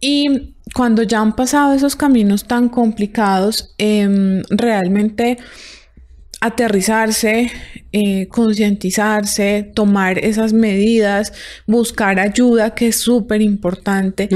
Y 0.00 0.54
cuando 0.74 1.02
ya 1.02 1.20
han 1.20 1.34
pasado 1.34 1.72
esos 1.72 1.96
caminos 1.96 2.44
tan 2.44 2.68
complicados, 2.68 3.74
em, 3.78 4.42
realmente 4.50 5.38
aterrizarse, 6.40 7.50
eh, 7.92 8.28
concientizarse, 8.28 9.72
tomar 9.74 10.18
esas 10.18 10.52
medidas, 10.52 11.32
buscar 11.66 12.20
ayuda, 12.20 12.74
que 12.74 12.88
es 12.88 12.96
súper 12.96 13.40
importante, 13.40 14.28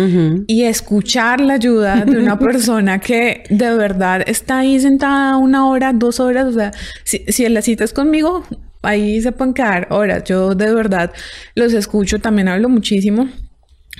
y 0.46 0.62
escuchar 0.62 1.40
la 1.40 1.54
ayuda 1.54 2.04
de 2.06 2.16
una 2.16 2.38
persona 2.38 3.00
que 3.00 3.44
de 3.50 3.74
verdad 3.74 4.22
está 4.26 4.60
ahí 4.60 4.80
sentada 4.80 5.36
una 5.36 5.68
hora, 5.68 5.92
dos 5.92 6.20
horas, 6.20 6.46
o 6.46 6.52
sea, 6.52 6.72
si, 7.04 7.18
si 7.28 7.46
la 7.48 7.60
cita 7.60 7.84
es 7.84 7.92
conmigo, 7.92 8.44
ahí 8.82 9.20
se 9.20 9.32
pueden 9.32 9.52
quedar 9.52 9.88
horas. 9.90 10.24
Yo 10.24 10.54
de 10.54 10.74
verdad 10.74 11.12
los 11.54 11.74
escucho, 11.74 12.18
también 12.18 12.48
hablo 12.48 12.70
muchísimo 12.70 13.28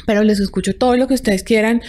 pero 0.07 0.25
les 0.25 0.41
escucho 0.41 0.75
todo 0.75 0.97
lo 0.97 1.07
que 1.07 1.15
ustedes 1.15 1.43
quieran 1.43 1.83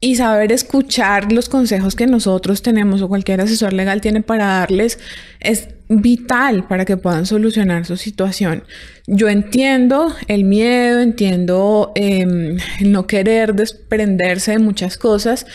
y 0.00 0.16
saber 0.16 0.52
escuchar 0.52 1.32
los 1.32 1.48
consejos 1.48 1.96
que 1.96 2.06
nosotros 2.06 2.62
tenemos 2.62 3.00
o 3.00 3.08
cualquier 3.08 3.40
asesor 3.40 3.72
legal 3.72 4.00
tiene 4.00 4.20
para 4.22 4.46
darles 4.46 4.98
es 5.40 5.68
vital 5.88 6.66
para 6.66 6.84
que 6.84 6.96
puedan 6.96 7.26
solucionar 7.26 7.86
su 7.86 7.96
situación. 7.96 8.64
Yo 9.06 9.28
entiendo 9.28 10.14
el 10.28 10.44
miedo, 10.44 11.00
entiendo 11.00 11.92
el 11.94 12.60
no 12.82 13.06
querer 13.06 13.54
desprenderse 13.54 14.52
de 14.52 14.58
muchas 14.58 14.98
cosas, 14.98 15.46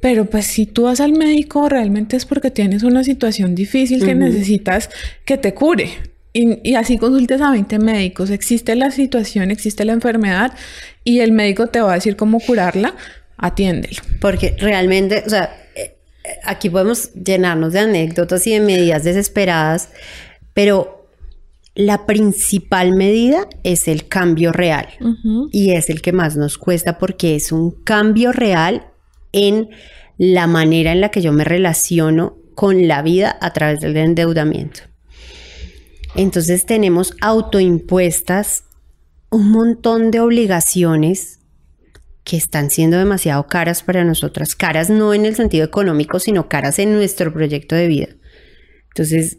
pero 0.00 0.26
pues 0.26 0.46
si 0.46 0.66
tú 0.66 0.82
vas 0.82 1.00
al 1.00 1.12
médico 1.12 1.68
realmente 1.68 2.16
es 2.16 2.26
porque 2.26 2.50
tienes 2.50 2.82
una 2.82 3.04
situación 3.04 3.54
difícil 3.54 4.04
que 4.04 4.14
necesitas 4.14 4.90
que 5.24 5.38
te 5.38 5.54
cure. 5.54 5.90
Y, 6.34 6.74
así 6.74 6.98
consultes 6.98 7.40
a 7.40 7.50
20 7.50 7.78
médicos. 7.80 8.30
Existe 8.30 8.76
la 8.76 8.92
situación, 8.92 9.50
existe 9.50 9.84
la 9.84 9.92
enfermedad 9.92 10.52
y 11.08 11.20
el 11.20 11.32
médico 11.32 11.68
te 11.68 11.80
va 11.80 11.92
a 11.92 11.94
decir 11.94 12.16
cómo 12.16 12.38
curarla, 12.38 12.94
atiéndelo. 13.38 14.02
Porque 14.20 14.54
realmente, 14.58 15.22
o 15.26 15.30
sea, 15.30 15.56
eh, 15.74 15.96
aquí 16.44 16.68
podemos 16.68 17.14
llenarnos 17.14 17.72
de 17.72 17.78
anécdotas 17.78 18.46
y 18.46 18.52
de 18.52 18.60
medidas 18.60 19.04
desesperadas, 19.04 19.88
pero 20.52 21.08
la 21.74 22.04
principal 22.04 22.92
medida 22.92 23.48
es 23.62 23.88
el 23.88 24.06
cambio 24.06 24.52
real 24.52 24.88
y 25.50 25.70
es 25.70 25.88
el 25.88 26.02
que 26.02 26.12
más 26.12 26.36
nos 26.36 26.58
cuesta 26.58 26.98
porque 26.98 27.36
es 27.36 27.52
un 27.52 27.70
cambio 27.70 28.32
real 28.32 28.88
en 29.32 29.70
la 30.18 30.46
manera 30.46 30.92
en 30.92 31.00
la 31.00 31.10
que 31.10 31.22
yo 31.22 31.32
me 31.32 31.44
relaciono 31.44 32.36
con 32.54 32.86
la 32.86 33.00
vida 33.00 33.38
a 33.40 33.52
través 33.54 33.80
del 33.80 33.96
endeudamiento. 33.96 34.80
Entonces 36.16 36.66
tenemos 36.66 37.14
autoimpuestas 37.20 38.64
un 39.30 39.50
montón 39.50 40.10
de 40.10 40.20
obligaciones 40.20 41.40
que 42.24 42.36
están 42.36 42.70
siendo 42.70 42.98
demasiado 42.98 43.46
caras 43.46 43.82
para 43.82 44.04
nosotras, 44.04 44.54
caras 44.54 44.90
no 44.90 45.14
en 45.14 45.24
el 45.24 45.34
sentido 45.34 45.64
económico, 45.64 46.20
sino 46.20 46.48
caras 46.48 46.78
en 46.78 46.92
nuestro 46.92 47.32
proyecto 47.32 47.74
de 47.74 47.88
vida. 47.88 48.08
Entonces, 48.88 49.38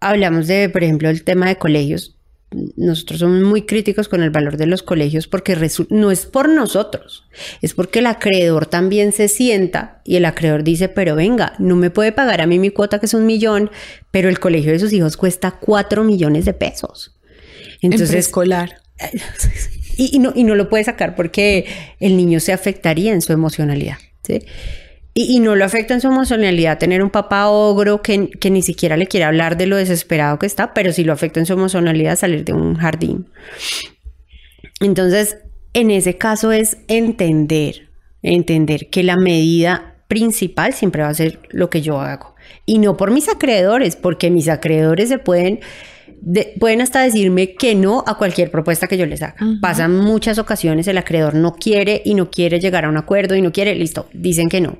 hablamos 0.00 0.46
de, 0.46 0.68
por 0.68 0.82
ejemplo, 0.82 1.08
el 1.08 1.22
tema 1.22 1.46
de 1.46 1.56
colegios. 1.56 2.18
Nosotros 2.76 3.20
somos 3.20 3.42
muy 3.42 3.62
críticos 3.62 4.08
con 4.08 4.22
el 4.22 4.30
valor 4.30 4.56
de 4.56 4.66
los 4.66 4.82
colegios 4.82 5.26
porque 5.26 5.56
no 5.90 6.10
es 6.12 6.26
por 6.26 6.48
nosotros, 6.48 7.24
es 7.62 7.74
porque 7.74 7.98
el 7.98 8.06
acreedor 8.06 8.66
también 8.66 9.10
se 9.12 9.26
sienta 9.26 10.00
y 10.04 10.16
el 10.16 10.24
acreedor 10.24 10.62
dice, 10.62 10.88
pero 10.88 11.16
venga, 11.16 11.54
no 11.58 11.74
me 11.74 11.90
puede 11.90 12.12
pagar 12.12 12.40
a 12.40 12.46
mí 12.46 12.60
mi 12.60 12.70
cuota 12.70 13.00
que 13.00 13.06
es 13.06 13.14
un 13.14 13.26
millón, 13.26 13.70
pero 14.12 14.28
el 14.28 14.38
colegio 14.38 14.70
de 14.70 14.78
sus 14.78 14.92
hijos 14.92 15.16
cuesta 15.16 15.58
cuatro 15.60 16.04
millones 16.04 16.44
de 16.44 16.54
pesos. 16.54 17.18
Entonces, 17.82 18.10
en 18.10 18.18
escolar. 18.18 18.83
Y, 19.96 20.18
no, 20.18 20.32
y 20.34 20.42
no 20.42 20.56
lo 20.56 20.68
puede 20.68 20.82
sacar 20.82 21.14
porque 21.14 21.66
el 22.00 22.16
niño 22.16 22.40
se 22.40 22.52
afectaría 22.52 23.12
en 23.12 23.22
su 23.22 23.32
emocionalidad. 23.32 23.98
¿sí? 24.24 24.42
Y, 25.14 25.38
no 25.38 25.54
lo 25.54 25.64
afecta 25.64 25.94
en 25.94 26.00
su 26.00 26.08
emocionalidad 26.08 26.78
tener 26.78 27.00
un 27.00 27.10
papá 27.10 27.48
ogro 27.48 28.02
que, 28.02 28.28
que, 28.28 28.50
ni 28.50 28.62
siquiera 28.62 28.96
le 28.96 29.06
quiere 29.06 29.24
hablar 29.24 29.56
de 29.56 29.66
lo 29.66 29.76
desesperado 29.76 30.40
que 30.40 30.46
está, 30.46 30.74
pero 30.74 30.92
sí 30.92 31.04
lo 31.04 31.12
afecta 31.12 31.38
en 31.38 31.46
su 31.46 31.52
emocionalidad 31.52 32.16
salir 32.16 32.44
de 32.44 32.52
un 32.52 32.74
jardín. 32.74 33.28
Entonces, 34.80 35.38
en 35.72 35.92
ese 35.92 36.16
caso 36.16 36.50
es 36.50 36.78
entender, 36.88 37.88
entender 38.22 38.90
que 38.90 39.04
la 39.04 39.16
medida 39.16 39.94
principal 40.08 40.74
siempre 40.74 41.02
va 41.02 41.08
a 41.08 41.14
ser 41.14 41.40
lo 41.50 41.70
que 41.70 41.82
yo 41.82 42.00
hago. 42.00 42.34
Y 42.66 42.78
no 42.78 42.96
por 42.96 43.10
mis 43.10 43.28
acreedores, 43.28 43.96
porque 43.96 44.30
mis 44.30 44.48
acreedores 44.48 45.08
se 45.08 45.18
pueden 45.18 45.60
pueden 46.58 46.80
hasta 46.80 47.02
decirme 47.02 47.54
que 47.54 47.74
no 47.74 48.02
a 48.06 48.16
cualquier 48.16 48.50
propuesta 48.50 48.86
que 48.86 48.96
yo 48.96 49.06
les 49.06 49.22
haga. 49.22 49.36
Pasan 49.60 49.96
muchas 49.96 50.38
ocasiones, 50.38 50.88
el 50.88 50.98
acreedor 50.98 51.34
no 51.34 51.54
quiere 51.54 52.02
y 52.04 52.14
no 52.14 52.30
quiere 52.30 52.60
llegar 52.60 52.84
a 52.84 52.88
un 52.88 52.96
acuerdo 52.96 53.34
y 53.36 53.42
no 53.42 53.52
quiere, 53.52 53.74
listo, 53.74 54.08
dicen 54.12 54.48
que 54.48 54.60
no. 54.60 54.78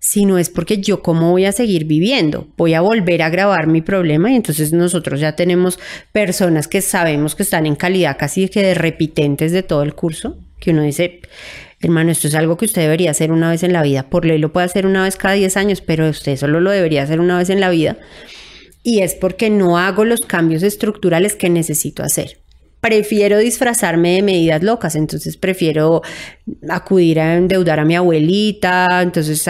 Si 0.00 0.24
no 0.24 0.38
es 0.38 0.48
porque 0.48 0.78
yo 0.78 1.02
cómo 1.02 1.32
voy 1.32 1.44
a 1.44 1.52
seguir 1.52 1.84
viviendo, 1.84 2.48
voy 2.56 2.74
a 2.74 2.80
volver 2.80 3.22
a 3.22 3.26
agravar 3.26 3.66
mi 3.66 3.82
problema 3.82 4.30
y 4.30 4.36
entonces 4.36 4.72
nosotros 4.72 5.18
ya 5.18 5.34
tenemos 5.34 5.80
personas 6.12 6.68
que 6.68 6.82
sabemos 6.82 7.34
que 7.34 7.42
están 7.42 7.66
en 7.66 7.74
calidad 7.74 8.16
casi 8.16 8.48
que 8.48 8.62
de 8.62 8.74
repitentes 8.74 9.50
de 9.50 9.64
todo 9.64 9.82
el 9.82 9.94
curso, 9.94 10.38
que 10.60 10.70
uno 10.70 10.82
dice, 10.82 11.20
hermano, 11.80 12.12
esto 12.12 12.28
es 12.28 12.36
algo 12.36 12.56
que 12.56 12.66
usted 12.66 12.82
debería 12.82 13.10
hacer 13.10 13.32
una 13.32 13.50
vez 13.50 13.64
en 13.64 13.72
la 13.72 13.82
vida, 13.82 14.08
por 14.08 14.24
ley 14.24 14.38
lo 14.38 14.52
puede 14.52 14.66
hacer 14.66 14.86
una 14.86 15.02
vez 15.02 15.16
cada 15.16 15.34
10 15.34 15.56
años, 15.56 15.80
pero 15.80 16.08
usted 16.08 16.36
solo 16.36 16.60
lo 16.60 16.70
debería 16.70 17.02
hacer 17.02 17.18
una 17.18 17.36
vez 17.36 17.50
en 17.50 17.60
la 17.60 17.70
vida 17.70 17.96
y 18.88 19.02
es 19.02 19.14
porque 19.14 19.50
no 19.50 19.76
hago 19.76 20.06
los 20.06 20.22
cambios 20.22 20.62
estructurales 20.62 21.36
que 21.36 21.50
necesito 21.50 22.02
hacer. 22.02 22.38
Prefiero 22.80 23.36
disfrazarme 23.36 24.14
de 24.14 24.22
medidas 24.22 24.62
locas, 24.62 24.94
entonces 24.94 25.36
prefiero 25.36 26.00
acudir 26.70 27.20
a 27.20 27.34
endeudar 27.34 27.80
a 27.80 27.84
mi 27.84 27.96
abuelita, 27.96 29.02
entonces 29.02 29.44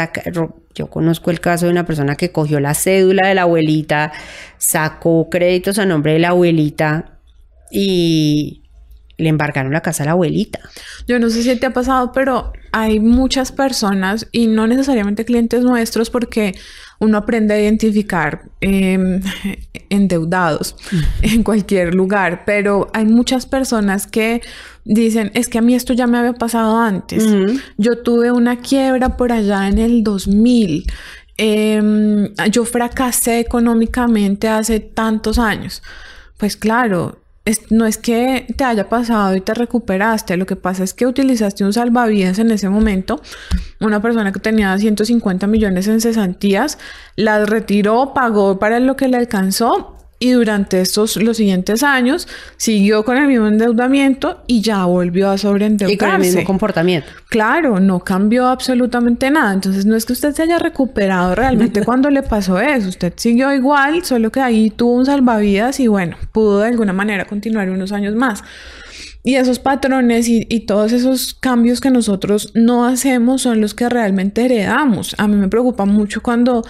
yo 0.74 0.90
conozco 0.90 1.30
el 1.30 1.38
caso 1.38 1.66
de 1.66 1.70
una 1.70 1.86
persona 1.86 2.16
que 2.16 2.32
cogió 2.32 2.58
la 2.58 2.74
cédula 2.74 3.28
de 3.28 3.36
la 3.36 3.42
abuelita, 3.42 4.12
sacó 4.56 5.30
créditos 5.30 5.78
a 5.78 5.86
nombre 5.86 6.14
de 6.14 6.18
la 6.18 6.30
abuelita 6.30 7.20
y 7.70 8.64
le 9.18 9.28
embargaron 9.28 9.72
la 9.72 9.82
casa 9.82 10.02
a 10.02 10.06
la 10.06 10.12
abuelita. 10.12 10.58
Yo 11.06 11.20
no 11.20 11.30
sé 11.30 11.44
si 11.44 11.54
te 11.54 11.66
ha 11.66 11.72
pasado, 11.72 12.10
pero 12.10 12.52
hay 12.72 12.98
muchas 12.98 13.52
personas 13.52 14.26
y 14.32 14.48
no 14.48 14.66
necesariamente 14.66 15.24
clientes 15.24 15.62
nuestros 15.62 16.10
porque 16.10 16.56
uno 17.00 17.18
aprende 17.18 17.54
a 17.54 17.60
identificar 17.60 18.48
em, 18.60 19.20
endeudados 19.90 20.76
mm. 20.90 20.96
en 21.22 21.42
cualquier 21.42 21.94
lugar, 21.94 22.44
pero 22.44 22.90
hay 22.92 23.04
muchas 23.04 23.46
personas 23.46 24.06
que 24.06 24.42
dicen, 24.84 25.30
es 25.34 25.48
que 25.48 25.58
a 25.58 25.62
mí 25.62 25.74
esto 25.74 25.92
ya 25.92 26.06
me 26.06 26.18
había 26.18 26.32
pasado 26.32 26.78
antes. 26.78 27.24
Yo 27.76 27.98
tuve 27.98 28.32
una 28.32 28.56
quiebra 28.56 29.16
por 29.16 29.32
allá 29.32 29.68
en 29.68 29.78
el 29.78 30.02
2000. 30.02 30.84
Em, 31.36 32.34
yo 32.50 32.64
fracasé 32.64 33.38
económicamente 33.40 34.48
hace 34.48 34.80
tantos 34.80 35.38
años. 35.38 35.82
Pues 36.36 36.56
claro, 36.56 37.20
no 37.70 37.86
es 37.86 37.98
que 37.98 38.46
te 38.56 38.64
haya 38.64 38.88
pasado 38.88 39.34
y 39.34 39.40
te 39.40 39.54
recuperaste, 39.54 40.36
lo 40.36 40.46
que 40.46 40.56
pasa 40.56 40.84
es 40.84 40.94
que 40.94 41.06
utilizaste 41.06 41.64
un 41.64 41.72
salvavidas 41.72 42.38
en 42.38 42.50
ese 42.50 42.68
momento. 42.68 43.20
Una 43.80 44.00
persona 44.02 44.32
que 44.32 44.40
tenía 44.40 44.76
150 44.76 45.46
millones 45.46 45.86
en 45.88 46.00
cesantías, 46.00 46.78
las 47.16 47.48
retiró, 47.48 48.12
pagó 48.14 48.58
para 48.58 48.80
lo 48.80 48.96
que 48.96 49.08
le 49.08 49.16
alcanzó 49.16 49.97
y 50.20 50.32
durante 50.32 50.80
estos 50.80 51.16
los 51.16 51.36
siguientes 51.36 51.82
años 51.82 52.26
siguió 52.56 53.04
con 53.04 53.16
el 53.16 53.28
mismo 53.28 53.46
endeudamiento 53.46 54.42
y 54.48 54.62
ya 54.62 54.84
volvió 54.84 55.30
a 55.30 55.38
sobreendeudarse. 55.38 55.94
Y 55.94 55.98
con 55.98 56.10
el 56.10 56.18
mismo 56.18 56.44
comportamiento. 56.44 57.08
Claro, 57.28 57.78
no 57.78 58.00
cambió 58.00 58.48
absolutamente 58.48 59.30
nada. 59.30 59.54
Entonces 59.54 59.86
no 59.86 59.94
es 59.94 60.04
que 60.04 60.14
usted 60.14 60.34
se 60.34 60.42
haya 60.42 60.58
recuperado 60.58 61.34
realmente 61.34 61.82
cuando 61.84 62.10
le 62.10 62.22
pasó 62.22 62.58
eso. 62.60 62.88
Usted 62.88 63.12
siguió 63.16 63.52
igual, 63.54 64.04
solo 64.04 64.32
que 64.32 64.40
ahí 64.40 64.70
tuvo 64.70 64.94
un 64.94 65.06
salvavidas 65.06 65.78
y 65.78 65.86
bueno, 65.86 66.16
pudo 66.32 66.60
de 66.60 66.68
alguna 66.68 66.92
manera 66.92 67.24
continuar 67.24 67.70
unos 67.70 67.92
años 67.92 68.16
más. 68.16 68.42
Y 69.22 69.34
esos 69.34 69.58
patrones 69.58 70.28
y, 70.28 70.46
y, 70.48 70.60
todos 70.60 70.92
esos 70.92 71.34
cambios 71.34 71.80
que 71.80 71.90
nosotros 71.90 72.52
no 72.54 72.86
hacemos 72.86 73.42
son 73.42 73.60
los 73.60 73.74
que 73.74 73.88
realmente 73.88 74.44
heredamos. 74.44 75.14
A 75.18 75.28
mí 75.28 75.36
me 75.36 75.48
preocupa 75.48 75.84
mucho 75.84 76.22
cuando 76.22 76.64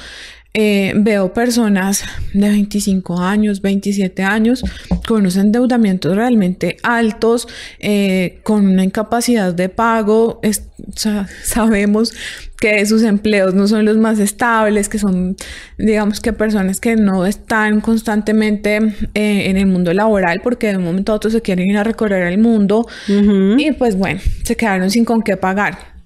eh, 0.60 0.92
veo 0.96 1.32
personas 1.32 2.02
de 2.32 2.48
25 2.48 3.20
años, 3.20 3.62
27 3.62 4.24
años, 4.24 4.64
con 5.06 5.20
unos 5.20 5.36
endeudamientos 5.36 6.16
realmente 6.16 6.78
altos, 6.82 7.46
eh, 7.78 8.40
con 8.42 8.66
una 8.66 8.82
incapacidad 8.82 9.54
de 9.54 9.68
pago. 9.68 10.40
sabemos 11.44 12.12
que 12.58 12.84
sus 12.86 13.04
empleos 13.04 13.54
no 13.54 13.68
son 13.68 13.84
los 13.84 13.98
más 13.98 14.18
estables, 14.18 14.88
que 14.88 14.98
son, 14.98 15.36
digamos 15.78 16.18
que 16.18 16.32
personas 16.32 16.80
que 16.80 16.96
no 16.96 17.24
están 17.24 17.80
constantemente 17.80 18.78
eh, 19.14 19.50
en 19.50 19.58
el 19.58 19.66
mundo 19.66 19.92
laboral 19.92 20.40
porque 20.42 20.70
de 20.70 20.78
un 20.78 20.82
momento 20.82 21.12
a 21.12 21.14
otro 21.14 21.30
se 21.30 21.40
quieren 21.40 21.68
ir 21.68 21.76
a 21.76 21.84
recorrer 21.84 22.26
el 22.26 22.38
mundo 22.38 22.84
y 23.06 23.70
pues 23.74 23.94
bueno, 23.94 24.18
se 24.42 24.56
quedaron 24.56 24.90
sin 24.90 25.04
con 25.04 25.22
qué 25.22 25.36
pagar. 25.36 25.97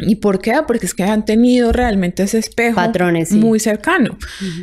¿Y 0.00 0.16
por 0.16 0.40
qué? 0.40 0.54
Porque 0.66 0.86
es 0.86 0.94
que 0.94 1.02
han 1.02 1.24
tenido 1.24 1.72
realmente 1.72 2.22
ese 2.22 2.38
espejo 2.38 2.76
Patrones, 2.76 3.32
muy 3.32 3.60
cercano. 3.60 4.16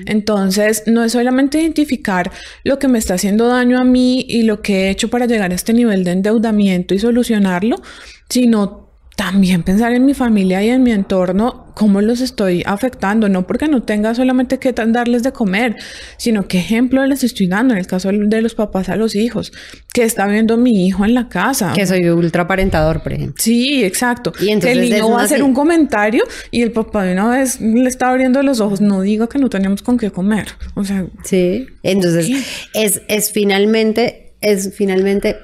Entonces, 0.06 0.84
no 0.86 1.04
es 1.04 1.12
solamente 1.12 1.62
identificar 1.62 2.32
lo 2.64 2.80
que 2.80 2.88
me 2.88 3.00
está 3.00 3.16
haciendo 3.16 3.48
daño 3.48 3.80
a 3.80 3.84
mí 3.84 4.26
y 4.28 4.44
lo 4.44 4.62
que 4.62 4.88
he 4.88 4.90
hecho 4.90 5.10
para 5.10 5.26
llegar 5.26 5.52
a 5.52 5.56
este 5.56 5.74
nivel 5.74 6.04
de 6.04 6.12
endeudamiento 6.12 6.94
y 6.94 7.00
solucionarlo, 7.00 7.82
sino 8.30 8.85
también 9.16 9.64
pensar 9.64 9.94
en 9.94 10.06
mi 10.06 10.14
familia 10.14 10.62
y 10.64 10.70
en 10.70 10.84
mi 10.84 10.92
entorno, 10.92 11.68
cómo 11.74 12.02
los 12.02 12.20
estoy 12.20 12.64
afectando, 12.66 13.30
no 13.30 13.48
porque 13.48 13.68
no 13.68 13.84
tenga 13.84 14.14
solamente 14.14 14.60
que 14.60 14.74
darles 14.74 15.24
de 15.24 15.32
comer, 15.32 15.78
sino 16.18 16.48
qué 16.48 16.60
ejemplo 16.60 17.06
les 17.06 17.24
estoy 17.24 17.48
dando 17.48 17.74
en 17.74 17.80
el 17.80 17.88
caso 17.88 18.12
de 18.12 18.42
los 18.42 18.56
papás 18.56 18.90
a 18.90 18.98
los 18.98 19.16
hijos, 19.16 19.54
que 19.94 20.04
está 20.04 20.28
viendo 20.28 20.58
mi 20.58 20.86
hijo 20.86 21.06
en 21.06 21.14
la 21.14 21.30
casa. 21.30 21.72
Que 21.74 21.86
soy 21.88 22.10
ultraparentador, 22.10 23.04
por 23.04 23.14
ejemplo. 23.14 23.42
Sí, 23.42 23.84
exacto. 23.86 24.34
Y 24.40 24.50
entonces 24.50 24.78
el 24.78 24.90
niño 24.90 25.10
va 25.10 25.22
a 25.22 25.24
hacer 25.24 25.44
un 25.44 25.54
comentario 25.54 26.24
y 26.52 26.62
el 26.62 26.72
papá 26.72 27.04
de 27.04 27.14
una 27.14 27.30
vez 27.30 27.62
le 27.62 27.88
está 27.88 28.10
abriendo 28.10 28.44
los 28.44 28.60
ojos, 28.60 28.82
no 28.82 29.02
diga 29.02 29.28
que 29.28 29.40
no 29.40 29.50
teníamos 29.50 29.82
con 29.82 29.98
qué 29.98 30.12
comer. 30.12 30.48
O 30.76 30.84
sea. 30.84 31.06
Sí. 31.24 31.68
Entonces, 31.84 32.30
es, 32.74 33.02
es 33.08 33.32
finalmente, 33.32 34.34
es 34.42 34.74
finalmente 34.76 35.38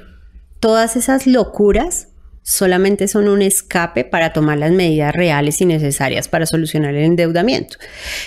todas 0.60 0.96
esas 0.96 1.26
locuras 1.26 2.10
solamente 2.44 3.08
son 3.08 3.28
un 3.28 3.42
escape 3.42 4.04
para 4.04 4.34
tomar 4.34 4.58
las 4.58 4.72
medidas 4.72 5.14
reales 5.14 5.62
y 5.62 5.66
necesarias 5.66 6.28
para 6.28 6.46
solucionar 6.46 6.96
el 6.96 7.04
endeudamiento. 7.04 7.78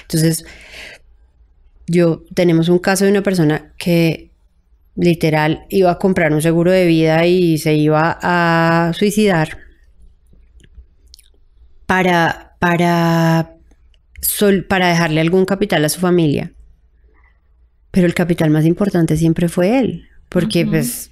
Entonces, 0.02 0.44
yo 1.86 2.24
tenemos 2.34 2.68
un 2.68 2.78
caso 2.78 3.04
de 3.04 3.10
una 3.10 3.22
persona 3.22 3.72
que 3.76 4.30
literal 4.96 5.66
iba 5.68 5.90
a 5.90 5.98
comprar 5.98 6.32
un 6.32 6.42
seguro 6.42 6.70
de 6.70 6.86
vida 6.86 7.26
y 7.26 7.58
se 7.58 7.74
iba 7.74 8.18
a 8.22 8.92
suicidar 8.94 9.58
para, 11.86 12.56
para, 12.60 13.56
para 14.68 14.88
dejarle 14.88 15.20
algún 15.20 15.44
capital 15.44 15.84
a 15.84 15.88
su 15.88 16.00
familia. 16.00 16.52
Pero 17.90 18.06
el 18.06 18.14
capital 18.14 18.50
más 18.50 18.64
importante 18.64 19.16
siempre 19.16 19.48
fue 19.48 19.78
él, 19.78 20.08
porque 20.28 20.66
pues 20.66 21.10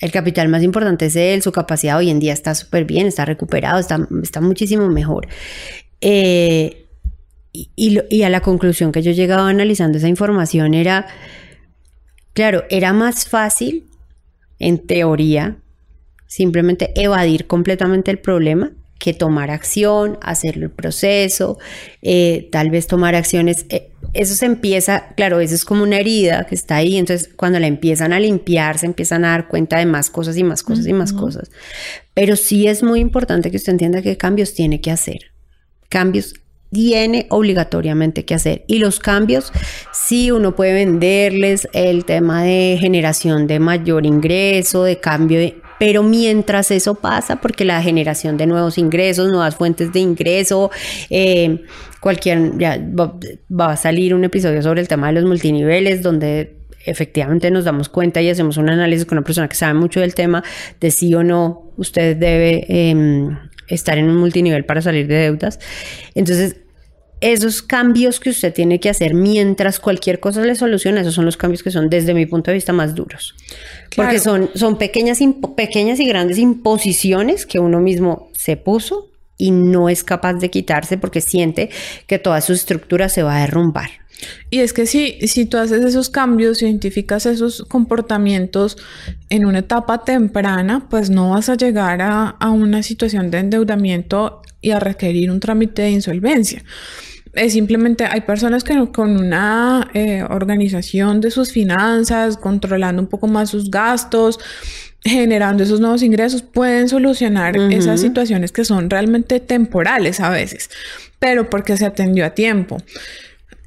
el 0.00 0.10
capital 0.10 0.48
más 0.48 0.62
importante 0.62 1.06
es 1.06 1.16
él, 1.16 1.42
su 1.42 1.52
capacidad 1.52 1.96
hoy 1.96 2.10
en 2.10 2.20
día 2.20 2.32
está 2.32 2.54
súper 2.54 2.84
bien, 2.84 3.06
está 3.06 3.24
recuperado, 3.24 3.78
está, 3.78 4.40
muchísimo 4.40 4.88
mejor. 4.88 5.28
Eh, 6.00 6.86
y, 7.52 8.00
y, 8.10 8.22
a 8.24 8.30
la 8.30 8.40
conclusión 8.40 8.90
que 8.90 9.02
yo 9.02 9.12
llegaba 9.12 9.48
analizando 9.48 9.98
esa 9.98 10.08
información 10.08 10.74
era, 10.74 11.06
claro, 12.32 12.64
era 12.68 12.92
más 12.92 13.28
fácil, 13.28 13.84
en 14.58 14.78
teoría, 14.78 15.56
simplemente 16.26 16.92
evadir 17.00 17.46
completamente 17.46 18.10
el 18.10 18.18
problema 18.18 18.72
que 18.98 19.12
tomar 19.12 19.50
acción, 19.50 20.18
hacer 20.22 20.56
el 20.56 20.70
proceso, 20.70 21.58
eh, 22.02 22.48
tal 22.50 22.70
vez 22.70 22.86
tomar 22.86 23.14
acciones. 23.14 23.66
Eh, 23.68 23.90
eso 24.12 24.34
se 24.34 24.46
empieza, 24.46 25.08
claro, 25.16 25.40
eso 25.40 25.54
es 25.54 25.64
como 25.64 25.82
una 25.82 25.98
herida 25.98 26.46
que 26.46 26.54
está 26.54 26.76
ahí, 26.76 26.96
entonces 26.96 27.30
cuando 27.34 27.58
la 27.58 27.66
empiezan 27.66 28.12
a 28.12 28.20
limpiar, 28.20 28.78
se 28.78 28.86
empiezan 28.86 29.24
a 29.24 29.30
dar 29.30 29.48
cuenta 29.48 29.78
de 29.78 29.86
más 29.86 30.08
cosas 30.08 30.36
y 30.36 30.44
más 30.44 30.62
cosas 30.62 30.86
y 30.86 30.92
más 30.92 31.12
cosas. 31.12 31.50
Pero 32.14 32.36
sí 32.36 32.68
es 32.68 32.82
muy 32.82 33.00
importante 33.00 33.50
que 33.50 33.56
usted 33.56 33.72
entienda 33.72 34.02
qué 34.02 34.16
cambios 34.16 34.54
tiene 34.54 34.80
que 34.80 34.90
hacer. 34.90 35.32
Cambios 35.88 36.34
tiene 36.74 37.26
obligatoriamente 37.30 38.24
que 38.24 38.34
hacer. 38.34 38.64
Y 38.66 38.78
los 38.78 38.98
cambios, 38.98 39.52
sí, 39.92 40.30
uno 40.30 40.54
puede 40.54 40.74
venderles 40.74 41.68
el 41.72 42.04
tema 42.04 42.42
de 42.42 42.76
generación 42.80 43.46
de 43.46 43.60
mayor 43.60 44.06
ingreso, 44.06 44.84
de 44.84 44.98
cambio 45.00 45.38
de, 45.38 45.62
pero 45.78 46.02
mientras 46.02 46.70
eso 46.70 46.94
pasa, 46.94 47.40
porque 47.40 47.64
la 47.64 47.82
generación 47.82 48.36
de 48.36 48.46
nuevos 48.46 48.78
ingresos, 48.78 49.28
nuevas 49.28 49.56
fuentes 49.56 49.92
de 49.92 50.00
ingreso, 50.00 50.70
eh, 51.10 51.64
cualquier, 52.00 52.56
ya 52.58 52.78
va, 52.78 53.72
a 53.72 53.76
salir 53.76 54.14
un 54.14 54.24
episodio 54.24 54.62
sobre 54.62 54.80
el 54.80 54.88
tema 54.88 55.08
de 55.08 55.14
los 55.14 55.24
multiniveles, 55.24 56.02
donde 56.02 56.56
efectivamente 56.84 57.50
nos 57.50 57.64
damos 57.64 57.88
cuenta 57.88 58.20
y 58.20 58.28
hacemos 58.28 58.56
un 58.56 58.68
análisis 58.68 59.06
con 59.06 59.18
una 59.18 59.24
persona 59.24 59.48
que 59.48 59.56
sabe 59.56 59.74
mucho 59.74 60.00
del 60.00 60.14
tema 60.14 60.44
de 60.80 60.90
si 60.90 61.14
o 61.14 61.24
no 61.24 61.72
usted 61.76 62.16
debe 62.16 62.66
em, 62.68 63.38
estar 63.68 63.96
en 63.96 64.08
un 64.10 64.16
multinivel 64.16 64.64
para 64.64 64.82
salir 64.82 65.06
de 65.06 65.14
deudas. 65.14 65.58
Entonces, 66.14 66.56
esos 67.24 67.62
cambios 67.62 68.20
que 68.20 68.28
usted 68.28 68.52
tiene 68.52 68.78
que 68.80 68.90
hacer 68.90 69.14
mientras 69.14 69.80
cualquier 69.80 70.20
cosa 70.20 70.42
le 70.42 70.54
soluciona, 70.54 71.00
esos 71.00 71.14
son 71.14 71.24
los 71.24 71.38
cambios 71.38 71.62
que 71.62 71.70
son 71.70 71.88
desde 71.88 72.12
mi 72.12 72.26
punto 72.26 72.50
de 72.50 72.56
vista 72.56 72.74
más 72.74 72.94
duros. 72.94 73.34
Porque 73.96 74.18
son, 74.18 74.50
son 74.54 74.76
pequeñas, 74.76 75.20
pequeñas 75.56 76.00
y 76.00 76.06
grandes 76.06 76.36
imposiciones 76.36 77.46
que 77.46 77.58
uno 77.60 77.80
mismo 77.80 78.28
se 78.34 78.58
puso 78.58 79.08
y 79.38 79.52
no 79.52 79.88
es 79.88 80.04
capaz 80.04 80.34
de 80.34 80.50
quitarse 80.50 80.98
porque 80.98 81.22
siente 81.22 81.70
que 82.06 82.18
toda 82.18 82.42
su 82.42 82.52
estructura 82.52 83.08
se 83.08 83.22
va 83.22 83.38
a 83.38 83.40
derrumbar. 83.40 83.88
Y 84.50 84.58
es 84.58 84.74
que 84.74 84.84
si, 84.84 85.18
si 85.26 85.46
tú 85.46 85.56
haces 85.56 85.82
esos 85.82 86.10
cambios, 86.10 86.60
identificas 86.60 87.24
esos 87.24 87.64
comportamientos 87.68 88.76
en 89.30 89.46
una 89.46 89.60
etapa 89.60 90.04
temprana, 90.04 90.88
pues 90.90 91.08
no 91.08 91.30
vas 91.30 91.48
a 91.48 91.56
llegar 91.56 92.02
a, 92.02 92.28
a 92.38 92.50
una 92.50 92.82
situación 92.82 93.30
de 93.30 93.38
endeudamiento 93.38 94.42
y 94.60 94.72
a 94.72 94.78
requerir 94.78 95.30
un 95.30 95.40
trámite 95.40 95.82
de 95.82 95.90
insolvencia 95.90 96.62
es 97.36 97.52
simplemente 97.52 98.04
hay 98.04 98.22
personas 98.22 98.64
que 98.64 98.74
con 98.92 99.16
una 99.16 99.90
eh, 99.94 100.22
organización 100.28 101.20
de 101.20 101.30
sus 101.30 101.52
finanzas, 101.52 102.36
controlando 102.36 103.02
un 103.02 103.08
poco 103.08 103.26
más 103.26 103.50
sus 103.50 103.70
gastos, 103.70 104.38
generando 105.02 105.62
esos 105.62 105.80
nuevos 105.80 106.02
ingresos, 106.02 106.42
pueden 106.42 106.88
solucionar 106.88 107.56
esas 107.56 108.00
situaciones 108.00 108.52
que 108.52 108.64
son 108.64 108.88
realmente 108.88 109.38
temporales 109.40 110.20
a 110.20 110.30
veces, 110.30 110.70
pero 111.18 111.50
porque 111.50 111.76
se 111.76 111.84
atendió 111.84 112.24
a 112.24 112.30
tiempo. 112.30 112.78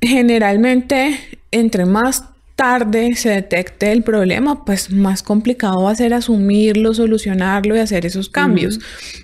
Generalmente, 0.01 1.19
entre 1.51 1.85
más 1.85 2.23
tarde 2.57 3.15
se 3.15 3.29
detecte 3.29 3.91
el 3.91 4.01
problema, 4.01 4.65
pues 4.65 4.91
más 4.91 5.21
complicado 5.21 5.83
va 5.83 5.91
a 5.91 5.95
ser 5.95 6.15
asumirlo, 6.15 6.95
solucionarlo 6.95 7.75
y 7.75 7.79
hacer 7.79 8.03
esos 8.07 8.29
cambios. 8.29 8.79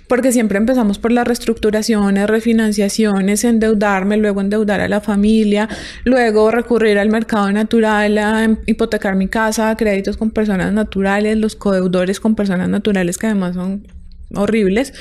Porque 0.06 0.30
siempre 0.30 0.56
empezamos 0.56 1.00
por 1.00 1.10
las 1.10 1.26
reestructuraciones, 1.26 2.30
refinanciaciones, 2.30 3.42
endeudarme, 3.42 4.18
luego 4.18 4.40
endeudar 4.40 4.80
a 4.80 4.88
la 4.88 5.00
familia, 5.00 5.68
luego 6.04 6.52
recurrir 6.52 6.96
al 6.96 7.10
mercado 7.10 7.50
natural, 7.50 8.18
a 8.18 8.44
em, 8.44 8.56
hipotecar 8.66 9.16
mi 9.16 9.26
casa, 9.26 9.74
créditos 9.74 10.16
con 10.16 10.30
personas 10.30 10.72
naturales, 10.72 11.36
los 11.36 11.56
codeudores 11.56 12.20
con 12.20 12.36
personas 12.36 12.68
naturales 12.68 13.18
que 13.18 13.26
además 13.26 13.56
son 13.56 13.84
horribles. 14.32 14.94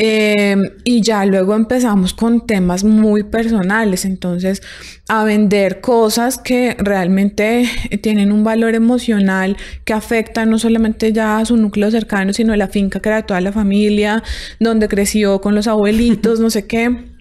Em, 0.00 0.62
y 0.84 1.02
ya 1.02 1.26
luego 1.26 1.56
empezamos 1.56 2.14
con 2.14 2.46
temas 2.46 2.84
muy 2.84 3.24
personales, 3.24 4.04
entonces 4.04 4.62
a 5.08 5.24
vender 5.24 5.80
cosas 5.80 6.38
que 6.38 6.76
realmente 6.78 7.64
tienen 8.00 8.30
un 8.30 8.44
valor 8.44 8.76
emocional 8.76 9.56
que 9.84 9.92
afecta 9.92 10.46
no 10.46 10.58
solamente 10.60 11.12
ya 11.12 11.38
a 11.38 11.44
su 11.44 11.56
núcleo 11.56 11.90
cercano, 11.90 12.32
sino 12.32 12.52
a 12.52 12.56
la 12.56 12.68
finca 12.68 13.00
que 13.00 13.08
era 13.08 13.26
toda 13.26 13.40
la 13.40 13.50
familia, 13.50 14.22
donde 14.60 14.86
creció 14.86 15.40
con 15.40 15.56
los 15.56 15.66
abuelitos, 15.66 16.38
no 16.38 16.50
sé 16.50 16.68
qué. 16.68 17.17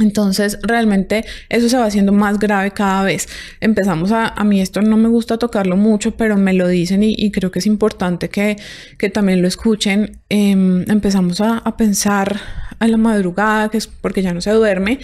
Entonces, 0.00 0.58
realmente 0.62 1.24
eso 1.48 1.68
se 1.68 1.76
va 1.76 1.84
haciendo 1.84 2.12
más 2.12 2.38
grave 2.38 2.70
cada 2.70 3.02
vez. 3.02 3.28
Empezamos 3.60 4.12
a, 4.12 4.28
a 4.28 4.44
mí 4.44 4.60
esto 4.60 4.80
no 4.82 4.96
me 4.96 5.08
gusta 5.08 5.38
tocarlo 5.38 5.76
mucho, 5.76 6.16
pero 6.16 6.36
me 6.36 6.52
lo 6.54 6.66
dicen 6.68 7.02
y, 7.02 7.30
creo 7.30 7.50
que 7.50 7.58
es 7.58 7.66
importante 7.66 8.28
que, 8.28 8.56
que 8.98 9.10
también 9.10 9.42
lo 9.42 9.48
escuchen. 9.48 10.18
Em, 10.28 10.84
empezamos 10.90 11.40
a, 11.40 11.58
a, 11.58 11.76
pensar 11.76 12.40
a 12.78 12.88
la 12.88 12.96
madrugada, 12.96 13.68
que 13.68 13.78
es 13.78 13.86
porque 13.86 14.22
ya 14.22 14.32
no 14.32 14.40
se 14.40 14.50
duerme, 14.50 14.98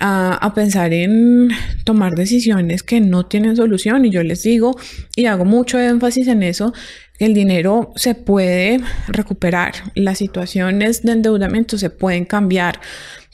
a, 0.00 0.34
a 0.34 0.54
pensar 0.54 0.92
en 0.92 1.48
tomar 1.84 2.14
decisiones 2.14 2.82
que 2.82 3.00
no 3.00 3.26
tienen 3.26 3.56
solución. 3.56 4.04
Y 4.04 4.10
yo 4.10 4.22
les 4.22 4.42
digo, 4.42 4.76
y 5.16 5.26
hago 5.26 5.44
mucho 5.44 5.80
énfasis 5.80 6.28
en 6.28 6.42
eso, 6.42 6.74
el 7.18 7.32
dinero 7.32 7.92
se 7.96 8.14
puede 8.14 8.80
recuperar, 9.08 9.72
las 9.94 10.18
situaciones 10.18 11.02
de 11.02 11.12
endeudamiento 11.12 11.78
se 11.78 11.88
pueden 11.88 12.26
cambiar 12.26 12.80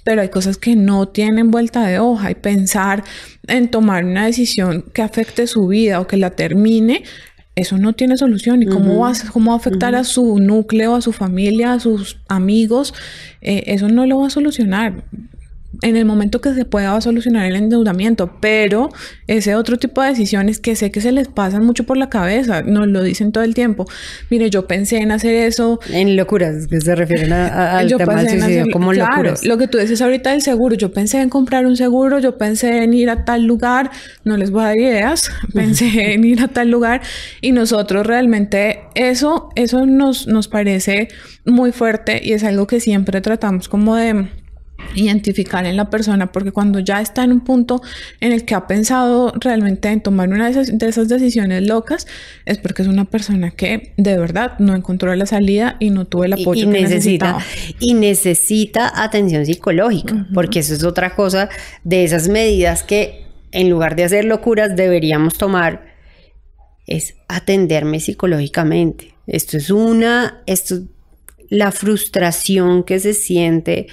pero 0.05 0.23
hay 0.23 0.29
cosas 0.29 0.57
que 0.57 0.77
no 0.77 1.09
tienen 1.09 1.51
vuelta 1.51 1.87
de 1.87 1.99
hoja 1.99 2.31
y 2.31 2.35
pensar 2.35 3.05
en 3.47 3.71
tomar 3.71 4.05
una 4.05 4.27
decisión 4.27 4.85
que 4.93 5.03
afecte 5.03 5.47
su 5.47 5.67
vida 5.69 6.01
o 6.01 6.07
que 6.07 6.17
la 6.17 6.31
termine, 6.31 7.05
eso 7.55 7.77
no 7.77 7.93
tiene 7.93 8.17
solución. 8.17 8.63
¿Y 8.63 8.67
cómo, 8.67 8.99
va, 8.99 9.13
cómo 9.33 9.53
a 9.53 9.57
afectar 9.57 9.95
a 9.95 10.05
su 10.05 10.39
núcleo, 10.39 10.95
a 10.95 11.03
su 11.03 11.13
familia, 11.13 11.75
a 11.75 11.81
sus 11.81 12.19
amigos? 12.29 12.95
Eh, 13.43 13.65
eso 13.67 13.89
no 13.89 14.07
lo 14.07 14.21
va 14.21 14.29
a 14.29 14.31
solucionar 14.31 15.05
en 15.81 15.97
el 15.97 16.05
momento 16.05 16.41
que 16.41 16.53
se 16.55 16.65
pueda 16.65 17.01
solucionar 17.01 17.47
el 17.47 17.57
endeudamiento, 17.57 18.37
pero 18.41 18.91
ese 19.27 19.55
otro 19.55 19.79
tipo 19.79 20.03
de 20.03 20.11
decisiones 20.11 20.61
que 20.61 20.77
sé 20.77 20.91
que 20.91 21.01
se 21.01 21.13
les 21.13 21.29
pasan 21.29 21.65
mucho 21.65 21.85
por 21.85 21.97
la 21.97 22.11
cabeza, 22.11 22.63
nos 22.63 22.87
lo 22.89 23.03
dicen 23.03 23.33
todo 23.33 23.43
el 23.43 23.55
tiempo. 23.55 23.87
Mire, 24.29 24.51
yo 24.51 24.67
pensé 24.67 24.99
en 24.99 25.13
hacer 25.13 25.35
eso. 25.35 25.81
En 25.91 26.17
locuras, 26.17 26.67
que 26.67 26.81
se 26.81 26.95
refieren 26.95 27.33
a, 27.33 27.79
al 27.79 27.89
tema 27.97 28.23
del 28.23 28.41
suicidio, 28.41 28.67
como 28.73 28.93
locuras. 28.93 29.45
Lo 29.45 29.57
que 29.57 29.67
tú 29.67 29.79
dices 29.79 30.03
ahorita 30.03 30.31
del 30.31 30.43
seguro, 30.43 30.77
yo 30.77 30.93
pensé 30.93 31.21
en 31.21 31.31
comprar 31.31 31.67
un 31.67 31.77
seguro, 31.77 32.19
yo 32.19 32.37
pensé 32.37 32.83
en 32.83 32.93
ir 32.93 33.09
a 33.09 33.25
tal 33.25 33.45
lugar, 33.45 33.91
no 34.25 34.37
les 34.37 34.51
voy 34.51 34.63
a 34.63 34.67
dar 34.67 34.79
ideas, 34.79 35.31
pensé 35.55 36.13
en 36.13 36.25
ir 36.25 36.43
a 36.43 36.49
tal 36.49 36.71
lugar 36.71 37.01
y 37.41 37.53
nosotros 37.53 38.07
realmente 38.07 38.81
eso, 38.95 39.49
eso 39.57 39.87
nos, 39.87 40.27
nos 40.27 40.49
parece 40.49 41.09
muy 41.45 41.73
fuerte 41.73 42.21
y 42.23 42.33
es 42.35 42.45
algo 42.45 42.67
que 42.67 42.79
siempre 42.79 43.21
tratamos 43.21 43.69
como 43.69 43.97
de 43.97 44.29
identificar 44.95 45.65
en 45.67 45.77
la 45.77 45.91
persona, 45.91 46.33
porque 46.33 46.53
cuando 46.53 46.79
ya 46.79 47.01
está 47.01 47.25
en 47.25 47.33
un 47.33 47.41
punto 47.41 47.83
en 48.21 48.33
el 48.33 48.45
que 48.45 48.55
ha 48.55 48.67
pensado 48.67 49.33
realmente 49.41 49.89
en 49.89 50.01
tomar 50.01 50.29
una 50.29 50.51
de 50.51 50.89
esas, 50.89 51.09
decisiones 51.09 51.67
locas, 51.67 52.07
es 52.45 52.59
porque 52.59 52.83
es 52.83 52.89
una 52.89 53.05
persona 53.05 53.51
que 53.51 53.93
de 53.97 54.19
verdad 54.19 54.59
no 54.59 54.75
encontró 54.75 55.15
la 55.15 55.27
salida 55.27 55.77
y 55.81 55.91
no 55.91 56.07
tuvo 56.07 56.25
el 56.25 56.35
apoyo 56.35 56.71
que 56.71 56.81
necesita. 56.83 57.39
Y 57.79 57.95
necesita 57.95 58.93
atención 59.03 59.47
psicológica, 59.47 60.27
porque 60.35 60.61
eso 60.61 60.75
es 60.75 60.85
otra 60.85 61.15
cosa 61.15 61.49
de 61.85 62.05
esas 62.05 62.29
medidas 62.29 62.83
que 62.83 63.27
en 63.53 63.69
lugar 63.69 63.97
de 63.97 64.05
hacer 64.05 64.25
locuras 64.25 64.77
deberíamos 64.77 65.35
tomar, 65.35 65.93
es 66.87 67.15
atenderme 67.29 68.01
psicológicamente. 68.01 69.15
Esto 69.27 69.57
es 69.57 69.71
una, 69.71 70.43
esto 70.47 70.81
la 71.53 71.71
frustración 71.71 72.83
que 72.83 72.99
se 72.99 73.13
siente 73.13 73.87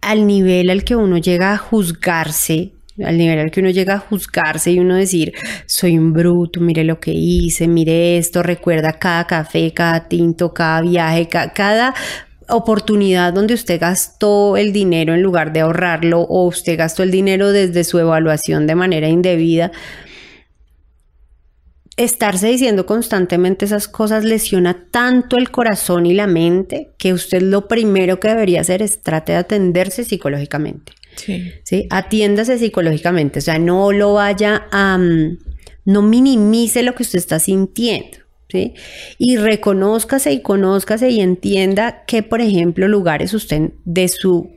al 0.00 0.26
nivel 0.26 0.70
al 0.70 0.82
que 0.82 0.96
uno 0.96 1.18
llega 1.18 1.52
a 1.52 1.58
juzgarse, 1.58 2.70
al 3.04 3.18
nivel 3.18 3.38
al 3.38 3.50
que 3.50 3.60
uno 3.60 3.68
llega 3.68 3.96
a 3.96 3.98
juzgarse 3.98 4.70
y 4.72 4.78
uno 4.78 4.96
decir, 4.96 5.34
soy 5.66 5.98
un 5.98 6.14
bruto, 6.14 6.60
mire 6.60 6.84
lo 6.84 7.00
que 7.00 7.10
hice, 7.12 7.68
mire 7.68 8.16
esto, 8.16 8.42
recuerda 8.42 8.94
cada 8.94 9.26
café, 9.26 9.74
cada 9.74 10.08
tinto, 10.08 10.54
cada 10.54 10.80
viaje, 10.80 11.28
cada 11.28 11.94
oportunidad 12.48 13.34
donde 13.34 13.52
usted 13.52 13.78
gastó 13.78 14.56
el 14.56 14.72
dinero 14.72 15.12
en 15.12 15.20
lugar 15.20 15.52
de 15.52 15.60
ahorrarlo 15.60 16.22
o 16.22 16.46
usted 16.46 16.78
gastó 16.78 17.02
el 17.02 17.10
dinero 17.10 17.52
desde 17.52 17.84
su 17.84 17.98
evaluación 17.98 18.66
de 18.66 18.74
manera 18.74 19.08
indebida 19.08 19.70
estarse 21.96 22.48
diciendo 22.48 22.86
constantemente 22.86 23.64
esas 23.64 23.86
cosas 23.86 24.24
lesiona 24.24 24.86
tanto 24.90 25.36
el 25.36 25.50
corazón 25.50 26.06
y 26.06 26.14
la 26.14 26.26
mente 26.26 26.90
que 26.98 27.12
usted 27.12 27.42
lo 27.42 27.68
primero 27.68 28.18
que 28.18 28.28
debería 28.28 28.62
hacer 28.62 28.82
es 28.82 29.02
trate 29.02 29.32
de 29.32 29.38
atenderse 29.38 30.04
psicológicamente. 30.04 30.92
Sí. 31.16 31.52
¿sí? 31.64 31.86
Atiéndase 31.90 32.58
psicológicamente, 32.58 33.40
o 33.40 33.42
sea, 33.42 33.58
no 33.58 33.92
lo 33.92 34.14
vaya 34.14 34.66
a... 34.70 34.98
Mm, 34.98 35.38
no 35.84 36.00
minimice 36.00 36.82
lo 36.84 36.94
que 36.94 37.02
usted 37.02 37.18
está 37.18 37.38
sintiendo. 37.38 38.18
¿Sí? 38.48 38.74
Y 39.16 39.38
reconózcase 39.38 40.30
y 40.30 40.42
conózcase 40.42 41.08
y 41.08 41.20
entienda 41.20 42.04
que, 42.06 42.22
por 42.22 42.42
ejemplo, 42.42 42.86
lugares 42.86 43.32
usted 43.32 43.70
de 43.86 44.08
su 44.08 44.50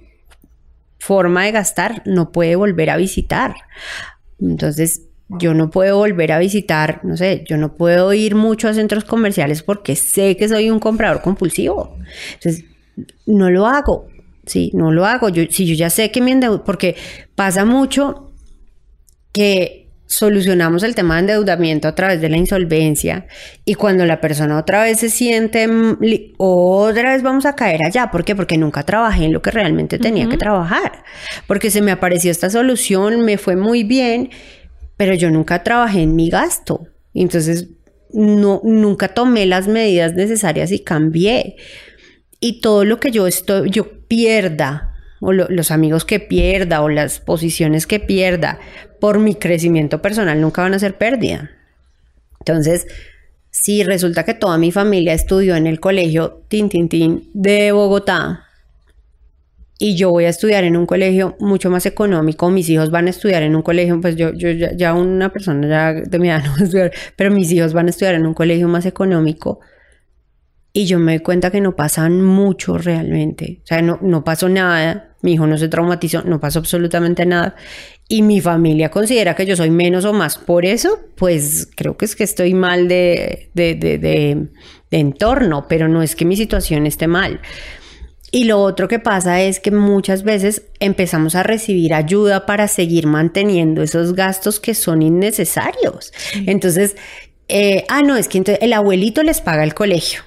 forma 0.99 1.45
de 1.45 1.53
gastar 1.53 2.03
no 2.05 2.33
puede 2.33 2.57
volver 2.57 2.89
a 2.89 2.97
visitar. 2.97 3.55
Entonces, 4.41 5.03
yo 5.27 5.53
no 5.53 5.71
puedo 5.71 5.97
volver 5.97 6.31
a 6.31 6.39
visitar, 6.39 7.01
no 7.03 7.17
sé, 7.17 7.43
yo 7.47 7.57
no 7.57 7.75
puedo 7.75 8.13
ir 8.13 8.35
mucho 8.35 8.67
a 8.67 8.73
centros 8.73 9.05
comerciales 9.05 9.63
porque 9.63 9.95
sé 9.95 10.37
que 10.37 10.47
soy 10.47 10.69
un 10.69 10.79
comprador 10.79 11.21
compulsivo. 11.21 11.97
Entonces, 12.33 12.65
no 13.25 13.49
lo 13.49 13.65
hago, 13.65 14.07
sí, 14.45 14.71
no 14.73 14.91
lo 14.91 15.05
hago. 15.05 15.29
Yo, 15.29 15.43
si 15.49 15.65
yo 15.65 15.73
ya 15.75 15.89
sé 15.89 16.11
que 16.11 16.21
me 16.21 16.31
endeudo, 16.31 16.63
porque 16.63 16.95
pasa 17.35 17.65
mucho 17.65 18.31
que 19.31 19.85
solucionamos 20.07 20.83
el 20.83 20.93
tema 20.93 21.15
de 21.15 21.21
endeudamiento 21.21 21.87
a 21.87 21.95
través 21.95 22.21
de 22.21 22.29
la 22.29 22.37
insolvencia 22.37 23.25
y 23.65 23.73
cuando 23.73 24.05
la 24.05 24.21
persona 24.21 24.59
otra 24.59 24.83
vez 24.83 24.99
se 24.99 25.09
siente, 25.09 25.67
otra 26.37 27.13
vez 27.13 27.23
vamos 27.23 27.45
a 27.45 27.55
caer 27.55 27.83
allá. 27.83 28.11
¿Por 28.11 28.23
qué? 28.23 28.35
Porque 28.35 28.57
nunca 28.57 28.83
trabajé 28.83 29.25
en 29.25 29.33
lo 29.33 29.41
que 29.41 29.51
realmente 29.51 29.97
tenía 29.97 30.29
que 30.29 30.37
trabajar. 30.37 31.03
Porque 31.47 31.71
se 31.71 31.81
me 31.81 31.91
apareció 31.91 32.29
esta 32.29 32.49
solución, 32.51 33.25
me 33.25 33.37
fue 33.37 33.55
muy 33.55 33.83
bien 33.83 34.29
pero 34.97 35.13
yo 35.13 35.29
nunca 35.29 35.63
trabajé 35.63 36.01
en 36.01 36.15
mi 36.15 36.29
gasto. 36.29 36.87
Entonces, 37.13 37.69
no, 38.13 38.61
nunca 38.63 39.09
tomé 39.09 39.45
las 39.45 39.67
medidas 39.67 40.13
necesarias 40.13 40.71
y 40.71 40.79
cambié. 40.79 41.57
Y 42.39 42.61
todo 42.61 42.85
lo 42.85 42.99
que 42.99 43.11
yo, 43.11 43.27
estoy, 43.27 43.69
yo 43.69 44.07
pierda, 44.07 44.93
o 45.21 45.33
los 45.33 45.71
amigos 45.71 46.05
que 46.05 46.19
pierda, 46.19 46.81
o 46.81 46.89
las 46.89 47.19
posiciones 47.19 47.87
que 47.87 47.99
pierda 47.99 48.59
por 48.99 49.19
mi 49.19 49.35
crecimiento 49.35 50.01
personal, 50.01 50.39
nunca 50.39 50.61
van 50.61 50.73
a 50.73 50.79
ser 50.79 50.97
pérdida. 50.97 51.51
Entonces, 52.39 52.87
si 53.49 53.83
resulta 53.83 54.23
que 54.23 54.33
toda 54.33 54.57
mi 54.57 54.71
familia 54.71 55.13
estudió 55.13 55.55
en 55.55 55.65
el 55.65 55.79
colegio 55.79 56.43
Tin 56.49 56.69
de 57.33 57.71
Bogotá, 57.71 58.45
y 59.77 59.95
yo 59.95 60.09
voy 60.09 60.25
a 60.25 60.29
estudiar 60.29 60.63
en 60.63 60.77
un 60.77 60.85
colegio 60.85 61.35
mucho 61.39 61.69
más 61.69 61.85
económico, 61.85 62.49
mis 62.49 62.69
hijos 62.69 62.91
van 62.91 63.07
a 63.07 63.09
estudiar 63.09 63.43
en 63.43 63.55
un 63.55 63.61
colegio, 63.61 63.99
pues 63.99 64.15
yo, 64.15 64.31
yo 64.33 64.49
ya, 64.51 64.93
una 64.93 65.33
persona 65.33 65.67
ya 65.67 65.93
de 65.93 66.19
mi 66.19 66.29
edad 66.29 66.43
no 66.45 66.51
va 66.51 66.59
a 66.59 66.63
estudiar, 66.63 66.91
pero 67.15 67.31
mis 67.31 67.51
hijos 67.51 67.73
van 67.73 67.87
a 67.87 67.89
estudiar 67.89 68.15
en 68.15 68.25
un 68.25 68.33
colegio 68.33 68.67
más 68.67 68.85
económico 68.85 69.59
y 70.71 70.85
yo 70.85 70.99
me 70.99 71.13
doy 71.13 71.19
cuenta 71.19 71.51
que 71.51 71.61
no 71.61 71.75
pasan 71.75 72.21
mucho 72.21 72.77
realmente, 72.77 73.59
o 73.63 73.67
sea, 73.67 73.81
no, 73.81 73.99
no 74.01 74.23
pasó 74.23 74.47
nada, 74.47 75.15
mi 75.21 75.33
hijo 75.33 75.45
no 75.47 75.57
se 75.57 75.67
traumatizó, 75.67 76.23
no 76.23 76.39
pasó 76.39 76.59
absolutamente 76.59 77.25
nada 77.25 77.55
y 78.07 78.21
mi 78.21 78.39
familia 78.39 78.89
considera 78.89 79.35
que 79.35 79.45
yo 79.45 79.55
soy 79.57 79.71
menos 79.71 80.05
o 80.05 80.13
más 80.13 80.37
por 80.37 80.65
eso, 80.65 80.99
pues 81.15 81.67
creo 81.75 81.97
que 81.97 82.05
es 82.05 82.15
que 82.15 82.23
estoy 82.23 82.53
mal 82.53 82.87
de, 82.87 83.49
de, 83.53 83.75
de, 83.75 83.97
de 83.97 84.47
entorno, 84.91 85.65
pero 85.67 85.87
no 85.89 86.01
es 86.01 86.15
que 86.15 86.23
mi 86.23 86.37
situación 86.37 86.85
esté 86.85 87.07
mal. 87.07 87.41
Y 88.31 88.45
lo 88.45 88.59
otro 88.61 88.87
que 88.87 88.99
pasa 88.99 89.41
es 89.41 89.59
que 89.59 89.71
muchas 89.71 90.23
veces 90.23 90.63
empezamos 90.79 91.35
a 91.35 91.43
recibir 91.43 91.93
ayuda 91.93 92.45
para 92.45 92.67
seguir 92.67 93.07
manteniendo 93.07 93.81
esos 93.81 94.13
gastos 94.13 94.59
que 94.59 94.73
son 94.73 95.01
innecesarios. 95.01 96.11
Entonces, 96.45 96.95
eh, 97.47 97.85
ah, 97.87 98.01
no, 98.01 98.17
es 98.17 98.27
que 98.27 98.43
el 98.59 98.73
abuelito 98.73 99.23
les 99.23 99.41
paga 99.41 99.63
el 99.63 99.73
colegio. 99.73 100.21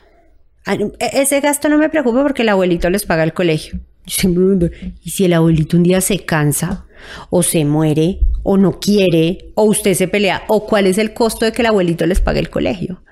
Ah, 0.65 0.75
e, 0.75 1.21
ese 1.21 1.41
gasto 1.41 1.69
no 1.69 1.79
me 1.79 1.89
preocupa 1.89 2.23
porque 2.23 2.43
el 2.43 2.49
abuelito 2.49 2.89
les 2.91 3.05
paga 3.05 3.25
el 3.25 3.33
colegio. 3.33 3.81
¿y 5.05 5.11
si 5.11 5.25
el 5.25 5.33
abuelito 5.35 5.77
un 5.77 5.83
día 5.83 6.01
se 6.01 6.21
cansa 6.21 6.87
o 7.31 7.43
se 7.43 7.65
muere 7.65 8.21
o 8.51 8.57
no 8.57 8.81
quiere, 8.81 9.51
o 9.57 9.65
usted 9.65 9.93
se 9.93 10.09
pelea, 10.09 10.45
o 10.49 10.65
cuál 10.65 10.87
es 10.87 10.97
el 10.97 11.13
costo 11.13 11.45
de 11.45 11.53
que 11.53 11.61
el 11.61 11.67
abuelito 11.67 12.07
les 12.07 12.23
pague 12.23 12.41
el 12.41 12.49
colegio. 12.49 13.03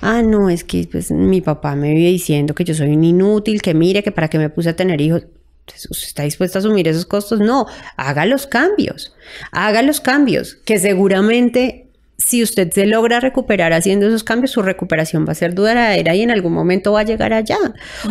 Ah, 0.00 0.22
no, 0.22 0.50
es 0.50 0.62
que 0.62 0.86
pues, 0.88 1.10
mi 1.10 1.40
papá 1.40 1.74
me 1.74 1.92
vive 1.92 2.10
diciendo 2.10 2.54
que 2.54 2.62
yo 2.62 2.74
soy 2.74 2.92
un 2.92 3.02
inútil, 3.02 3.60
que 3.60 3.74
mire, 3.74 4.04
que 4.04 4.12
para 4.12 4.28
qué 4.28 4.38
me 4.38 4.50
puse 4.50 4.68
a 4.68 4.76
tener 4.76 5.00
hijos. 5.00 5.26
¿Usted 5.66 6.06
está 6.06 6.22
dispuesto 6.22 6.58
a 6.58 6.60
asumir 6.60 6.86
esos 6.86 7.06
costos? 7.06 7.40
No, 7.40 7.66
haga 7.96 8.24
los 8.24 8.46
cambios, 8.46 9.12
haga 9.50 9.82
los 9.82 10.00
cambios, 10.00 10.58
que 10.64 10.78
seguramente 10.78 11.88
si 12.16 12.44
usted 12.44 12.70
se 12.70 12.86
logra 12.86 13.18
recuperar 13.18 13.72
haciendo 13.72 14.06
esos 14.06 14.22
cambios, 14.22 14.52
su 14.52 14.62
recuperación 14.62 15.26
va 15.26 15.32
a 15.32 15.34
ser 15.34 15.56
duradera 15.56 16.14
y 16.14 16.22
en 16.22 16.30
algún 16.30 16.52
momento 16.52 16.92
va 16.92 17.00
a 17.00 17.04
llegar 17.04 17.32
allá, 17.32 17.58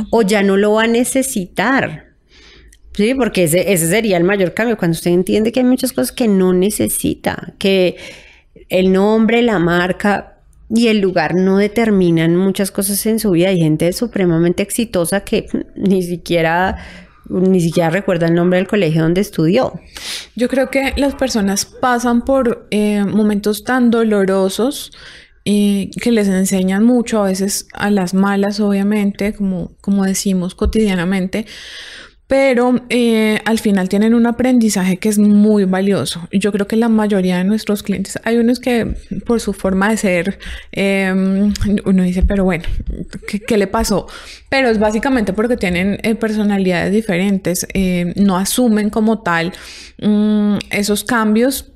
o 0.10 0.22
ya 0.22 0.44
no 0.44 0.58
lo 0.58 0.74
va 0.74 0.84
a 0.84 0.88
necesitar. 0.88 2.13
Sí, 2.94 3.14
porque 3.16 3.44
ese, 3.44 3.74
ese 3.74 3.88
sería 3.88 4.18
el 4.18 4.24
mayor 4.24 4.54
cambio, 4.54 4.78
cuando 4.78 4.96
usted 4.96 5.12
entiende 5.12 5.52
que 5.52 5.62
hay 5.62 5.66
muchas 5.66 5.94
cosas 5.94 6.12
que 6.12 6.28
no 6.28 6.54
necesita, 6.54 7.54
que 7.58 7.98
el 8.70 8.92
nombre, 8.92 9.42
la 9.42 9.60
marca 9.60 10.38
y 10.70 10.88
el 10.88 11.00
lugar 11.00 11.36
no 11.36 11.58
determinan 11.58 12.36
muchas 12.36 12.72
cosas 12.72 13.06
en 13.06 13.20
su 13.20 13.32
vida. 13.32 13.50
Hay 13.50 13.60
gente 13.60 13.92
supremamente 13.94 14.64
exitosa 14.64 15.22
que 15.22 15.48
ni 15.76 16.04
siquiera 16.04 16.78
ni 17.30 17.62
siquiera 17.62 17.90
recuerda 17.90 18.28
el 18.28 18.36
nombre 18.36 18.58
del 18.58 18.68
colegio 18.68 19.02
donde 19.02 19.22
estudió. 19.22 19.80
Yo 20.36 20.50
creo 20.50 20.70
que 20.70 20.94
las 20.98 21.16
personas 21.16 21.66
pasan 21.66 22.26
por 22.26 22.68
eh, 22.70 23.06
momentos 23.06 23.64
tan 23.64 23.90
dolorosos 23.90 24.92
eh, 25.46 25.90
que 26.02 26.12
les 26.12 26.28
enseñan 26.28 26.84
mucho, 26.84 27.24
a 27.24 27.28
veces 27.28 27.68
a 27.74 27.90
las 27.90 28.14
malas, 28.14 28.60
obviamente, 28.60 29.34
como, 29.34 29.72
como 29.80 30.04
decimos 30.06 30.54
cotidianamente, 30.54 31.46
pero 32.34 32.82
eh, 32.90 33.40
al 33.46 33.60
final 33.60 33.90
tienen 33.90 34.16
un 34.16 34.26
aprendizaje 34.26 34.98
que 34.98 35.08
es 35.08 35.20
muy 35.20 35.66
valioso. 35.66 36.28
Yo 36.32 36.52
creo 36.52 36.66
que 36.68 36.76
la 36.76 36.90
mayoría 36.90 37.38
de 37.38 37.44
nuestros 37.44 37.84
clientes, 37.84 38.20
hay 38.24 38.38
unos 38.38 38.60
que 38.60 38.96
por 39.24 39.40
su 39.40 39.54
forma 39.54 39.92
de 39.92 39.98
ser, 39.98 40.40
em, 40.72 41.54
uno 41.86 42.02
dice, 42.02 42.24
pero 42.24 42.44
bueno, 42.44 42.64
¿qué, 43.28 43.56
le 43.56 43.68
pasó? 43.68 44.08
Pero 44.50 44.70
es 44.70 44.80
básicamente 44.80 45.32
porque 45.32 45.58
tienen 45.58 46.00
eh, 46.02 46.16
personalidades 46.16 46.92
diferentes, 46.92 47.68
eh, 47.76 48.14
no 48.16 48.36
asumen 48.36 48.90
como 48.90 49.20
tal 49.20 49.54
mm, 50.02 50.58
esos 50.72 51.04
cambios, 51.04 51.70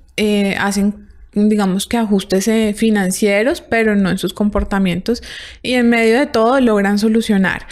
hacen 0.57 1.05
digamos 1.33 1.85
que 1.85 1.97
ajustes 1.97 2.49
financieros, 2.75 3.61
pero 3.61 3.95
no 3.95 4.09
en 4.09 4.17
sus 4.17 4.33
comportamientos 4.33 5.21
y 5.61 5.73
en 5.73 5.87
medio 5.87 6.17
de 6.17 6.25
todo 6.25 6.59
logran 6.59 6.97
solucionar. 6.97 7.67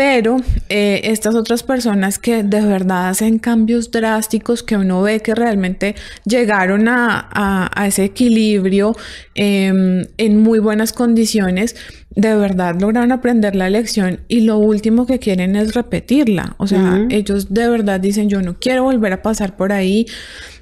Pero 0.00 0.38
eh, 0.70 1.02
estas 1.04 1.34
otras 1.34 1.62
personas 1.62 2.18
que 2.18 2.42
de 2.42 2.62
verdad 2.62 3.10
hacen 3.10 3.38
cambios 3.38 3.90
drásticos, 3.90 4.62
que 4.62 4.78
uno 4.78 5.02
ve 5.02 5.20
que 5.20 5.34
realmente 5.34 5.94
llegaron 6.24 6.88
a, 6.88 7.70
ese 7.86 8.04
equilibrio 8.04 8.96
em, 9.34 10.06
en 10.16 10.38
muy 10.38 10.58
buenas 10.58 10.94
condiciones, 10.94 11.76
de 12.16 12.34
verdad 12.34 12.80
lograron 12.80 13.12
aprender 13.12 13.54
la 13.54 13.68
lección 13.68 14.20
y 14.26 14.40
lo 14.40 14.56
último 14.56 15.04
que 15.04 15.18
quieren 15.18 15.54
es 15.54 15.74
repetirla. 15.74 16.54
O 16.56 16.66
sea, 16.66 17.06
ellos 17.10 17.52
de 17.52 17.68
verdad 17.68 18.00
dicen, 18.00 18.30
yo 18.30 18.40
no 18.40 18.58
quiero 18.58 18.84
volver 18.84 19.12
a 19.12 19.20
pasar 19.20 19.54
por 19.54 19.70
ahí, 19.70 20.06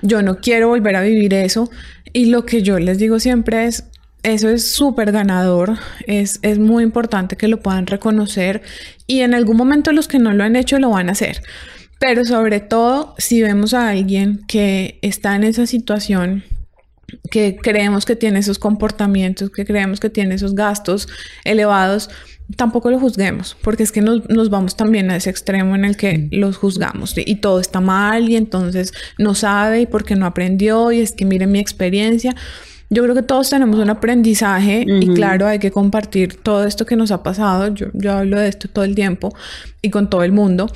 yo 0.03 0.20
no 0.20 0.39
quiero 0.39 0.66
volver 0.66 0.97
a 0.97 1.03
vivir 1.03 1.32
eso. 1.32 1.70
Y 2.12 2.24
lo 2.24 2.45
que 2.45 2.62
yo 2.62 2.80
les 2.80 2.99
digo 2.99 3.20
siempre 3.20 3.66
es, 3.66 3.84
eso 4.22 4.48
es 4.48 4.72
súper 4.72 5.12
ganador, 5.12 5.78
es, 6.06 6.40
es 6.42 6.58
muy 6.58 6.82
importante 6.82 7.36
que 7.36 7.48
lo 7.48 7.60
puedan 7.60 7.86
reconocer 7.86 8.62
y 9.06 9.20
en 9.20 9.34
algún 9.34 9.56
momento 9.56 9.92
los 9.92 10.08
que 10.08 10.18
no 10.18 10.32
lo 10.32 10.44
han 10.44 10.56
hecho 10.56 10.78
lo 10.78 10.90
van 10.90 11.08
a 11.08 11.12
hacer. 11.12 11.42
Pero 12.00 12.24
sobre 12.24 12.60
todo 12.60 13.14
si 13.18 13.42
vemos 13.42 13.74
a 13.74 13.88
alguien 13.88 14.44
que 14.46 14.98
está 15.02 15.34
en 15.34 15.44
esa 15.44 15.66
situación, 15.66 16.44
que 17.30 17.56
creemos 17.56 18.04
que 18.04 18.16
tiene 18.16 18.38
esos 18.38 18.58
comportamientos, 18.58 19.50
que 19.50 19.64
creemos 19.64 19.98
que 19.98 20.10
tiene 20.10 20.34
esos 20.34 20.54
gastos 20.54 21.08
elevados, 21.44 22.10
tampoco 22.56 22.90
lo 22.90 22.98
juzguemos, 22.98 23.56
porque 23.62 23.82
es 23.82 23.92
que 23.92 24.00
nos, 24.00 24.28
nos, 24.28 24.48
vamos 24.50 24.76
también 24.76 25.10
a 25.10 25.16
ese 25.16 25.30
extremo 25.30 25.74
en 25.74 25.84
el 25.84 25.96
que 25.96 26.18
mm. 26.18 26.28
los 26.32 26.56
juzgamos 26.56 27.14
y 27.16 27.36
todo 27.36 27.60
está 27.60 27.80
mal 27.80 28.28
y 28.28 28.36
entonces 28.36 28.92
no 29.18 29.34
sabe 29.34 29.82
y 29.82 29.86
porque 29.86 30.16
no 30.16 30.26
aprendió 30.26 30.92
y 30.92 31.00
es 31.00 31.12
que 31.12 31.24
mire 31.24 31.46
mi 31.46 31.58
experiencia. 31.58 32.34
Yo 32.91 33.03
creo 33.03 33.14
que 33.14 33.22
todos 33.22 33.51
tenemos 33.51 33.78
un 33.78 33.91
aprendizaje 33.91 34.84
y 34.86 35.12
claro, 35.12 35.47
hay 35.47 35.59
que 35.59 35.70
compartir 35.70 36.43
todo 36.43 36.64
esto 36.64 36.86
que 36.86 36.97
nos 36.97 37.11
ha 37.11 37.22
pasado. 37.22 37.68
Yo, 37.74 37.89
yo 37.93 38.12
hablo 38.12 38.39
de 38.39 38.49
esto 38.49 38.68
todo 38.68 38.84
el 38.84 38.95
tiempo 38.95 39.34
y 39.82 39.91
con 39.91 40.09
todo 40.09 40.22
el 40.22 40.32
mundo, 40.32 40.68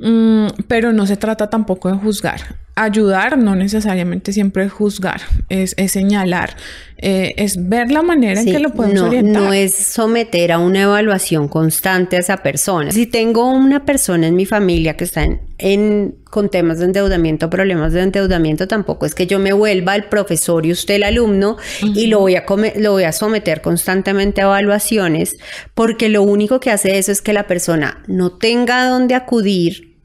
mm, 0.00 0.46
pero 0.66 0.92
no 0.92 1.06
se 1.06 1.16
trata 1.16 1.48
tampoco 1.50 1.88
de 1.88 1.98
juzgar 1.98 2.61
ayudar 2.74 3.36
no 3.36 3.54
necesariamente 3.54 4.32
siempre 4.32 4.64
es 4.64 4.72
juzgar, 4.72 5.20
es, 5.50 5.74
señalar, 5.88 6.56
eh, 6.96 7.34
es 7.36 7.68
ver 7.68 7.90
la 7.90 8.02
manera 8.02 8.40
en 8.40 8.46
que 8.46 8.58
lo 8.58 8.70
podemos 8.70 9.02
no, 9.02 9.06
orientar. 9.08 9.42
No 9.42 9.52
es 9.52 9.74
someter 9.74 10.52
a 10.52 10.58
una 10.58 10.82
evaluación 10.82 11.48
constante 11.48 12.16
a 12.16 12.20
esa 12.20 12.38
persona. 12.38 12.90
Si 12.90 13.06
tengo 13.06 13.50
una 13.50 13.84
persona 13.84 14.26
en 14.26 14.36
mi 14.36 14.46
familia 14.46 14.96
que 14.96 15.04
está 15.04 15.26
en, 15.58 16.16
con 16.30 16.48
temas 16.48 16.78
de 16.78 16.86
endeudamiento, 16.86 17.50
problemas 17.50 17.92
de 17.92 18.02
endeudamiento, 18.02 18.66
tampoco 18.66 19.04
es 19.04 19.14
que 19.14 19.26
yo 19.26 19.38
me 19.38 19.52
vuelva 19.52 19.94
el 19.94 20.04
profesor 20.04 20.64
y 20.64 20.72
usted 20.72 20.94
el 20.94 21.02
alumno 21.02 21.58
y 21.82 22.06
lo 22.06 22.20
voy, 22.20 22.36
a 22.36 22.44
lo 22.76 22.92
voy 22.92 23.04
a 23.04 23.12
someter 23.12 23.60
constantemente 23.60 24.40
a 24.40 24.44
evaluaciones, 24.44 25.36
porque 25.74 26.08
lo 26.08 26.22
único 26.22 26.58
que 26.58 26.70
hace 26.70 26.96
eso 26.96 27.12
es 27.12 27.20
que 27.20 27.34
la 27.34 27.46
persona 27.46 28.02
no 28.06 28.32
tenga 28.32 28.88
dónde 28.88 29.14
acudir 29.14 29.98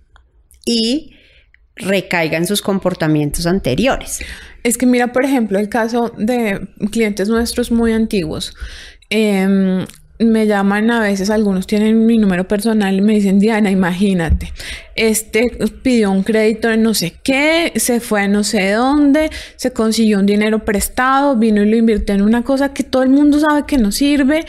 y 0.66 1.17
recaiga 1.80 2.38
en 2.38 2.46
sus 2.46 2.62
comportamientos 2.62 3.46
anteriores. 3.46 4.20
Es 4.64 4.78
que 4.78 4.86
mira, 4.86 5.14
por 5.14 5.24
ejemplo, 5.24 5.60
el 5.60 5.70
caso 5.70 6.14
de 6.18 6.68
clientes 6.92 7.30
nuestros 7.30 7.72
muy 7.72 7.94
antiguos. 7.94 8.54
Em, 9.10 9.86
me 10.20 10.48
llaman 10.48 10.90
a 10.90 11.00
veces, 11.02 11.30
algunos 11.30 11.68
tienen 11.68 12.06
mi 12.06 12.18
número 12.18 12.48
personal 12.48 12.96
y 12.96 13.02
me 13.02 13.14
dicen, 13.14 13.40
Diana, 13.40 13.70
imagínate, 13.70 14.52
este 14.96 15.44
pidió 15.84 16.12
un 16.12 16.24
crédito 16.24 16.70
de 16.70 16.78
no 16.78 16.94
sé 16.94 17.14
qué, 17.24 17.72
se 17.76 18.00
fue 18.00 18.28
no 18.28 18.44
sé 18.44 18.72
dónde, 18.72 19.30
se 19.56 19.72
consiguió 19.72 20.20
un 20.20 20.26
dinero 20.26 20.66
prestado, 20.66 21.36
vino 21.36 21.62
y 21.62 21.70
lo 21.70 21.78
invirtió 21.78 22.16
en 22.16 22.24
una 22.24 22.44
cosa 22.44 22.74
que 22.74 22.84
todo 22.84 23.04
el 23.04 23.10
mundo 23.10 23.40
sabe 23.40 23.66
que 23.68 23.78
no 23.78 23.92
sirve. 23.92 24.46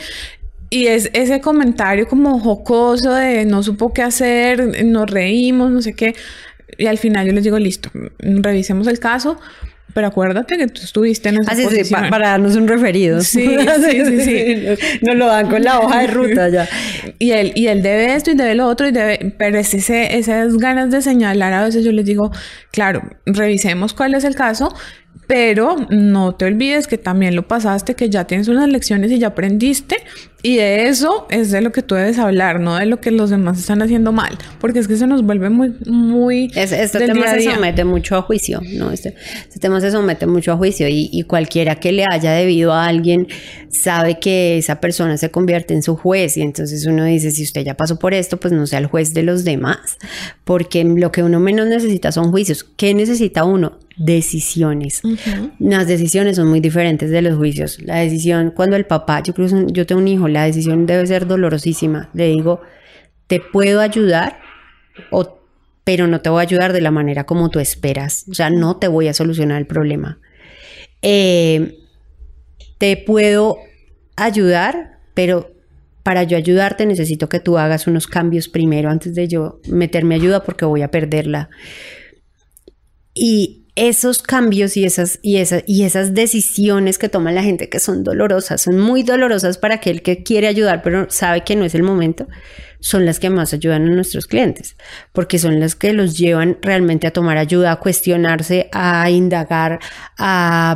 Y 0.71 0.85
es 0.85 1.09
ese 1.13 1.41
comentario 1.41 2.07
como 2.07 2.39
jocoso 2.39 3.13
de 3.13 3.43
no 3.45 3.63
supo 3.63 3.91
qué 3.91 4.03
hacer, 4.03 4.85
nos 4.85 5.09
reímos, 5.09 5.71
no 5.71 5.81
sé 5.81 5.93
qué. 5.93 6.13
Y 6.79 6.87
al 6.87 6.97
final 6.97 7.27
yo 7.27 7.33
les 7.33 7.43
digo, 7.43 7.59
listo, 7.59 7.91
revisemos 8.19 8.87
el 8.87 8.99
caso, 8.99 9.37
pero 9.93 10.07
acuérdate 10.07 10.57
que 10.57 10.67
tú 10.67 10.81
estuviste 10.81 11.29
en 11.29 11.41
esa 11.41 11.51
ah, 11.51 12.07
para, 12.09 12.29
darnos 12.29 12.55
un 12.55 12.67
referido. 12.67 13.21
Sí, 13.21 13.45
sí, 13.45 14.05
sí, 14.05 14.21
sí. 14.21 14.99
Nos 15.01 15.15
lo 15.15 15.27
dan 15.27 15.49
con 15.49 15.63
la 15.63 15.79
hoja 15.79 16.01
de 16.01 16.07
ruta 16.07 16.47
ya. 16.47 16.69
Y 17.17 17.31
él, 17.31 17.51
y 17.55 17.67
él 17.67 17.81
debe 17.81 18.15
esto 18.15 18.31
y 18.31 18.35
debe 18.35 18.55
lo 18.55 18.67
otro 18.67 18.87
y 18.87 18.91
debe... 18.91 19.35
Pero 19.37 19.57
es 19.57 19.73
ese, 19.73 20.17
esas 20.17 20.57
ganas 20.57 20.89
de 20.89 21.01
señalar 21.01 21.53
a 21.53 21.65
veces 21.65 21.83
yo 21.83 21.91
les 21.91 22.05
digo, 22.05 22.31
claro, 22.71 23.01
revisemos 23.25 23.93
cuál 23.93 24.13
es 24.13 24.23
el 24.23 24.35
caso 24.35 24.73
pero 25.29 25.75
no 25.91 26.33
te 26.33 26.45
olvides 26.45 26.87
que 26.87 26.97
también 26.97 27.35
lo 27.35 27.47
pasaste, 27.47 27.93
que 27.93 28.09
ya 28.09 28.25
tienes 28.25 28.47
unas 28.47 28.67
lecciones 28.67 29.11
y 29.11 29.19
ya 29.19 29.27
aprendiste. 29.27 29.97
Y 30.41 30.55
de 30.55 30.87
eso 30.87 31.27
es 31.29 31.51
de 31.51 31.61
lo 31.61 31.71
que 31.71 31.83
tú 31.83 31.93
debes 31.93 32.17
hablar, 32.17 32.59
no 32.59 32.77
de 32.77 32.87
lo 32.87 32.99
que 32.99 33.11
los 33.11 33.29
demás 33.29 33.59
están 33.59 33.83
haciendo 33.83 34.11
mal. 34.11 34.39
Porque 34.59 34.79
es 34.79 34.87
que 34.87 34.95
se 34.95 35.05
nos 35.05 35.21
vuelve 35.21 35.51
muy, 35.51 35.75
muy. 35.85 36.49
este 36.55 36.87
tema 37.05 37.27
se 37.27 37.43
somete 37.43 37.83
mucho 37.83 38.15
a 38.15 38.23
juicio, 38.23 38.59
¿no? 38.73 38.91
Este, 38.91 39.13
este, 39.43 39.59
tema 39.59 39.79
se 39.81 39.91
somete 39.91 40.25
mucho 40.25 40.51
a 40.51 40.57
juicio 40.57 40.87
y, 40.87 41.11
y, 41.11 41.21
cualquiera 41.21 41.75
que 41.75 41.91
le 41.91 42.05
haya 42.11 42.31
debido 42.31 42.73
a 42.73 42.87
alguien 42.87 43.27
sabe 43.69 44.17
que 44.19 44.57
esa 44.57 44.81
persona 44.81 45.15
se 45.17 45.29
convierte 45.29 45.75
en 45.75 45.83
su 45.83 45.95
juez. 45.95 46.37
Y 46.37 46.41
entonces 46.41 46.87
uno 46.87 47.03
dice: 47.03 47.29
si 47.29 47.43
usted 47.43 47.63
ya 47.63 47.75
pasó 47.75 47.99
por 47.99 48.15
esto, 48.15 48.39
pues 48.39 48.51
no 48.51 48.65
sea 48.65 48.79
el 48.79 48.87
juez 48.87 49.13
de 49.13 49.21
los 49.21 49.43
demás. 49.43 49.99
Porque 50.43 50.83
lo 50.83 51.11
que 51.11 51.21
uno 51.21 51.39
menos 51.39 51.67
necesita 51.67 52.11
son 52.11 52.31
juicios. 52.31 52.63
¿Qué 52.63 52.95
necesita 52.95 53.43
uno? 53.43 53.77
Decisiones. 53.99 55.01
Las 55.59 55.87
decisiones 55.87 56.37
son 56.37 56.47
muy 56.47 56.61
diferentes 56.61 57.11
de 57.11 57.21
los 57.21 57.37
juicios. 57.37 57.79
La 57.81 57.97
decisión, 57.97 58.51
cuando 58.55 58.75
el 58.75 58.85
papá, 58.85 59.21
yo 59.21 59.33
creo 59.33 59.47
yo 59.67 59.85
tengo 59.85 60.01
un 60.01 60.07
hijo, 60.07 60.27
la 60.27 60.45
decisión 60.45 60.85
debe 60.85 61.05
ser 61.05 61.27
dolorosísima. 61.27 62.09
Le 62.13 62.27
digo, 62.27 62.61
te 63.27 63.39
puedo 63.41 63.81
ayudar, 63.81 64.39
o, 65.11 65.39
pero 65.83 66.07
no 66.07 66.21
te 66.21 66.29
voy 66.29 66.39
a 66.39 66.43
ayudar 66.43 66.73
de 66.73 66.81
la 66.81 66.91
manera 66.91 67.25
como 67.25 67.49
tú 67.49 67.59
esperas. 67.59 68.25
O 68.29 68.33
sea, 68.33 68.49
no 68.49 68.77
te 68.77 68.87
voy 68.87 69.09
a 69.09 69.13
solucionar 69.13 69.59
el 69.59 69.67
problema. 69.67 70.19
Eh, 71.01 71.77
te 72.77 72.95
puedo 72.95 73.57
ayudar, 74.15 74.99
pero 75.13 75.51
para 76.03 76.23
yo 76.23 76.37
ayudarte 76.37 76.85
necesito 76.85 77.27
que 77.27 77.41
tú 77.41 77.57
hagas 77.57 77.85
unos 77.85 78.07
cambios 78.07 78.47
primero 78.47 78.89
antes 78.89 79.13
de 79.13 79.27
yo 79.27 79.59
meterme 79.67 80.15
ayuda 80.15 80.43
porque 80.43 80.63
voy 80.63 80.81
a 80.83 80.89
perderla. 80.89 81.49
Y 83.13 83.67
esos 83.79 84.21
cambios 84.21 84.75
y 84.75 84.83
esas, 84.83 85.19
y, 85.21 85.37
esas, 85.37 85.63
y 85.65 85.83
esas 85.83 86.13
decisiones 86.13 86.97
que 86.97 87.07
toma 87.07 87.31
la 87.31 87.43
gente 87.43 87.69
que 87.69 87.79
son 87.79 88.03
dolorosas, 88.03 88.61
son 88.61 88.77
muy 88.77 89.03
dolorosas 89.03 89.57
para 89.57 89.75
aquel 89.75 90.01
que 90.01 90.21
quiere 90.21 90.47
ayudar 90.47 90.81
pero 90.83 91.09
sabe 91.09 91.45
que 91.45 91.55
no 91.55 91.63
es 91.63 91.73
el 91.75 91.83
momento, 91.83 92.27
son 92.81 93.05
las 93.05 93.19
que 93.19 93.29
más 93.29 93.53
ayudan 93.53 93.87
a 93.87 93.91
nuestros 93.95 94.27
clientes, 94.27 94.75
porque 95.13 95.39
son 95.39 95.61
las 95.61 95.75
que 95.75 95.93
los 95.93 96.17
llevan 96.17 96.57
realmente 96.61 97.07
a 97.07 97.11
tomar 97.11 97.37
ayuda, 97.37 97.71
a 97.71 97.75
cuestionarse, 97.77 98.69
a 98.73 99.09
indagar, 99.09 99.79
a, 100.17 100.75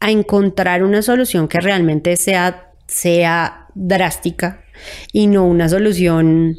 a 0.00 0.10
encontrar 0.10 0.82
una 0.82 1.00
solución 1.00 1.46
que 1.46 1.60
realmente 1.60 2.16
sea, 2.16 2.72
sea 2.88 3.68
drástica 3.74 4.64
y 5.12 5.28
no 5.28 5.46
una 5.46 5.68
solución 5.68 6.56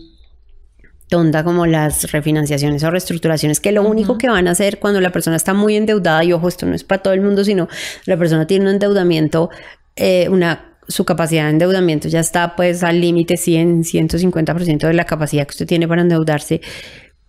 tonta 1.16 1.46
como 1.46 1.66
las 1.66 2.12
refinanciaciones 2.12 2.84
o 2.84 2.92
reestructuraciones, 2.92 3.62
que 3.62 3.72
lo 3.72 3.84
único 3.88 4.18
que 4.18 4.28
van 4.28 4.50
a 4.50 4.52
hacer 4.52 4.80
cuando 4.80 5.00
la 5.00 5.14
persona 5.14 5.38
está 5.38 5.54
muy 5.54 5.78
endeudada, 5.78 6.22
y 6.26 6.34
ojo, 6.34 6.50
esto 6.50 6.66
no 6.66 6.76
es 6.76 6.84
para 6.84 7.02
todo 7.02 7.14
el 7.14 7.22
mundo, 7.22 7.46
sino 7.46 7.70
la 8.06 8.18
persona 8.18 8.46
tiene 8.46 8.66
un 8.66 8.72
endeudamiento, 8.72 9.50
eh, 9.96 10.28
una 10.28 10.74
su 10.90 11.06
capacidad 11.06 11.46
de 11.46 11.52
endeudamiento 11.52 12.10
ya 12.10 12.20
está 12.20 12.58
pues 12.58 12.84
al 12.84 13.00
límite 13.00 13.38
100, 13.38 13.86
150% 13.86 14.88
de 14.88 14.94
la 14.94 15.06
capacidad 15.06 15.48
que 15.48 15.52
usted 15.52 15.66
tiene 15.66 15.88
para 15.88 16.02
endeudarse, 16.02 16.60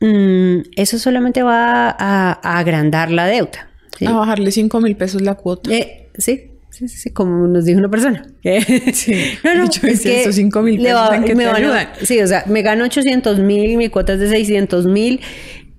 mm, 0.01 0.62
eso 0.74 0.99
solamente 0.99 1.45
va 1.45 1.95
a, 1.97 2.32
agrandar 2.59 3.12
la 3.12 3.26
deuda. 3.26 3.70
A 4.05 4.12
bajarle 4.12 4.51
5 4.51 4.80
mil 4.80 4.97
pesos 4.97 5.22
la 5.22 5.37
cuota. 5.37 5.72
Eh, 5.72 6.11
sí, 6.18 6.55
Sí, 6.77 6.89
sí, 6.89 7.11
como 7.11 7.47
nos 7.47 7.64
dijo 7.64 7.79
una 7.79 7.89
persona. 7.89 8.27
Sí. 8.93 9.14
No, 9.45 9.55
no, 9.55 9.64
es 9.64 9.81
que 9.81 10.31
5 10.31 10.62
mil 10.62 10.83
pesos 10.83 11.14
en 11.14 11.24
que 11.24 11.35
me 11.35 11.45
te 11.45 11.51
ayudan. 11.51 11.89
sí, 12.03 12.20
o 12.20 12.27
sea, 12.27 12.45
me 12.47 12.61
gano 12.61 12.85
800 12.85 13.39
mil, 13.39 13.79
mi 13.79 13.89
cuota 13.89 14.12
es 14.12 14.20
de 14.20 14.29
600 14.29 14.87
mil, 14.87 15.20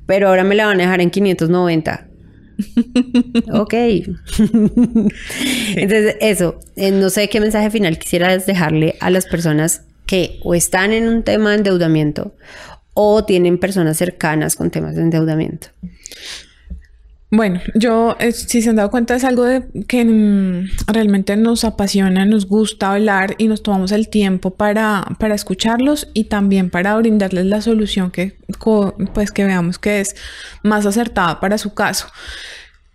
pero 0.08 0.30
ahora 0.30 0.44
me 0.44 0.56
la 0.56 0.66
van 0.66 0.80
a 0.80 0.84
dejar 0.84 1.02
en 1.02 1.12
590. 1.12 2.08
ok. 3.54 3.74
Entonces, 5.76 6.16
eso, 6.20 6.60
eh, 6.76 6.90
no 6.90 7.12
sé 7.12 7.30
qué 7.30 7.40
mensaje 7.40 7.70
final 7.70 8.00
quisieras 8.00 8.48
dejarle 8.48 8.96
a 9.00 9.12
las 9.12 9.28
personas 9.28 9.84
que 10.08 10.40
o 10.44 10.56
están 10.56 10.94
en 10.94 11.08
un 11.08 11.22
tema 11.22 11.52
de 11.52 11.58
endeudamiento 11.58 12.34
o 12.96 13.24
tienen 13.24 13.60
personas 13.60 13.98
cercanas 13.98 14.56
con 14.56 14.72
temas 14.72 14.96
de 14.96 15.04
endeudamiento. 15.04 15.68
Bueno, 17.30 17.60
yo, 17.76 18.16
eh, 18.20 18.32
si 18.32 18.62
se 18.62 18.70
han 18.70 18.78
dado 18.78 18.90
cuenta, 18.90 19.14
es 19.14 19.26
algo 19.26 19.44
de 19.44 19.64
que 19.88 20.06
mm, 20.06 20.70
realmente 20.88 21.36
nos 21.36 21.66
apasiona, 21.66 22.26
nos 22.26 22.48
gusta 22.48 22.94
hablar 22.94 23.36
y 23.38 23.50
nos 23.50 23.64
tomamos 23.64 23.92
el 23.92 24.08
tiempo 24.08 24.52
para, 24.52 25.06
para 25.20 25.36
escucharlos 25.36 26.08
y 26.14 26.26
también 26.26 26.70
para 26.70 26.96
brindarles 26.96 27.46
la 27.46 27.62
solución 27.62 28.12
que, 28.12 28.38
pues, 29.14 29.32
que 29.32 29.44
veamos 29.44 29.78
que 29.78 30.00
es 30.00 30.16
más 30.64 30.86
acertada 30.86 31.42
para 31.42 31.58
su 31.58 31.74
caso. 31.74 32.08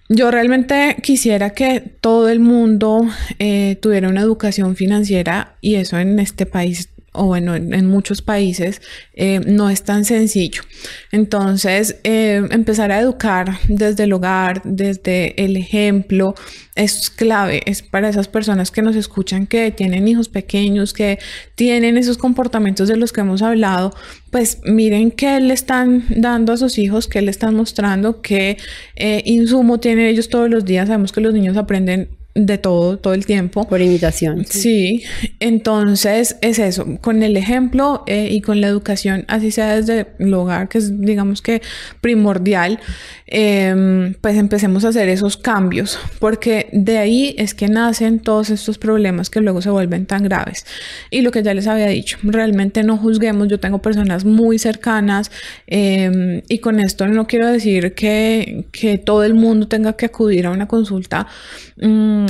Yo 0.09 0.30
realmente 0.30 0.97
quisiera 1.03 1.51
que 1.51 1.80
todo 2.01 2.28
el 2.28 2.41
mundo 2.41 3.07
eh, 3.39 3.76
tuviera 3.80 4.09
una 4.09 4.22
educación 4.22 4.76
financiera 4.76 5.57
y 5.61 5.76
eso 5.76 5.99
en 5.99 6.18
este 6.18 6.47
país 6.47 6.89
o 7.13 7.27
bueno, 7.27 7.55
en, 7.55 7.87
muchos 7.87 8.23
países 8.23 8.81
eh, 9.13 9.41
no 9.45 9.69
es 9.69 9.83
tan 9.83 10.05
sencillo. 10.05 10.63
Entonces, 11.11 11.97
eh, 12.05 12.43
empezar 12.51 12.91
a 12.91 12.99
educar 13.01 13.59
desde 13.69 14.05
el 14.05 14.13
hogar, 14.15 14.63
desde 14.65 15.43
el 15.43 15.59
ejemplo, 15.59 16.35
es 16.75 17.11
clave, 17.11 17.63
es 17.67 17.83
para 17.83 18.09
esas 18.09 18.29
personas 18.29 18.71
que 18.71 18.81
nos 18.81 18.97
escuchan, 18.97 19.47
que 19.47 19.71
tienen 19.71 20.09
hijos 20.09 20.31
pequeños, 20.31 20.95
que 20.95 21.19
tienen 21.55 21.99
esos 21.99 22.17
comportamientos 22.17 22.89
de 22.89 22.97
los 22.97 23.13
que 23.13 23.21
hemos 23.21 23.43
hablado, 23.43 23.95
pues 24.31 24.61
miren 24.65 25.11
qué 25.11 25.39
le 25.41 25.53
están 25.53 26.05
dando 26.09 26.55
a 26.55 26.57
sus 26.57 26.79
hijos, 26.79 27.09
qué 27.09 27.21
le 27.21 27.31
están 27.31 27.55
mostrando, 27.55 28.23
qué 28.23 28.57
eh, 28.97 29.23
insumo 29.27 29.81
tienen 29.81 30.07
ellos 30.07 30.31
todos 30.31 30.49
los 30.49 30.65
días. 30.65 30.89
Sabemos 30.89 31.13
que 31.13 31.21
los 31.21 31.35
niños 31.35 31.59
aprenden 31.59 32.09
de 32.35 32.57
todo, 32.57 32.99
todo 32.99 33.14
el 33.14 33.26
tiempo. 33.26 33.68
Por 33.68 33.80
imitación. 33.80 34.45
Sí, 34.47 35.03
entonces 35.41 36.37
es 36.41 36.59
eso, 36.59 36.87
con 37.01 37.22
el 37.22 37.37
ejemplo 37.37 38.05
eh, 38.07 38.28
y 38.30 38.41
con 38.41 38.61
la 38.61 38.68
educación, 38.68 39.24
así 39.28 39.51
sea 39.51 39.76
desde 39.76 40.07
el 40.18 40.33
hogar, 40.33 40.68
que 40.68 40.78
es 40.78 41.01
digamos 41.01 41.43
que 41.43 41.62
primordial, 42.01 42.80
em, 43.26 44.14
pues 44.20 44.37
empecemos 44.37 44.85
a 44.85 44.89
hacer 44.89 45.09
esos 45.09 45.37
cambios, 45.37 45.99
porque 46.18 46.68
de 46.72 46.99
ahí 46.99 47.35
es 47.39 47.55
que 47.55 47.68
nacen 47.68 48.20
todos 48.20 48.51
estos 48.51 48.78
problemas 48.78 49.28
que 49.30 49.41
luego 49.41 49.61
se 49.61 49.70
vuelven 49.70 50.07
tan 50.07 50.22
graves. 50.22 50.64
Y 51.11 51.20
lo 51.20 51.30
que 51.30 51.43
ya 51.43 51.55
les 51.55 51.66
había 51.66 51.87
dicho, 51.87 52.18
realmente 52.22 52.83
no 52.83 52.97
juzguemos, 52.97 53.49
yo 53.49 53.61
tengo 53.61 53.80
personas 53.80 54.24
muy 54.24 54.59
cercanas 54.59 55.30
em, 55.66 56.43
y 56.49 56.59
con 56.59 56.80
esto 56.80 57.07
no 57.09 57.26
quiero 57.26 57.49
decir 57.49 57.95
que, 57.95 58.66
que 58.72 58.99
todo 58.99 59.24
el 59.24 59.35
mundo 59.35 59.68
tenga 59.68 59.95
que 59.95 60.07
acudir 60.07 60.47
a 60.47 60.51
una 60.51 60.66
consulta 60.66 61.26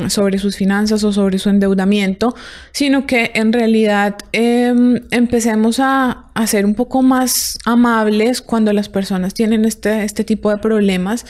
Sobre 0.09 0.37
sus 0.37 0.55
finanzas 0.55 1.03
o 1.03 1.13
sobre 1.13 1.39
su 1.39 1.49
endeudamiento, 1.49 2.35
sino 2.71 3.05
que 3.05 3.31
en 3.35 3.53
realidad 3.53 4.17
em, 4.31 5.01
empecemos 5.11 5.79
a, 5.79 6.31
a, 6.33 6.47
ser 6.47 6.65
un 6.65 6.75
poco 6.75 7.01
más 7.01 7.57
amables 7.65 8.41
cuando 8.41 8.73
las 8.73 8.89
personas 8.89 9.33
tienen 9.33 9.65
este, 9.65 10.03
este 10.03 10.23
tipo 10.23 10.49
de 10.49 10.57
problemas. 10.57 11.25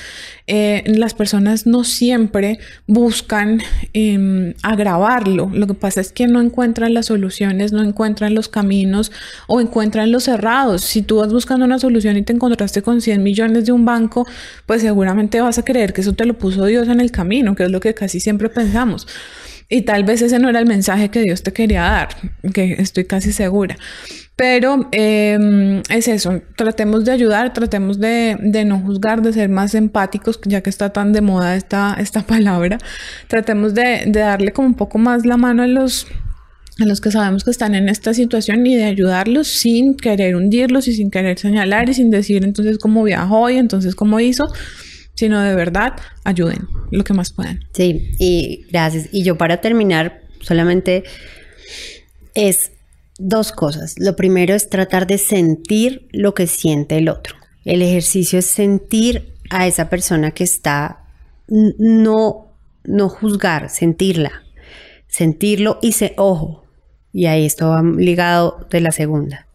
Eh, 0.47 0.83
las 0.85 1.13
personas 1.13 1.65
no 1.65 1.83
siempre 1.83 2.59
buscan 2.87 3.61
em, 3.93 4.53
agravarlo, 4.61 5.49
lo 5.53 5.67
que 5.67 5.73
pasa 5.73 6.01
es 6.01 6.11
que 6.11 6.27
no 6.27 6.41
encuentran 6.41 6.93
las 6.93 7.05
soluciones, 7.07 7.71
no 7.71 7.81
encuentran 7.81 8.33
los 8.35 8.49
caminos 8.49 9.11
o 9.47 9.61
encuentran 9.61 10.11
los 10.11 10.23
cerrados. 10.23 10.81
Si 10.81 11.01
tú 11.01 11.17
vas 11.17 11.31
buscando 11.31 11.65
una 11.65 11.79
solución 11.79 12.17
y 12.17 12.23
te 12.23 12.33
encontraste 12.33 12.81
con 12.81 13.01
100 13.01 13.23
millones 13.23 13.65
de 13.65 13.71
un 13.71 13.85
banco, 13.85 14.27
pues 14.65 14.81
seguramente 14.81 15.41
vas 15.41 15.57
a 15.57 15.63
creer 15.63 15.93
que 15.93 16.01
eso 16.01 16.13
te 16.13 16.25
lo 16.25 16.33
puso 16.37 16.65
Dios 16.65 16.87
en 16.87 16.99
el 16.99 17.11
camino, 17.11 17.55
que 17.55 17.63
es 17.63 17.71
lo 17.71 17.79
que 17.79 17.93
casi 17.93 18.19
siempre 18.19 18.49
pensamos. 18.49 19.07
Y 19.69 19.81
tal 19.81 20.03
vez 20.03 20.21
ese 20.21 20.39
no 20.39 20.49
era 20.49 20.59
el 20.59 20.65
mensaje 20.65 21.09
que 21.09 21.21
Dios 21.21 21.41
te 21.41 21.51
quería 21.51 21.81
dar, 21.81 22.09
que 22.53 22.73
estoy 22.79 23.05
casi 23.05 23.31
segura. 23.31 23.77
Pero 24.35 24.89
em, 24.91 25.83
es 25.89 26.07
eso, 26.07 26.41
tratemos 26.55 27.05
de 27.05 27.11
ayudar, 27.11 27.53
tratemos 27.53 27.99
de, 27.99 28.37
no 28.65 28.79
juzgar, 28.79 29.21
de 29.21 29.31
ser 29.31 29.49
más 29.49 29.75
empáticos, 29.75 30.39
ya 30.45 30.61
que 30.61 30.71
está 30.71 30.91
tan 30.91 31.13
de 31.13 31.21
moda 31.21 31.55
esta, 31.55 31.95
esta 31.99 32.21
palabra. 32.25 32.79
Tratemos 33.27 33.75
de, 33.75 34.05
darle 34.07 34.51
como 34.51 34.69
un 34.69 34.73
poco 34.73 34.97
más 34.97 35.25
la 35.25 35.37
mano 35.37 35.61
a 35.61 35.67
los, 35.67 36.07
a 36.79 36.85
los 36.85 36.99
que 36.99 37.11
sabemos 37.11 37.43
que 37.43 37.51
están 37.51 37.75
en 37.75 37.89
esta 37.89 38.15
situación 38.15 38.65
y 38.65 38.75
de 38.75 38.85
ayudarlos 38.85 39.47
sin 39.47 39.95
querer 39.95 40.35
hundirlos 40.35 40.87
y 40.87 40.95
sin 40.95 41.11
querer 41.11 41.37
señalar 41.37 41.89
y 41.89 41.93
sin 41.93 42.09
decir 42.09 42.43
entonces 42.43 42.79
cómo 42.79 43.03
viajó 43.03 43.51
y 43.51 43.57
entonces 43.57 43.93
cómo 43.93 44.19
hizo 44.19 44.47
sino 45.15 45.41
de 45.41 45.55
verdad 45.55 45.93
ayuden 46.23 46.67
lo 46.91 47.03
que 47.03 47.13
más 47.13 47.31
puedan. 47.31 47.59
Sí, 47.73 48.11
y 48.19 48.65
gracias. 48.71 49.09
Y 49.11 49.23
yo 49.23 49.37
para 49.37 49.61
terminar, 49.61 50.21
solamente 50.41 51.03
es 52.33 52.72
dos 53.17 53.51
cosas. 53.51 53.95
Lo 53.97 54.15
primero 54.15 54.53
es 54.53 54.69
tratar 54.69 55.07
de 55.07 55.17
sentir 55.17 56.07
lo 56.11 56.33
que 56.33 56.47
siente 56.47 56.97
el 56.97 57.09
otro. 57.09 57.35
El 57.65 57.81
ejercicio 57.81 58.39
es 58.39 58.45
sentir 58.45 59.33
a 59.49 59.67
esa 59.67 59.89
persona 59.89 60.31
que 60.31 60.43
está, 60.43 61.05
no, 61.47 62.47
no 62.83 63.09
juzgar, 63.09 63.69
sentirla, 63.69 64.43
sentirlo 65.07 65.79
y 65.81 65.93
se, 65.93 66.13
ojo, 66.17 66.65
y 67.11 67.27
ahí 67.27 67.45
esto 67.45 67.69
va 67.69 67.81
ligado 67.83 68.67
de 68.69 68.81
la 68.81 68.91
segunda 68.91 69.47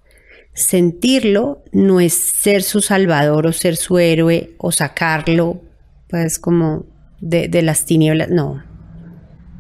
sentirlo 0.59 1.63
no 1.73 2.01
es 2.01 2.15
ser 2.15 2.63
su 2.63 2.81
salvador 2.81 3.47
o 3.47 3.53
ser 3.53 3.77
su 3.77 3.99
héroe 3.99 4.55
o 4.59 4.73
sacarlo, 4.73 5.63
pues 6.09 6.39
como 6.39 6.85
de, 7.21 7.63
las 7.63 7.85
tinieblas, 7.85 8.29
no, 8.29 8.63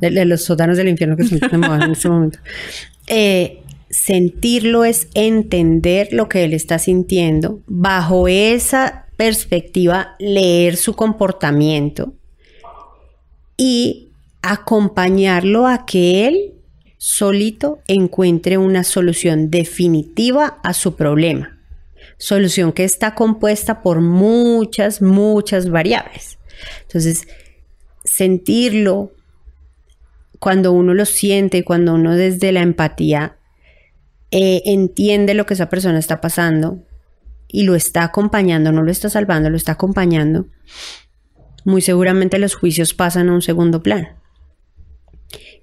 de, 0.01 0.25
los 0.25 0.45
sótanos 0.45 0.77
del 0.77 0.89
infierno 0.89 1.17
que 1.17 1.25
se 1.25 1.37
en 1.37 1.91
este 1.93 2.09
momento. 2.09 2.39
Eh, 3.11 3.63
sentirlo 3.91 4.85
es 4.85 5.09
entender 5.15 6.09
lo 6.13 6.29
que 6.29 6.45
él 6.45 6.53
está 6.53 6.79
sintiendo, 6.79 7.63
bajo 7.67 8.29
esa 8.29 9.07
perspectiva 9.17 10.17
leer 10.19 10.77
su 10.77 10.95
comportamiento 10.95 12.15
y 13.57 14.13
acompañarlo 14.43 15.67
a 15.67 15.85
que 15.87 16.27
él 16.27 16.55
solito 16.99 17.81
encuentre 17.89 18.59
una 18.59 18.85
solución 18.85 19.51
definitiva 19.51 20.59
a 20.63 20.75
su 20.75 20.95
problema. 20.97 21.59
Solución 22.19 22.73
que 22.73 22.85
está 22.85 23.15
compuesta 23.15 23.83
por 23.83 24.01
muchas, 24.01 25.01
muchas 25.03 25.71
variables. 25.71 26.39
Entonces, 26.83 27.27
sentirlo, 28.05 29.13
cuando 30.39 30.73
uno 30.73 30.95
lo 30.95 31.05
siente, 31.05 31.65
cuando 31.65 31.95
uno 31.95 32.15
desde 32.15 32.53
la 32.53 32.61
empatía 32.61 33.38
eh, 34.31 34.63
entiende 34.67 35.35
lo 35.35 35.47
que 35.47 35.55
esa 35.55 35.69
persona 35.69 35.99
está 35.99 36.21
pasando 36.21 36.83
y 37.49 37.63
lo 37.63 37.75
está 37.75 38.05
acompañando, 38.05 38.73
no 38.73 38.83
lo 38.83 38.91
está 38.91 39.09
salvando, 39.09 39.49
lo 39.51 39.57
está 39.57 39.73
acompañando, 39.73 40.47
muy 41.65 41.81
seguramente 41.81 42.39
los 42.39 42.55
juicios 42.55 42.95
pasan 42.95 43.29
a 43.29 43.35
un 43.35 43.43
segundo 43.43 43.83
plano. 43.83 44.09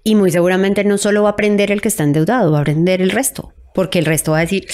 Y 0.03 0.16
muy 0.16 0.32
seguramente 0.32 0.84
no 0.84 0.97
solo 0.97 1.24
va 1.24 1.30
a 1.30 1.32
aprender 1.34 1.72
el 1.72 1.82
que 1.82 1.88
está 1.88 2.03
endeudado, 2.03 2.51
va 2.51 2.59
a 2.59 2.61
aprender 2.61 3.01
el 3.01 3.11
resto, 3.11 3.53
porque 3.74 3.99
el 3.99 4.05
resto 4.05 4.32
va 4.32 4.39
a 4.39 4.41
decir, 4.41 4.68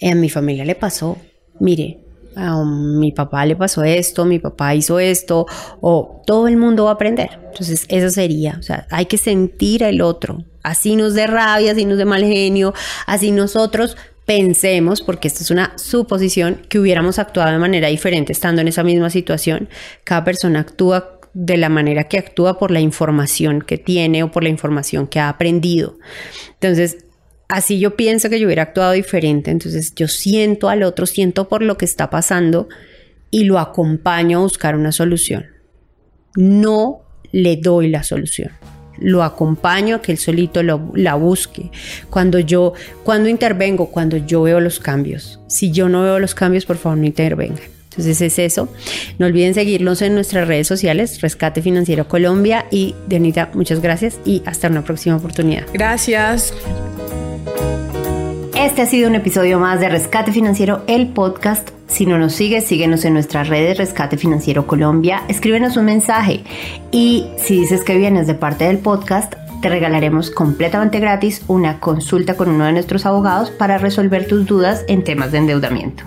eh, 0.00 0.10
a 0.10 0.14
mi 0.14 0.28
familia 0.28 0.64
le 0.64 0.74
pasó, 0.74 1.18
mire, 1.60 2.05
mi 2.36 3.12
papá 3.12 3.46
le 3.46 3.56
pasó 3.56 3.82
esto, 3.82 4.24
mi 4.24 4.38
papá 4.38 4.74
hizo 4.74 4.98
esto, 4.98 5.46
o 5.80 6.22
todo 6.26 6.48
el 6.48 6.56
mundo 6.56 6.84
va 6.84 6.90
a 6.90 6.94
aprender. 6.94 7.30
Entonces, 7.48 7.86
eso 7.88 8.10
sería, 8.10 8.56
o 8.58 8.62
sea, 8.62 8.86
hay 8.90 9.06
que 9.06 9.18
sentir 9.18 9.84
al 9.84 10.00
otro, 10.00 10.44
así 10.62 10.96
nos 10.96 11.14
dé 11.14 11.26
rabia, 11.26 11.72
así 11.72 11.84
nos 11.84 11.98
dé 11.98 12.04
mal 12.04 12.24
genio, 12.24 12.74
así 13.06 13.30
nosotros 13.30 13.96
pensemos, 14.26 15.00
porque 15.00 15.28
esta 15.28 15.42
es 15.42 15.50
una 15.50 15.72
suposición, 15.78 16.60
que 16.68 16.78
hubiéramos 16.78 17.18
actuado 17.18 17.52
de 17.52 17.58
manera 17.58 17.88
diferente 17.88 18.32
estando 18.32 18.60
en 18.60 18.68
esa 18.68 18.82
misma 18.82 19.08
situación. 19.08 19.68
Cada 20.04 20.24
persona 20.24 20.60
actúa 20.60 21.12
de 21.32 21.56
la 21.56 21.68
manera 21.68 22.04
que 22.04 22.18
actúa 22.18 22.58
por 22.58 22.70
la 22.70 22.80
información 22.80 23.62
que 23.62 23.78
tiene 23.78 24.22
o 24.22 24.30
por 24.30 24.42
la 24.42 24.48
información 24.48 25.06
que 25.06 25.20
ha 25.20 25.28
aprendido. 25.28 25.98
Entonces, 26.54 27.05
así 27.48 27.78
yo 27.78 27.96
pienso 27.96 28.30
que 28.30 28.40
yo 28.40 28.46
hubiera 28.46 28.62
actuado 28.62 28.92
diferente. 28.92 29.50
Entonces, 29.50 29.94
yo 29.94 30.08
siento 30.08 30.68
al 30.68 30.82
otro, 30.82 31.06
siento 31.06 31.48
por 31.48 31.62
lo 31.62 31.76
que 31.76 31.84
está 31.84 32.10
pasando 32.10 32.68
y 33.30 33.44
lo 33.44 33.58
acompaño 33.58 34.38
a 34.38 34.42
buscar 34.42 34.76
una 34.76 34.92
solución. 34.92 35.46
No 36.36 37.02
le 37.32 37.56
doy 37.56 37.88
la 37.88 38.02
solución 38.02 38.50
lo 38.98 39.22
acompaño 39.22 39.96
a 39.96 40.02
que 40.02 40.12
él 40.12 40.18
solito 40.18 40.62
la 40.62 41.14
busque. 41.14 41.70
Cuando 42.10 42.38
yo, 42.38 42.72
cuando 43.04 43.28
intervengo, 43.28 43.90
cuando 43.90 44.16
yo 44.16 44.42
veo 44.42 44.60
los 44.60 44.80
cambios. 44.80 45.40
Si 45.48 45.70
yo 45.70 45.88
no 45.88 46.02
veo 46.02 46.18
los 46.18 46.34
cambios, 46.34 46.66
por 46.66 46.76
favor 46.76 46.98
no 46.98 47.04
intervengan. 47.04 47.60
Entonces 47.90 48.20
es 48.20 48.38
eso. 48.38 48.68
No 49.18 49.26
olviden 49.26 49.54
seguirnos 49.54 50.02
en 50.02 50.14
nuestras 50.14 50.46
redes 50.46 50.66
sociales, 50.66 51.20
Rescate 51.22 51.62
Financiero 51.62 52.08
Colombia. 52.08 52.66
Y 52.70 52.94
Denita, 53.06 53.50
muchas 53.54 53.80
gracias 53.80 54.18
y 54.24 54.42
hasta 54.44 54.68
una 54.68 54.84
próxima 54.84 55.16
oportunidad. 55.16 55.64
Gracias. 55.72 56.52
Este 58.66 58.82
ha 58.82 58.86
sido 58.86 59.08
un 59.08 59.14
episodio 59.14 59.60
más 59.60 59.78
de 59.78 59.88
Rescate 59.88 60.32
Financiero, 60.32 60.82
el 60.88 61.06
podcast. 61.06 61.70
Si 61.86 62.04
no 62.04 62.18
nos 62.18 62.32
sigues, 62.32 62.64
síguenos 62.64 63.04
en 63.04 63.12
nuestras 63.12 63.48
redes 63.48 63.78
Rescate 63.78 64.16
Financiero 64.16 64.66
Colombia, 64.66 65.22
escríbenos 65.28 65.76
un 65.76 65.84
mensaje 65.84 66.42
y 66.90 67.28
si 67.38 67.60
dices 67.60 67.84
que 67.84 67.96
vienes 67.96 68.26
de 68.26 68.34
parte 68.34 68.64
del 68.64 68.78
podcast, 68.78 69.34
te 69.62 69.68
regalaremos 69.68 70.32
completamente 70.32 70.98
gratis 70.98 71.42
una 71.46 71.78
consulta 71.78 72.34
con 72.34 72.48
uno 72.48 72.64
de 72.64 72.72
nuestros 72.72 73.06
abogados 73.06 73.52
para 73.52 73.78
resolver 73.78 74.26
tus 74.26 74.46
dudas 74.46 74.84
en 74.88 75.04
temas 75.04 75.30
de 75.30 75.38
endeudamiento. 75.38 76.02